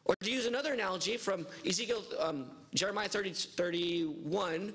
Or 0.06 0.14
to 0.22 0.30
use 0.30 0.46
another 0.46 0.74
analogy 0.74 1.16
from 1.16 1.46
Ezekiel, 1.66 2.02
um, 2.18 2.46
Jeremiah 2.74 3.08
30, 3.08 3.32
31, 3.32 4.72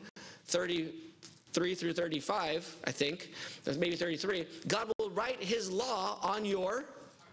33 0.48 1.76
through 1.76 1.94
35, 1.94 2.76
I 2.86 2.92
think, 2.92 3.30
maybe 3.78 3.96
33, 3.96 4.46
God 4.68 4.92
will 4.98 5.10
write 5.12 5.42
his 5.42 5.72
law 5.72 6.18
on 6.22 6.46
your 6.46 6.86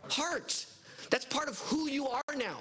heart. 0.09 0.67
That's 1.11 1.25
part 1.25 1.49
of 1.49 1.59
who 1.61 1.89
you 1.89 2.09
are 2.09 2.23
now. 2.37 2.59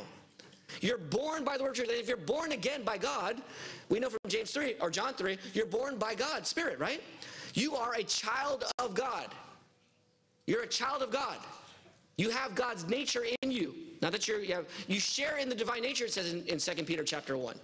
You're 0.82 0.98
born 0.98 1.44
by 1.44 1.58
the 1.58 1.64
word 1.64 1.70
of 1.70 1.76
truth. 1.76 1.90
And 1.90 1.98
if 1.98 2.08
you're 2.08 2.18
born 2.18 2.52
again 2.52 2.84
by 2.84 2.98
God, 2.98 3.42
we 3.90 4.00
know 4.00 4.10
from 4.10 4.20
James 4.28 4.52
3 4.52 4.76
or 4.82 4.90
John 4.90 5.14
3, 5.14 5.38
you're 5.54 5.66
born 5.66 5.98
by 5.98 6.16
God, 6.16 6.46
Spirit, 6.46 6.80
right? 6.80 7.02
You 7.54 7.76
are 7.76 7.94
a 7.94 8.04
child 8.04 8.66
of 8.80 8.94
God. 8.94 9.28
You're 10.48 10.64
a 10.64 10.68
child 10.68 11.02
of 11.02 11.12
God. 11.12 11.38
You 12.18 12.30
have 12.30 12.56
God's 12.56 12.88
nature 12.88 13.26
in 13.42 13.52
you. 13.52 13.74
Not 14.02 14.12
that 14.12 14.28
you're, 14.28 14.42
you, 14.42 14.56
have, 14.56 14.66
you 14.88 15.00
share 15.00 15.38
in 15.38 15.50
the 15.50 15.56
divine 15.56 15.82
nature, 15.82 16.06
it 16.06 16.14
says 16.14 16.34
in, 16.34 16.44
in 16.46 16.60
2 16.60 16.84
Peter 16.84 17.04
chapter 17.04 17.38
1. 17.38 17.56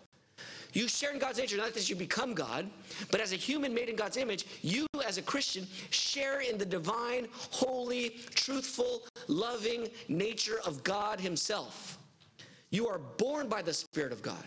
You 0.74 0.88
share 0.88 1.12
in 1.12 1.20
God's 1.20 1.38
nature, 1.38 1.58
not 1.58 1.74
that 1.74 1.90
you 1.90 1.96
become 1.96 2.34
God, 2.34 2.70
but 3.12 3.20
as 3.20 3.34
a 3.34 3.36
human 3.36 3.74
made 3.74 3.90
in 3.90 3.96
God's 3.96 4.18
image, 4.18 4.46
you 4.62 4.88
as 5.06 5.18
a 5.18 5.22
Christian 5.22 5.68
share 5.90 6.42
in 6.42 6.58
the 6.58 6.66
divine, 6.66 7.28
holy, 7.34 8.16
truthful, 8.36 9.04
loving 9.28 9.90
nature 10.08 10.62
of 10.66 10.84
God 10.84 11.20
Himself. 11.20 11.98
You 12.72 12.88
are 12.88 12.98
born 12.98 13.48
by 13.48 13.62
the 13.62 13.74
Spirit 13.74 14.12
of 14.12 14.22
God. 14.22 14.44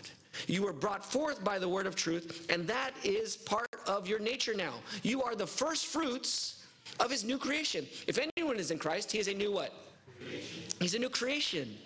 You 0.47 0.63
were 0.63 0.73
brought 0.73 1.05
forth 1.05 1.43
by 1.43 1.59
the 1.59 1.69
word 1.69 1.87
of 1.87 1.95
truth, 1.95 2.47
and 2.49 2.67
that 2.67 2.91
is 3.03 3.37
part 3.37 3.73
of 3.87 4.07
your 4.07 4.19
nature 4.19 4.53
now. 4.53 4.73
You 5.01 5.23
are 5.23 5.35
the 5.35 5.47
first 5.47 5.85
fruits 5.85 6.65
of 6.99 7.09
his 7.09 7.23
new 7.23 7.37
creation. 7.37 7.85
If 8.07 8.19
anyone 8.35 8.57
is 8.57 8.71
in 8.71 8.77
Christ, 8.77 9.11
he 9.11 9.19
is 9.19 9.27
a 9.27 9.33
new 9.33 9.51
what? 9.53 9.73
Creation. 10.17 10.63
He's 10.79 10.93
a 10.93 10.99
new 10.99 11.09
creation. 11.09 11.77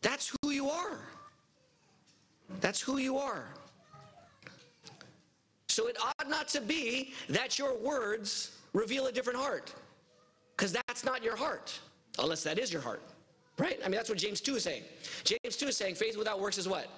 That's 0.00 0.34
who 0.40 0.50
you 0.50 0.70
are. 0.70 0.98
That's 2.60 2.80
who 2.80 2.98
you 2.98 3.18
are. 3.18 3.46
So 5.68 5.88
it 5.88 5.96
ought 6.00 6.28
not 6.28 6.48
to 6.48 6.60
be 6.60 7.14
that 7.28 7.58
your 7.58 7.76
words 7.76 8.56
reveal 8.72 9.06
a 9.06 9.12
different 9.12 9.38
heart, 9.38 9.74
because 10.56 10.72
that's 10.72 11.04
not 11.04 11.22
your 11.22 11.36
heart, 11.36 11.78
unless 12.18 12.44
that 12.44 12.58
is 12.58 12.72
your 12.72 12.82
heart. 12.82 13.02
Right? 13.58 13.78
I 13.84 13.88
mean, 13.88 13.96
that's 13.96 14.08
what 14.08 14.18
James 14.18 14.40
2 14.40 14.56
is 14.56 14.64
saying. 14.64 14.82
James 15.22 15.56
2 15.56 15.66
is 15.66 15.76
saying 15.76 15.94
faith 15.94 16.16
without 16.16 16.40
works 16.40 16.58
is 16.58 16.68
what? 16.68 16.88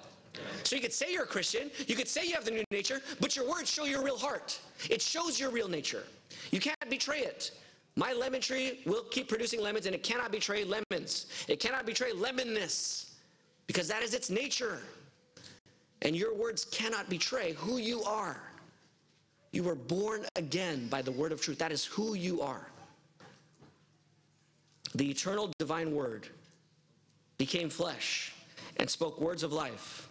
So 0.63 0.75
you 0.75 0.81
could 0.81 0.93
say 0.93 1.11
you're 1.11 1.23
a 1.23 1.27
Christian, 1.27 1.71
you 1.87 1.95
could 1.95 2.07
say 2.07 2.25
you 2.25 2.33
have 2.33 2.45
the 2.45 2.51
new 2.51 2.63
nature, 2.71 3.01
but 3.19 3.35
your 3.35 3.49
words 3.49 3.71
show 3.71 3.85
your 3.85 4.03
real 4.03 4.17
heart. 4.17 4.59
It 4.89 5.01
shows 5.01 5.39
your 5.39 5.49
real 5.49 5.67
nature. 5.67 6.03
You 6.51 6.59
can't 6.59 6.89
betray 6.89 7.19
it. 7.19 7.51
My 7.95 8.13
lemon 8.13 8.41
tree 8.41 8.81
will 8.85 9.03
keep 9.09 9.27
producing 9.27 9.61
lemons 9.61 9.87
and 9.87 9.95
it 9.95 10.03
cannot 10.03 10.31
betray 10.31 10.63
lemons. 10.63 11.25
It 11.47 11.59
cannot 11.59 11.85
betray 11.85 12.11
lemonness 12.11 13.13
because 13.65 13.87
that 13.87 14.03
is 14.03 14.13
its 14.13 14.29
nature. 14.29 14.79
And 16.03 16.15
your 16.15 16.35
words 16.35 16.65
cannot 16.65 17.09
betray 17.09 17.53
who 17.53 17.77
you 17.77 18.03
are. 18.03 18.39
You 19.51 19.63
were 19.63 19.75
born 19.75 20.25
again 20.35 20.87
by 20.89 21.01
the 21.01 21.11
word 21.11 21.31
of 21.31 21.41
truth. 21.41 21.57
That 21.57 21.71
is 21.71 21.85
who 21.85 22.13
you 22.13 22.41
are. 22.41 22.67
The 24.93 25.09
eternal 25.09 25.51
divine 25.57 25.91
word 25.91 26.27
became 27.37 27.69
flesh 27.69 28.33
and 28.77 28.89
spoke 28.89 29.19
words 29.21 29.43
of 29.43 29.51
life. 29.53 30.03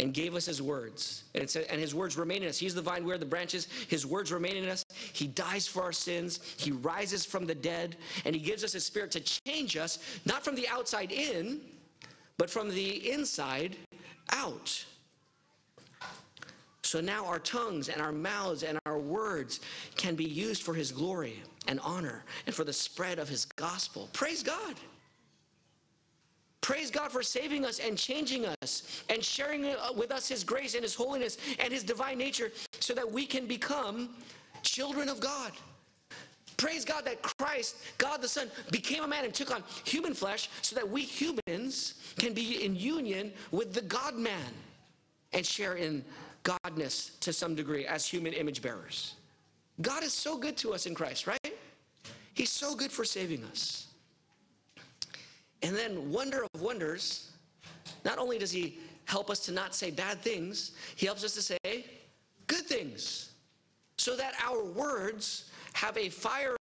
and 0.00 0.14
gave 0.14 0.34
us 0.34 0.46
his 0.46 0.62
words. 0.62 1.24
And, 1.34 1.48
said, 1.48 1.66
and 1.70 1.80
his 1.80 1.94
words 1.94 2.16
remain 2.16 2.42
in 2.42 2.48
us. 2.48 2.58
He's 2.58 2.74
the 2.74 2.82
vine, 2.82 3.04
we're 3.04 3.18
the 3.18 3.26
branches. 3.26 3.68
His 3.88 4.06
words 4.06 4.32
remain 4.32 4.56
in 4.56 4.68
us. 4.68 4.84
He 5.12 5.26
dies 5.26 5.66
for 5.66 5.82
our 5.82 5.92
sins. 5.92 6.40
He 6.56 6.70
rises 6.72 7.26
from 7.26 7.46
the 7.46 7.54
dead. 7.54 7.96
And 8.24 8.34
he 8.34 8.40
gives 8.40 8.64
us 8.64 8.72
his 8.72 8.84
spirit 8.84 9.10
to 9.12 9.20
change 9.20 9.76
us, 9.76 9.98
not 10.24 10.42
from 10.42 10.54
the 10.54 10.66
outside 10.68 11.12
in, 11.12 11.60
but 12.38 12.48
from 12.48 12.70
the 12.70 13.10
inside 13.10 13.76
out. 14.30 14.84
So 16.82 17.00
now 17.00 17.26
our 17.26 17.38
tongues 17.38 17.88
and 17.88 18.00
our 18.00 18.10
mouths 18.10 18.62
and 18.62 18.78
our 18.86 18.98
words 18.98 19.60
can 19.96 20.14
be 20.16 20.24
used 20.24 20.62
for 20.62 20.74
his 20.74 20.90
glory 20.90 21.42
and 21.68 21.78
honor 21.80 22.24
and 22.46 22.54
for 22.54 22.64
the 22.64 22.72
spread 22.72 23.18
of 23.18 23.28
his 23.28 23.44
gospel. 23.44 24.08
Praise 24.12 24.42
God. 24.42 24.74
Praise 26.60 26.90
God 26.90 27.10
for 27.10 27.22
saving 27.22 27.64
us 27.64 27.78
and 27.78 27.96
changing 27.96 28.44
us 28.62 29.02
and 29.08 29.24
sharing 29.24 29.64
uh, 29.64 29.92
with 29.96 30.12
us 30.12 30.28
His 30.28 30.44
grace 30.44 30.74
and 30.74 30.82
His 30.82 30.94
holiness 30.94 31.38
and 31.58 31.72
His 31.72 31.82
divine 31.82 32.18
nature 32.18 32.52
so 32.80 32.94
that 32.94 33.10
we 33.10 33.24
can 33.26 33.46
become 33.46 34.10
children 34.62 35.08
of 35.08 35.20
God. 35.20 35.52
Praise 36.58 36.84
God 36.84 37.06
that 37.06 37.22
Christ, 37.22 37.76
God 37.96 38.20
the 38.20 38.28
Son, 38.28 38.50
became 38.70 39.02
a 39.02 39.08
man 39.08 39.24
and 39.24 39.32
took 39.32 39.50
on 39.50 39.64
human 39.84 40.12
flesh 40.12 40.50
so 40.60 40.76
that 40.76 40.86
we 40.86 41.02
humans 41.02 41.94
can 42.18 42.34
be 42.34 42.62
in 42.62 42.76
union 42.76 43.32
with 43.50 43.72
the 43.72 43.80
God 43.80 44.14
man 44.14 44.52
and 45.32 45.46
share 45.46 45.76
in 45.76 46.04
godness 46.44 47.18
to 47.20 47.32
some 47.32 47.54
degree 47.54 47.86
as 47.86 48.04
human 48.04 48.34
image 48.34 48.60
bearers. 48.60 49.14
God 49.80 50.02
is 50.02 50.12
so 50.12 50.36
good 50.36 50.58
to 50.58 50.74
us 50.74 50.84
in 50.84 50.94
Christ, 50.94 51.26
right? 51.26 51.54
He's 52.34 52.50
so 52.50 52.74
good 52.74 52.92
for 52.92 53.04
saving 53.04 53.44
us. 53.44 53.86
And 55.62 55.76
then, 55.76 56.10
wonder 56.10 56.44
of 56.54 56.60
wonders, 56.60 57.30
not 58.04 58.18
only 58.18 58.38
does 58.38 58.50
he 58.50 58.78
help 59.04 59.30
us 59.30 59.40
to 59.40 59.52
not 59.52 59.74
say 59.74 59.90
bad 59.90 60.20
things, 60.22 60.72
he 60.96 61.06
helps 61.06 61.24
us 61.24 61.34
to 61.34 61.42
say 61.42 61.84
good 62.46 62.66
things 62.66 63.32
so 63.98 64.16
that 64.16 64.32
our 64.42 64.64
words 64.64 65.50
have 65.74 65.96
a 65.98 66.08
fire, 66.08 66.56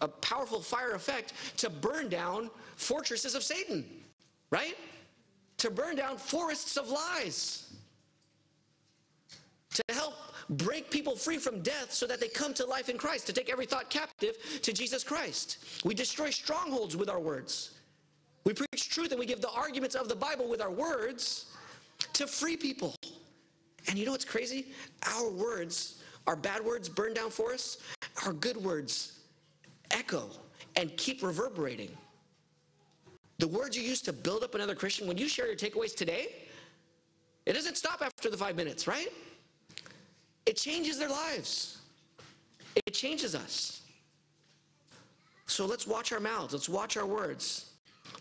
a 0.00 0.08
powerful 0.08 0.60
fire 0.60 0.92
effect 0.92 1.32
to 1.56 1.68
burn 1.68 2.08
down 2.08 2.50
fortresses 2.76 3.34
of 3.34 3.42
Satan, 3.42 3.84
right? 4.50 4.76
To 5.58 5.70
burn 5.70 5.96
down 5.96 6.16
forests 6.16 6.76
of 6.76 6.88
lies, 6.88 7.74
to 9.74 9.82
help 9.90 10.14
break 10.50 10.90
people 10.90 11.16
free 11.16 11.38
from 11.38 11.60
death 11.60 11.92
so 11.92 12.06
that 12.06 12.20
they 12.20 12.28
come 12.28 12.54
to 12.54 12.64
life 12.64 12.88
in 12.88 12.96
Christ, 12.96 13.26
to 13.26 13.32
take 13.32 13.50
every 13.50 13.66
thought 13.66 13.90
captive 13.90 14.36
to 14.62 14.72
Jesus 14.72 15.02
Christ. 15.02 15.58
We 15.84 15.94
destroy 15.94 16.30
strongholds 16.30 16.96
with 16.96 17.10
our 17.10 17.20
words. 17.20 17.75
We 18.46 18.54
preach 18.54 18.88
truth 18.88 19.10
and 19.10 19.18
we 19.18 19.26
give 19.26 19.40
the 19.40 19.50
arguments 19.50 19.96
of 19.96 20.08
the 20.08 20.14
Bible 20.14 20.48
with 20.48 20.62
our 20.62 20.70
words 20.70 21.46
to 22.12 22.28
free 22.28 22.56
people. 22.56 22.94
And 23.88 23.98
you 23.98 24.06
know 24.06 24.12
what's 24.12 24.24
crazy? 24.24 24.68
Our 25.02 25.28
words, 25.32 26.00
our 26.28 26.36
bad 26.36 26.64
words 26.64 26.88
burn 26.88 27.12
down 27.12 27.30
for 27.30 27.52
us, 27.52 27.78
our 28.24 28.32
good 28.32 28.56
words 28.56 29.18
echo 29.90 30.30
and 30.76 30.96
keep 30.96 31.24
reverberating. 31.24 31.90
The 33.38 33.48
words 33.48 33.76
you 33.76 33.82
use 33.82 34.00
to 34.02 34.12
build 34.12 34.44
up 34.44 34.54
another 34.54 34.76
Christian, 34.76 35.08
when 35.08 35.18
you 35.18 35.28
share 35.28 35.48
your 35.48 35.56
takeaways 35.56 35.94
today, 35.96 36.28
it 37.46 37.54
doesn't 37.54 37.76
stop 37.76 38.00
after 38.00 38.30
the 38.30 38.36
five 38.36 38.54
minutes, 38.54 38.86
right? 38.86 39.08
It 40.46 40.56
changes 40.56 41.00
their 41.00 41.08
lives. 41.08 41.78
It 42.76 42.92
changes 42.92 43.34
us. 43.34 43.82
So 45.46 45.66
let's 45.66 45.86
watch 45.86 46.12
our 46.12 46.20
mouths, 46.20 46.52
let's 46.52 46.68
watch 46.68 46.96
our 46.96 47.06
words. 47.06 47.72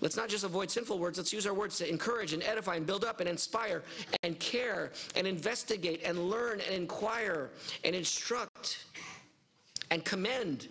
Let's 0.01 0.17
not 0.17 0.29
just 0.29 0.43
avoid 0.43 0.69
sinful 0.69 0.99
words, 0.99 1.17
let's 1.17 1.31
use 1.31 1.47
our 1.47 1.53
words 1.53 1.77
to 1.77 1.89
encourage 1.89 2.33
and 2.33 2.43
edify 2.43 2.75
and 2.75 2.85
build 2.85 3.05
up 3.05 3.19
and 3.19 3.29
inspire 3.29 3.83
and 4.23 4.39
care 4.39 4.91
and 5.15 5.25
investigate 5.25 6.01
and 6.03 6.29
learn 6.29 6.59
and 6.61 6.75
inquire 6.75 7.51
and 7.83 7.95
instruct 7.95 8.85
and 9.91 10.03
commend 10.03 10.67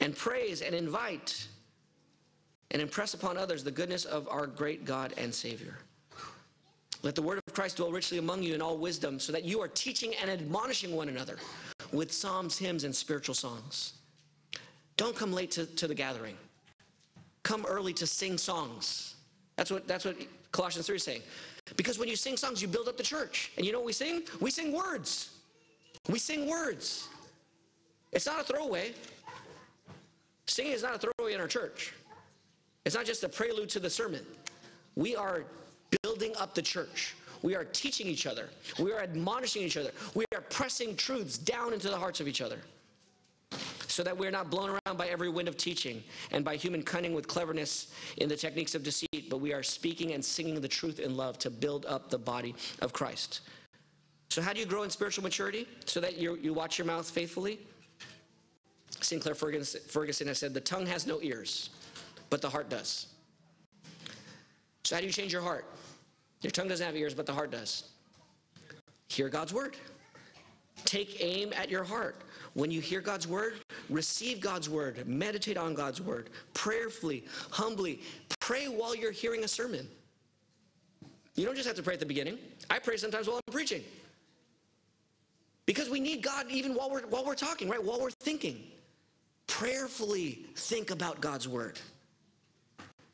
and 0.00 0.16
praise 0.16 0.62
and 0.62 0.74
invite 0.74 1.46
and 2.70 2.80
impress 2.80 3.14
upon 3.14 3.36
others 3.36 3.62
the 3.62 3.70
goodness 3.70 4.04
of 4.04 4.26
our 4.28 4.46
great 4.46 4.84
God 4.84 5.12
and 5.18 5.32
Savior. 5.34 5.76
Let 7.02 7.14
the 7.14 7.22
word 7.22 7.40
of 7.46 7.54
Christ 7.54 7.78
dwell 7.78 7.90
richly 7.90 8.18
among 8.18 8.42
you 8.42 8.54
in 8.54 8.62
all 8.62 8.78
wisdom, 8.78 9.18
so 9.18 9.32
that 9.32 9.44
you 9.44 9.60
are 9.60 9.68
teaching 9.68 10.14
and 10.22 10.30
admonishing 10.30 10.94
one 10.94 11.08
another 11.08 11.36
with 11.90 12.12
psalms, 12.12 12.56
hymns, 12.56 12.84
and 12.84 12.94
spiritual 12.94 13.34
songs. 13.34 13.94
Don't 14.96 15.16
come 15.16 15.32
late 15.32 15.50
to, 15.52 15.66
to 15.66 15.88
the 15.88 15.94
gathering 15.94 16.36
come 17.42 17.64
early 17.66 17.92
to 17.94 18.06
sing 18.06 18.38
songs. 18.38 19.16
That's 19.56 19.70
what, 19.70 19.86
that's 19.86 20.04
what 20.04 20.16
Colossians 20.52 20.86
3 20.86 20.96
is 20.96 21.02
saying. 21.02 21.22
Because 21.76 21.98
when 21.98 22.08
you 22.08 22.16
sing 22.16 22.36
songs, 22.36 22.60
you 22.60 22.68
build 22.68 22.88
up 22.88 22.96
the 22.96 23.02
church. 23.02 23.52
And 23.56 23.66
you 23.66 23.72
know 23.72 23.78
what 23.78 23.86
we 23.86 23.92
sing? 23.92 24.22
We 24.40 24.50
sing 24.50 24.72
words. 24.72 25.30
We 26.08 26.18
sing 26.18 26.48
words. 26.48 27.08
It's 28.12 28.26
not 28.26 28.40
a 28.40 28.44
throwaway. 28.44 28.92
Singing 30.46 30.72
is 30.72 30.82
not 30.82 30.96
a 30.96 30.98
throwaway 30.98 31.34
in 31.34 31.40
our 31.40 31.48
church. 31.48 31.94
It's 32.84 32.94
not 32.94 33.06
just 33.06 33.22
a 33.22 33.28
prelude 33.28 33.68
to 33.70 33.80
the 33.80 33.88
sermon. 33.90 34.24
We 34.96 35.14
are 35.16 35.44
building 36.02 36.34
up 36.38 36.54
the 36.54 36.62
church. 36.62 37.14
We 37.42 37.54
are 37.54 37.64
teaching 37.64 38.06
each 38.06 38.26
other. 38.26 38.50
We 38.78 38.92
are 38.92 39.00
admonishing 39.00 39.62
each 39.62 39.76
other. 39.76 39.92
We 40.14 40.24
are 40.34 40.42
pressing 40.42 40.96
truths 40.96 41.38
down 41.38 41.72
into 41.72 41.88
the 41.88 41.96
hearts 41.96 42.20
of 42.20 42.28
each 42.28 42.40
other 42.40 42.58
so 43.92 44.02
that 44.02 44.16
we're 44.16 44.30
not 44.30 44.50
blown 44.50 44.70
around 44.70 44.96
by 44.96 45.06
every 45.08 45.28
wind 45.28 45.48
of 45.48 45.56
teaching 45.56 46.02
and 46.30 46.44
by 46.44 46.56
human 46.56 46.82
cunning 46.82 47.12
with 47.12 47.28
cleverness 47.28 47.92
in 48.16 48.28
the 48.28 48.36
techniques 48.36 48.74
of 48.74 48.82
deceit, 48.82 49.28
but 49.28 49.38
we 49.38 49.52
are 49.52 49.62
speaking 49.62 50.12
and 50.12 50.24
singing 50.24 50.60
the 50.60 50.68
truth 50.68 50.98
in 50.98 51.14
love 51.14 51.38
to 51.38 51.50
build 51.50 51.84
up 51.86 52.08
the 52.08 52.18
body 52.18 52.54
of 52.80 52.92
Christ. 52.92 53.42
So, 54.30 54.40
how 54.40 54.54
do 54.54 54.60
you 54.60 54.66
grow 54.66 54.82
in 54.82 54.90
spiritual 54.90 55.22
maturity? 55.22 55.68
So 55.84 56.00
that 56.00 56.16
you, 56.16 56.36
you 56.36 56.54
watch 56.54 56.78
your 56.78 56.86
mouth 56.86 57.08
faithfully? 57.08 57.60
Sinclair 59.00 59.34
Ferguson 59.34 60.26
has 60.26 60.38
said, 60.38 60.54
The 60.54 60.60
tongue 60.60 60.86
has 60.86 61.06
no 61.06 61.20
ears, 61.20 61.68
but 62.30 62.40
the 62.40 62.48
heart 62.48 62.70
does. 62.70 63.08
So, 64.84 64.94
how 64.94 65.00
do 65.00 65.06
you 65.06 65.12
change 65.12 65.34
your 65.34 65.42
heart? 65.42 65.66
Your 66.40 66.50
tongue 66.50 66.68
doesn't 66.68 66.84
have 66.84 66.96
ears, 66.96 67.14
but 67.14 67.26
the 67.26 67.34
heart 67.34 67.50
does. 67.50 67.90
Hear 69.08 69.28
God's 69.28 69.52
word. 69.52 69.76
Take 70.86 71.22
aim 71.22 71.52
at 71.54 71.70
your 71.70 71.84
heart. 71.84 72.16
When 72.54 72.70
you 72.70 72.80
hear 72.80 73.00
God's 73.00 73.26
word, 73.26 73.54
receive 73.88 74.40
God's 74.40 74.68
word, 74.68 75.06
meditate 75.06 75.56
on 75.56 75.74
God's 75.74 76.00
word, 76.00 76.30
prayerfully, 76.52 77.24
humbly. 77.50 78.00
Pray 78.40 78.66
while 78.66 78.94
you're 78.94 79.12
hearing 79.12 79.44
a 79.44 79.48
sermon. 79.48 79.88
You 81.34 81.46
don't 81.46 81.54
just 81.54 81.66
have 81.66 81.76
to 81.76 81.82
pray 81.82 81.94
at 81.94 82.00
the 82.00 82.06
beginning. 82.06 82.38
I 82.68 82.78
pray 82.78 82.96
sometimes 82.98 83.26
while 83.26 83.40
I'm 83.46 83.52
preaching. 83.52 83.82
Because 85.64 85.88
we 85.88 86.00
need 86.00 86.22
God 86.22 86.46
even 86.50 86.74
while 86.74 86.90
we're, 86.90 87.06
while 87.06 87.24
we're 87.24 87.34
talking, 87.34 87.68
right? 87.68 87.82
While 87.82 88.00
we're 88.00 88.10
thinking. 88.10 88.62
Prayerfully 89.46 90.44
think 90.54 90.90
about 90.90 91.20
God's 91.20 91.48
word. 91.48 91.78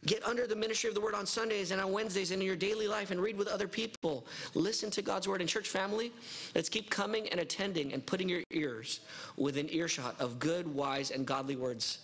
Get 0.08 0.24
under 0.24 0.46
the 0.46 0.56
ministry 0.56 0.88
of 0.88 0.94
the 0.94 1.02
word 1.02 1.14
on 1.14 1.26
Sundays 1.26 1.70
and 1.70 1.82
on 1.82 1.92
Wednesdays 1.92 2.30
and 2.30 2.40
in 2.40 2.46
your 2.46 2.56
daily 2.56 2.88
life 2.88 3.10
and 3.10 3.20
read 3.20 3.36
with 3.36 3.46
other 3.46 3.68
people. 3.68 4.26
Listen 4.54 4.90
to 4.92 5.02
God's 5.02 5.28
word. 5.28 5.42
in 5.42 5.46
church 5.46 5.68
family, 5.68 6.12
let's 6.54 6.70
keep 6.70 6.88
coming 6.88 7.28
and 7.28 7.40
attending 7.40 7.92
and 7.92 8.04
putting 8.06 8.26
your 8.26 8.42
ears 8.50 9.00
within 9.36 9.68
earshot 9.68 10.18
of 10.18 10.38
good, 10.38 10.66
wise, 10.66 11.10
and 11.10 11.26
godly 11.26 11.56
words 11.56 11.98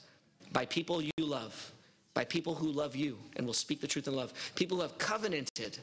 by 0.52 0.66
people 0.66 1.00
you 1.00 1.10
love, 1.18 1.72
by 2.12 2.26
people 2.26 2.54
who 2.54 2.70
love 2.70 2.94
you 2.94 3.16
and 3.36 3.46
will 3.46 3.54
speak 3.54 3.80
the 3.80 3.86
truth 3.86 4.06
in 4.06 4.14
love, 4.14 4.34
people 4.54 4.76
who 4.76 4.82
have 4.82 4.98
covenanted 4.98 5.78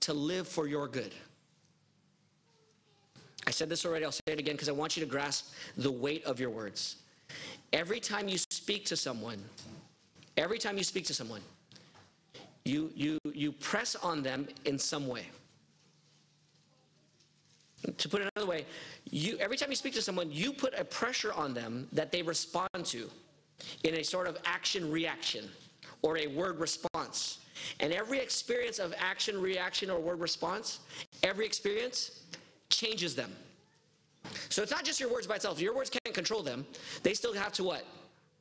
to 0.00 0.12
live 0.12 0.48
for 0.48 0.66
your 0.66 0.88
good. 0.88 1.14
I 3.46 3.52
said 3.52 3.68
this 3.68 3.86
already, 3.86 4.04
I'll 4.04 4.10
say 4.10 4.20
it 4.26 4.40
again 4.40 4.54
because 4.54 4.68
I 4.68 4.72
want 4.72 4.96
you 4.96 5.04
to 5.04 5.08
grasp 5.08 5.52
the 5.76 5.92
weight 5.92 6.24
of 6.24 6.40
your 6.40 6.50
words. 6.50 6.96
Every 7.72 8.00
time 8.00 8.28
you 8.28 8.38
speak 8.50 8.84
to 8.86 8.96
someone, 8.96 9.40
Every 10.36 10.58
time 10.58 10.78
you 10.78 10.84
speak 10.84 11.04
to 11.06 11.14
someone, 11.14 11.40
you, 12.64 12.90
you, 12.94 13.18
you 13.34 13.52
press 13.52 13.96
on 13.96 14.22
them 14.22 14.48
in 14.64 14.78
some 14.78 15.06
way. 15.06 15.26
To 17.98 18.08
put 18.08 18.22
it 18.22 18.30
another 18.36 18.48
way, 18.48 18.64
you, 19.10 19.36
every 19.38 19.56
time 19.56 19.68
you 19.70 19.76
speak 19.76 19.94
to 19.94 20.02
someone, 20.02 20.30
you 20.30 20.52
put 20.52 20.72
a 20.78 20.84
pressure 20.84 21.32
on 21.32 21.52
them 21.52 21.88
that 21.92 22.12
they 22.12 22.22
respond 22.22 22.68
to 22.84 23.10
in 23.82 23.94
a 23.96 24.04
sort 24.04 24.28
of 24.28 24.38
action 24.44 24.90
reaction 24.90 25.48
or 26.02 26.18
a 26.18 26.28
word 26.28 26.60
response. 26.60 27.38
And 27.80 27.92
every 27.92 28.18
experience 28.18 28.78
of 28.78 28.94
action 28.98 29.40
reaction 29.40 29.90
or 29.90 29.98
word 30.00 30.20
response, 30.20 30.80
every 31.22 31.44
experience 31.44 32.22
changes 32.70 33.14
them. 33.14 33.32
So 34.48 34.62
it's 34.62 34.70
not 34.70 34.84
just 34.84 35.00
your 35.00 35.12
words 35.12 35.26
by 35.26 35.36
itself. 35.36 35.60
Your 35.60 35.74
words 35.74 35.90
can't 35.90 36.14
control 36.14 36.42
them. 36.42 36.64
They 37.02 37.14
still 37.14 37.34
have 37.34 37.52
to 37.54 37.64
what? 37.64 37.84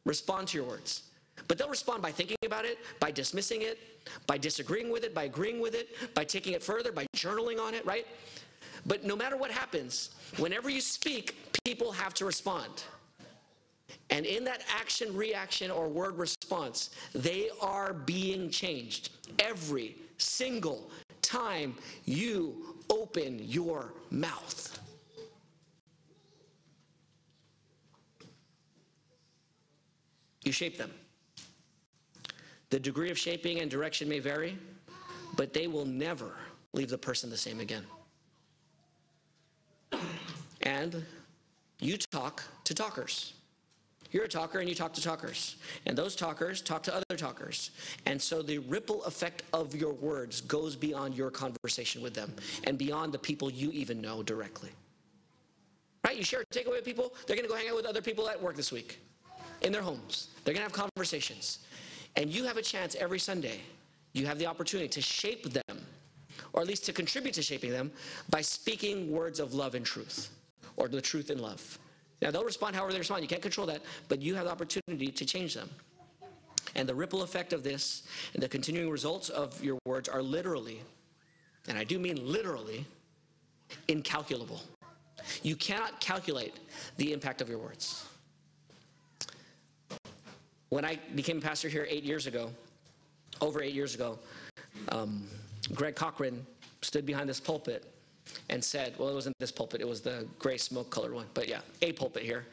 Respond 0.06 0.48
to 0.50 0.58
your 0.58 0.68
words. 0.68 1.04
But 1.48 1.58
they'll 1.58 1.70
respond 1.70 2.02
by 2.02 2.12
thinking 2.12 2.38
about 2.46 2.66
it, 2.66 2.80
by 3.00 3.12
dismissing 3.12 3.62
it, 3.62 3.80
by 4.28 4.38
disagreeing 4.38 4.92
with 4.92 5.04
it, 5.04 5.14
by 5.14 5.24
agreeing 5.24 5.62
with 5.62 5.76
it, 5.76 5.90
by 6.14 6.24
taking 6.24 6.54
it 6.54 6.64
further, 6.64 6.92
by 6.92 7.06
journaling 7.16 7.60
on 7.60 7.74
it, 7.74 7.86
right? 7.86 8.08
But 8.86 9.04
no 9.04 9.16
matter 9.16 9.38
what 9.38 9.52
happens, 9.52 10.12
whenever 10.38 10.70
you 10.70 10.82
speak, 10.82 11.36
people 11.64 11.92
have 11.92 12.14
to 12.16 12.26
respond. 12.26 12.84
And 14.10 14.26
in 14.26 14.44
that 14.46 14.64
action, 14.70 15.16
reaction, 15.16 15.72
or 15.72 15.88
word 15.88 16.18
response, 16.18 16.90
they 17.14 17.50
are 17.62 17.94
being 17.94 18.50
changed 18.50 19.12
every 19.40 19.96
single 20.18 20.90
time 21.22 21.76
you 22.06 22.76
open 22.90 23.40
your 23.40 23.94
mouth. 24.10 24.80
You 30.44 30.52
shape 30.52 30.78
them. 30.78 30.92
The 32.72 32.80
degree 32.80 33.12
of 33.12 33.18
shaping 33.18 33.60
and 33.60 33.70
direction 33.70 34.10
may 34.10 34.20
vary, 34.20 34.58
but 35.36 35.54
they 35.54 35.68
will 35.68 35.86
never 35.86 36.32
leave 36.74 36.90
the 36.90 36.98
person 36.98 37.30
the 37.30 37.38
same 37.38 37.60
again. 37.60 37.86
And 40.62 41.04
you 41.80 41.98
talk 41.98 42.44
to 42.64 42.74
talkers. 42.74 43.34
You're 44.12 44.24
a 44.24 44.30
talker 44.30 44.60
and 44.60 44.70
you 44.70 44.76
talk 44.76 44.94
to 44.94 45.02
talkers. 45.02 45.58
And 45.86 45.98
those 45.98 46.16
talkers 46.16 46.62
talk 46.62 46.84
to 46.84 46.96
other 46.96 47.18
talkers. 47.18 47.72
And 48.06 48.22
so 48.22 48.42
the 48.42 48.60
ripple 48.60 49.04
effect 49.04 49.44
of 49.52 49.76
your 49.76 49.94
words 49.94 50.40
goes 50.42 50.76
beyond 50.76 51.16
your 51.16 51.30
conversation 51.30 52.02
with 52.02 52.14
them 52.14 52.34
and 52.66 52.78
beyond 52.78 53.14
the 53.14 53.20
people 53.20 53.52
you 53.52 53.72
even 53.72 54.02
know 54.02 54.24
directly. 54.24 54.70
Right? 56.06 56.18
You 56.18 56.24
share 56.24 56.42
a 56.42 56.46
takeaway 56.46 56.72
with 56.72 56.86
people, 56.86 57.14
they're 57.28 57.36
going 57.36 57.48
to 57.48 57.52
go 57.52 57.58
hang 57.58 57.70
out 57.70 57.76
with 57.76 57.86
other 57.86 58.02
people 58.02 58.30
at 58.30 58.42
work 58.42 58.56
this 58.56 58.72
week 58.72 59.00
in 59.62 59.72
their 59.72 59.82
homes. 59.82 60.30
They're 60.44 60.54
going 60.54 60.68
to 60.68 60.74
have 60.74 60.90
conversations. 60.94 61.60
And 62.16 62.30
you 62.30 62.44
have 62.46 62.58
a 62.58 62.62
chance 62.62 62.96
every 62.96 63.20
Sunday, 63.20 63.62
you 64.14 64.26
have 64.26 64.38
the 64.38 64.46
opportunity 64.46 64.90
to 64.90 65.02
shape 65.02 65.52
them, 65.52 65.86
or 66.54 66.62
at 66.62 66.68
least 66.68 66.86
to 66.86 66.94
contribute 66.94 67.34
to 67.36 67.42
shaping 67.42 67.72
them, 67.72 67.92
by 68.30 68.42
speaking 68.42 69.12
words 69.12 69.40
of 69.40 69.54
love 69.54 69.76
and 69.76 69.86
truth, 69.86 70.30
or 70.76 70.88
the 70.88 71.02
truth 71.02 71.30
in 71.30 71.40
love. 71.40 71.80
Now, 72.22 72.30
they'll 72.30 72.44
respond 72.44 72.76
however 72.76 72.92
they 72.92 73.00
respond. 73.00 73.24
You 73.24 73.28
can't 73.28 73.42
control 73.42 73.66
that, 73.68 73.82
but 74.08 74.22
you 74.22 74.36
have 74.36 74.46
the 74.46 74.52
opportunity 74.52 75.08
to 75.08 75.26
change 75.26 75.54
them. 75.54 75.70
And 76.76 76.88
the 76.88 76.96
ripple 76.96 77.24
effect 77.24 77.54
of 77.54 77.64
this 77.64 78.04
and 78.34 78.44
the 78.44 78.48
continuing 78.48 78.90
results 78.90 79.30
of 79.30 79.62
your 79.64 79.80
words 79.86 80.08
are 80.08 80.22
literally, 80.22 80.80
and 81.68 81.78
I 81.78 81.84
do 81.84 82.00
mean 82.00 82.20
literally, 82.22 82.86
incalculable. 83.88 84.62
You 85.44 85.56
cannot 85.56 86.00
calculate 86.00 86.56
the 86.98 87.14
impact 87.14 87.42
of 87.42 87.50
your 87.50 87.60
words. 87.60 88.06
When 90.72 90.86
I 90.86 90.98
became 91.16 91.42
pastor 91.42 91.68
here 91.68 91.86
eight 91.90 92.06
years 92.06 92.28
ago, 92.28 92.50
over 93.42 93.62
eight 93.62 93.74
years 93.74 93.94
ago, 93.94 94.18
um, 94.88 95.28
Greg 95.74 95.96
Cochran 95.96 96.46
stood 96.82 97.06
behind 97.06 97.28
this 97.28 97.42
pulpit 97.42 97.84
and 98.50 98.64
said, 98.64 98.96
well, 98.98 99.10
it 99.10 99.14
wasn't 99.14 99.36
this 99.38 99.52
pulpit, 99.52 99.82
it 99.82 99.88
was 99.88 100.00
the 100.00 100.26
gray 100.40 100.56
smoke 100.56 100.90
colored 100.90 101.14
one, 101.14 101.26
but 101.34 101.50
yeah, 101.50 101.60
a 101.82 101.92
pulpit 101.92 102.24
here. 102.24 102.46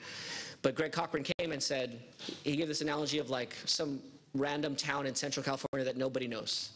But 0.63 0.75
Greg 0.75 0.91
Cochran 0.91 1.25
came 1.39 1.53
and 1.53 1.63
said, 1.63 2.01
he 2.43 2.57
gave 2.57 2.67
this 2.67 2.81
analogy 2.81 3.21
of 3.21 3.31
like 3.31 3.55
some 3.67 4.01
random 4.35 4.75
town 4.75 5.07
in 5.07 5.15
Central 5.15 5.45
California 5.45 5.85
that 5.85 5.97
nobody 5.97 6.27
knows. 6.27 6.71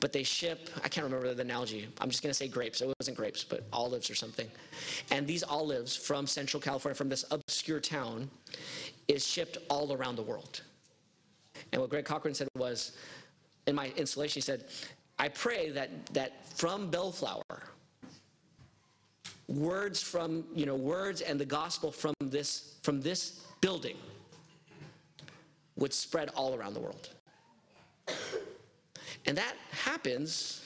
But 0.00 0.12
they 0.12 0.24
ship, 0.24 0.70
I 0.84 0.88
can't 0.88 1.04
remember 1.04 1.34
the 1.34 1.42
analogy. 1.42 1.88
I'm 2.00 2.10
just 2.10 2.22
going 2.22 2.30
to 2.30 2.34
say 2.34 2.48
grapes. 2.48 2.80
It 2.80 2.92
wasn't 3.00 3.16
grapes, 3.16 3.44
but 3.44 3.64
olives 3.72 4.10
or 4.10 4.14
something. 4.14 4.48
And 5.10 5.26
these 5.26 5.42
olives 5.42 5.96
from 5.96 6.26
Central 6.26 6.60
California, 6.60 6.94
from 6.94 7.08
this 7.08 7.24
obscure 7.30 7.80
town, 7.80 8.30
is 9.08 9.26
shipped 9.26 9.58
all 9.68 9.92
around 9.92 10.16
the 10.16 10.22
world. 10.22 10.62
And 11.72 11.80
what 11.80 11.90
Greg 11.90 12.04
Cochran 12.04 12.34
said 12.34 12.48
was, 12.56 12.96
in 13.66 13.74
my 13.74 13.92
installation, 13.96 14.34
he 14.34 14.40
said, 14.40 14.66
I 15.18 15.28
pray 15.28 15.70
that, 15.70 16.06
that 16.14 16.46
from 16.56 16.90
Bellflower, 16.90 17.62
words 19.48 20.02
from, 20.02 20.44
you 20.54 20.66
know, 20.66 20.76
words 20.76 21.22
and 21.22 21.40
the 21.40 21.44
gospel 21.44 21.90
from 21.90 22.14
this, 22.20 22.76
from 22.82 23.00
this 23.00 23.40
building 23.60 23.96
would 25.76 25.92
spread 25.92 26.28
all 26.36 26.54
around 26.54 26.74
the 26.74 26.80
world. 26.80 27.08
And 29.26 29.36
that 29.36 29.54
happens, 29.70 30.62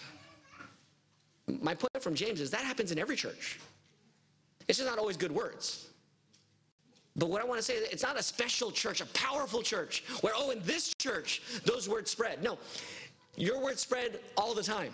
my 1.47 1.75
point 1.75 2.03
from 2.03 2.15
James 2.15 2.41
is 2.41 2.51
that 2.51 2.63
happens 2.63 2.93
in 2.93 2.99
every 2.99 3.17
church. 3.17 3.59
It's 4.69 4.79
just 4.79 4.89
not 4.89 4.99
always 4.99 5.17
good 5.17 5.33
words. 5.33 5.89
But 7.17 7.29
what 7.29 7.43
I 7.43 7.45
want 7.45 7.59
to 7.59 7.63
say 7.63 7.75
is 7.75 7.89
it's 7.91 8.03
not 8.03 8.19
a 8.19 8.23
special 8.23 8.71
church, 8.71 9.01
a 9.01 9.07
powerful 9.07 9.63
church, 9.63 10.05
where, 10.23 10.33
oh, 10.35 10.51
in 10.51 10.63
this 10.65 10.95
church, 10.99 11.43
those 11.65 11.89
words 11.89 12.11
spread. 12.11 12.43
No, 12.43 12.59
your 13.37 13.61
words 13.63 13.81
spread 13.81 14.21
all 14.37 14.55
the 14.55 14.63
time 14.63 14.93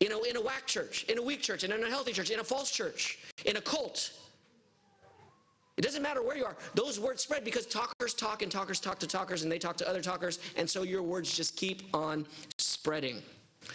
in 0.00 0.12
a, 0.12 0.22
in 0.22 0.36
a 0.36 0.40
whack 0.40 0.66
church, 0.66 1.04
in 1.04 1.18
a 1.18 1.22
weak 1.22 1.42
church, 1.42 1.64
in 1.64 1.72
an 1.72 1.82
unhealthy 1.82 2.12
church, 2.12 2.30
in 2.30 2.40
a 2.40 2.44
false 2.44 2.70
church, 2.70 3.18
in 3.44 3.56
a 3.56 3.60
cult. 3.60 4.12
It 5.76 5.82
doesn't 5.82 6.02
matter 6.02 6.22
where 6.22 6.36
you 6.36 6.44
are. 6.44 6.56
Those 6.74 6.98
words 6.98 7.22
spread 7.22 7.44
because 7.44 7.66
talkers 7.66 8.14
talk 8.14 8.42
and 8.42 8.50
talkers 8.50 8.80
talk 8.80 8.98
to 9.00 9.06
talkers 9.06 9.42
and 9.42 9.52
they 9.52 9.58
talk 9.58 9.76
to 9.76 9.88
other 9.88 10.00
talkers. 10.00 10.38
And 10.56 10.68
so 10.68 10.82
your 10.82 11.02
words 11.02 11.36
just 11.36 11.54
keep 11.56 11.82
on 11.94 12.26
spreading. 12.56 13.20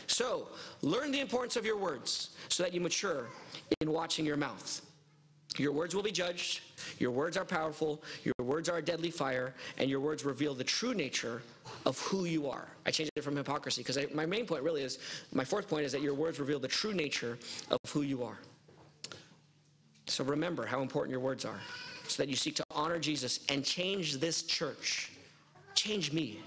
So 0.07 0.47
learn 0.82 1.11
the 1.11 1.19
importance 1.19 1.57
of 1.57 1.65
your 1.65 1.78
words 1.78 2.32
so 2.49 2.63
that 2.63 2.74
you 2.74 2.82
mature 2.82 3.28
in 3.82 3.91
watching 3.91 4.26
your 4.26 4.38
mouth. 4.38 4.82
Your 5.58 5.74
words 5.74 5.93
will 5.93 6.04
be 6.04 6.12
judged. 6.12 6.62
Your 6.97 7.12
words 7.12 7.36
are 7.36 7.43
powerful. 7.43 8.02
Your 8.24 8.34
words 8.39 8.70
are 8.70 8.78
a 8.78 8.82
deadly 8.82 9.12
fire. 9.12 9.54
And 9.78 9.89
your 9.89 9.99
words 9.99 10.24
reveal 10.24 10.54
the 10.54 10.64
true 10.64 10.93
nature 10.93 11.41
of 11.86 11.99
who 11.99 12.26
you 12.26 12.49
are. 12.49 12.68
I 12.86 12.91
changed 12.91 13.12
it 13.16 13.24
from 13.24 13.36
hypocrisy 13.36 13.82
because 13.82 13.97
my 14.14 14.26
main 14.26 14.45
point 14.45 14.64
really 14.64 14.84
is 14.84 14.99
my 15.34 15.43
fourth 15.43 15.68
point 15.68 15.86
is 15.86 15.91
that 15.91 16.02
your 16.02 16.14
words 16.14 16.39
reveal 16.39 16.60
the 16.60 16.68
true 16.68 16.93
nature 16.93 17.38
of 17.70 17.80
who 17.89 18.02
you 18.02 18.24
are. 18.24 18.38
So 20.08 20.24
remember 20.24 20.66
how 20.66 20.82
important 20.82 21.12
your 21.12 21.20
words 21.20 21.45
are 21.45 21.60
so 22.08 22.22
that 22.24 22.30
you 22.30 22.36
seek 22.36 22.56
to 22.58 22.64
honor 22.72 22.99
Jesus 22.99 23.39
and 23.49 23.64
change 23.64 24.18
this 24.18 24.43
church, 24.43 25.12
change 25.76 26.12
me, 26.12 26.39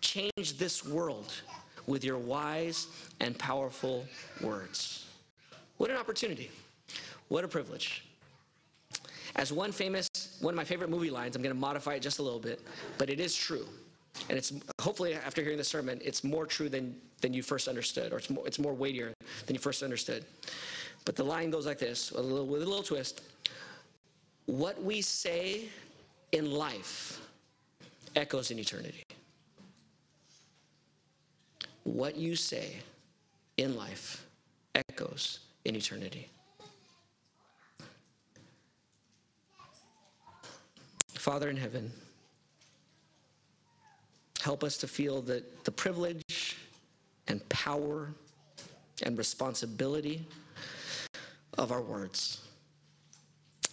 change 0.00 0.58
this 0.58 0.86
world 0.86 1.32
with 1.86 2.04
your 2.04 2.18
wise 2.18 2.86
and 3.20 3.38
powerful 3.38 4.06
words. 4.40 5.06
What 5.76 5.90
an 5.90 5.96
opportunity. 5.96 6.50
What 7.28 7.44
a 7.44 7.48
privilege. 7.48 8.04
As 9.36 9.52
one 9.52 9.72
famous, 9.72 10.08
one 10.40 10.54
of 10.54 10.56
my 10.56 10.64
favorite 10.64 10.90
movie 10.90 11.10
lines, 11.10 11.34
I'm 11.34 11.42
going 11.42 11.54
to 11.54 11.60
modify 11.60 11.94
it 11.94 12.00
just 12.00 12.18
a 12.18 12.22
little 12.22 12.38
bit, 12.38 12.60
but 12.98 13.10
it 13.10 13.18
is 13.18 13.34
true. 13.34 13.66
And 14.28 14.38
it's 14.38 14.52
hopefully 14.80 15.14
after 15.14 15.42
hearing 15.42 15.58
the 15.58 15.64
sermon, 15.64 16.00
it's 16.04 16.22
more 16.22 16.46
true 16.46 16.68
than, 16.68 16.94
than 17.20 17.34
you 17.34 17.42
first 17.42 17.66
understood, 17.66 18.12
or 18.12 18.18
it's 18.18 18.30
more, 18.30 18.46
it's 18.46 18.58
more 18.58 18.72
weightier 18.72 19.12
than 19.46 19.54
you 19.54 19.60
first 19.60 19.82
understood. 19.82 20.24
But 21.04 21.16
the 21.16 21.24
line 21.24 21.50
goes 21.50 21.66
like 21.66 21.78
this, 21.78 22.12
a 22.12 22.20
little, 22.20 22.46
with 22.46 22.62
a 22.62 22.64
little 22.64 22.82
twist. 22.82 23.22
What 24.46 24.82
we 24.82 25.02
say 25.02 25.68
in 26.32 26.52
life 26.52 27.20
echoes 28.14 28.50
in 28.50 28.58
eternity. 28.58 29.02
What 31.82 32.16
you 32.16 32.36
say 32.36 32.76
in 33.56 33.76
life 33.76 34.24
echoes 34.74 35.40
in 35.64 35.76
eternity. 35.76 36.28
Father 41.24 41.48
in 41.48 41.56
heaven, 41.56 41.90
help 44.42 44.62
us 44.62 44.76
to 44.76 44.86
feel 44.86 45.22
that 45.22 45.64
the 45.64 45.70
privilege 45.70 46.58
and 47.28 47.48
power 47.48 48.10
and 49.02 49.16
responsibility 49.16 50.26
of 51.56 51.72
our 51.72 51.80
words. 51.80 52.42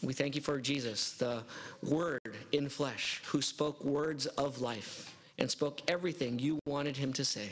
We 0.02 0.14
thank 0.14 0.34
you 0.36 0.40
for 0.40 0.62
Jesus, 0.62 1.12
the 1.16 1.44
Word 1.84 2.22
in 2.54 2.70
flesh, 2.70 3.22
who 3.26 3.42
spoke 3.42 3.84
words 3.84 4.28
of 4.28 4.62
life 4.62 5.14
and 5.38 5.52
spoke 5.52 5.82
everything 5.90 6.40
you 6.40 6.58
wanted 6.66 6.96
him 6.96 7.12
to 7.12 7.26
say 7.26 7.50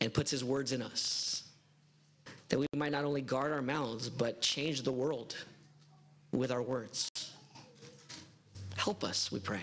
and 0.00 0.10
puts 0.10 0.30
his 0.30 0.42
words 0.42 0.72
in 0.72 0.80
us. 0.80 1.42
That 2.48 2.58
we 2.58 2.66
might 2.74 2.92
not 2.92 3.04
only 3.04 3.20
guard 3.20 3.52
our 3.52 3.60
mouths, 3.60 4.08
but 4.08 4.40
change 4.40 4.84
the 4.84 4.92
world 4.92 5.36
with 6.32 6.50
our 6.50 6.62
words. 6.62 7.10
Help 8.78 9.02
us, 9.02 9.32
we 9.32 9.40
pray. 9.40 9.60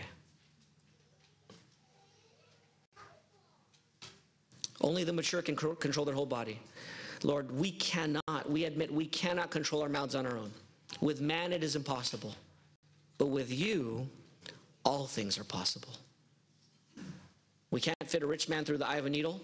Only 4.81 5.05
the 5.05 5.13
mature 5.13 5.41
can 5.41 5.55
control 5.55 6.05
their 6.05 6.13
whole 6.13 6.25
body. 6.25 6.59
Lord, 7.23 7.49
we 7.49 7.71
cannot, 7.71 8.49
we 8.49 8.65
admit 8.65 8.93
we 8.93 9.05
cannot 9.05 9.51
control 9.51 9.81
our 9.81 9.89
mouths 9.89 10.15
on 10.15 10.25
our 10.25 10.37
own. 10.37 10.51
With 10.99 11.21
man, 11.21 11.53
it 11.53 11.63
is 11.63 11.77
impossible. 11.77 12.35
But 13.17 13.27
with 13.27 13.49
you, 13.49 14.07
all 14.83 15.07
things 15.07 15.39
are 15.39 15.45
possible. 15.45 15.93
We 17.71 17.79
can't 17.79 17.95
fit 18.05 18.21
a 18.21 18.27
rich 18.27 18.49
man 18.49 18.65
through 18.65 18.79
the 18.79 18.87
eye 18.87 18.97
of 18.97 19.05
a 19.05 19.09
needle. 19.09 19.41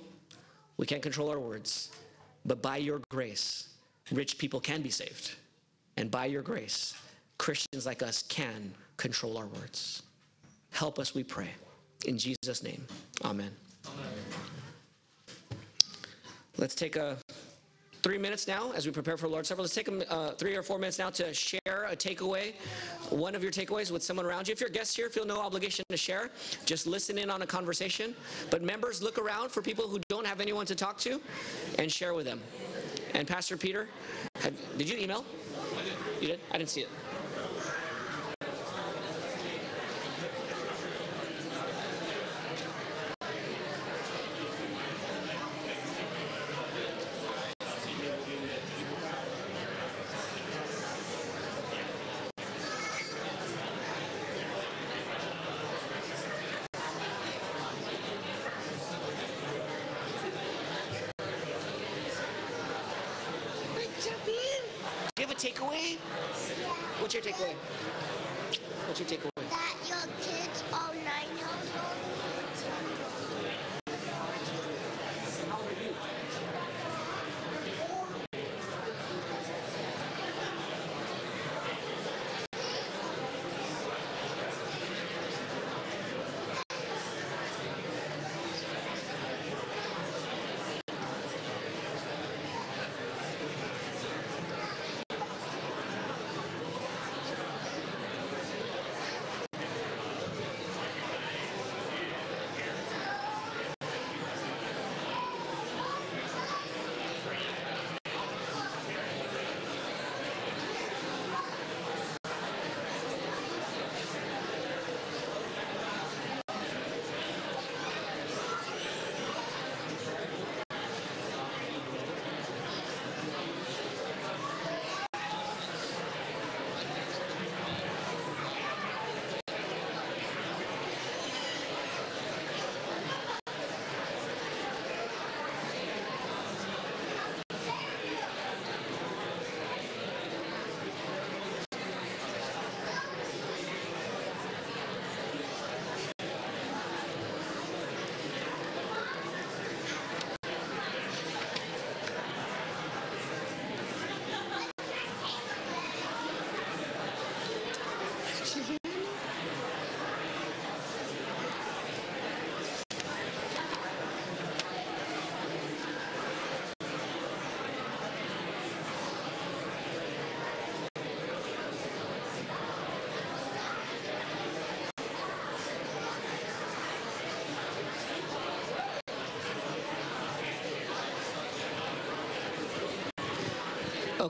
We 0.75 0.85
can't 0.85 1.01
control 1.01 1.29
our 1.29 1.39
words. 1.39 1.91
But 2.45 2.61
by 2.61 2.75
your 2.77 2.99
grace, 3.09 3.69
rich 4.11 4.37
people 4.37 4.59
can 4.59 4.81
be 4.81 4.89
saved. 4.89 5.31
And 5.95 6.11
by 6.11 6.25
your 6.25 6.41
grace, 6.41 6.93
Christians 7.37 7.85
like 7.85 8.03
us 8.03 8.21
can 8.23 8.73
control 9.01 9.35
our 9.35 9.47
words. 9.47 10.03
Help 10.69 10.99
us, 10.99 11.15
we 11.15 11.23
pray. 11.23 11.49
In 12.05 12.19
Jesus' 12.19 12.61
name, 12.61 12.85
amen. 13.25 13.51
amen. 13.87 14.13
Let's 16.57 16.75
take 16.75 16.95
a 16.95 17.17
three 18.03 18.19
minutes 18.19 18.47
now 18.47 18.71
as 18.73 18.85
we 18.85 18.91
prepare 18.91 19.17
for 19.17 19.27
Lord's 19.27 19.47
Supper. 19.49 19.61
Let's 19.61 19.73
take 19.73 19.87
a, 19.87 20.11
uh, 20.11 20.31
three 20.33 20.55
or 20.55 20.61
four 20.61 20.77
minutes 20.77 20.99
now 20.99 21.09
to 21.09 21.33
share 21.33 21.87
a 21.89 21.95
takeaway, 21.95 22.53
one 23.09 23.33
of 23.33 23.41
your 23.41 23.51
takeaways 23.51 23.89
with 23.89 24.03
someone 24.03 24.25
around 24.25 24.47
you. 24.47 24.51
If 24.51 24.59
you're 24.59 24.69
a 24.69 24.71
guest 24.71 24.95
here, 24.95 25.09
feel 25.09 25.25
no 25.25 25.39
obligation 25.39 25.83
to 25.89 25.97
share. 25.97 26.29
Just 26.65 26.85
listen 26.85 27.17
in 27.17 27.31
on 27.31 27.41
a 27.41 27.47
conversation. 27.47 28.15
But 28.51 28.61
members, 28.61 29.01
look 29.01 29.17
around 29.17 29.49
for 29.49 29.63
people 29.63 29.87
who 29.87 29.99
don't 30.09 30.27
have 30.27 30.41
anyone 30.41 30.67
to 30.67 30.75
talk 30.75 30.99
to 30.99 31.19
and 31.79 31.91
share 31.91 32.13
with 32.13 32.25
them. 32.25 32.39
And 33.15 33.27
Pastor 33.27 33.57
Peter, 33.57 33.87
have, 34.41 34.53
did 34.77 34.87
you 34.87 34.97
email? 34.97 35.25
You 36.21 36.27
did? 36.27 36.39
I 36.51 36.59
didn't 36.59 36.69
see 36.69 36.81
it. 36.81 36.89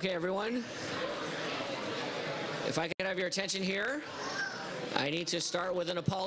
Okay, 0.03 0.15
everyone. 0.15 0.63
If 2.67 2.79
I 2.79 2.87
could 2.87 3.05
have 3.05 3.19
your 3.19 3.27
attention 3.27 3.61
here, 3.61 4.01
I 4.95 5.11
need 5.11 5.27
to 5.27 5.39
start 5.39 5.75
with 5.75 5.91
an 5.91 5.99
apology. 5.99 6.17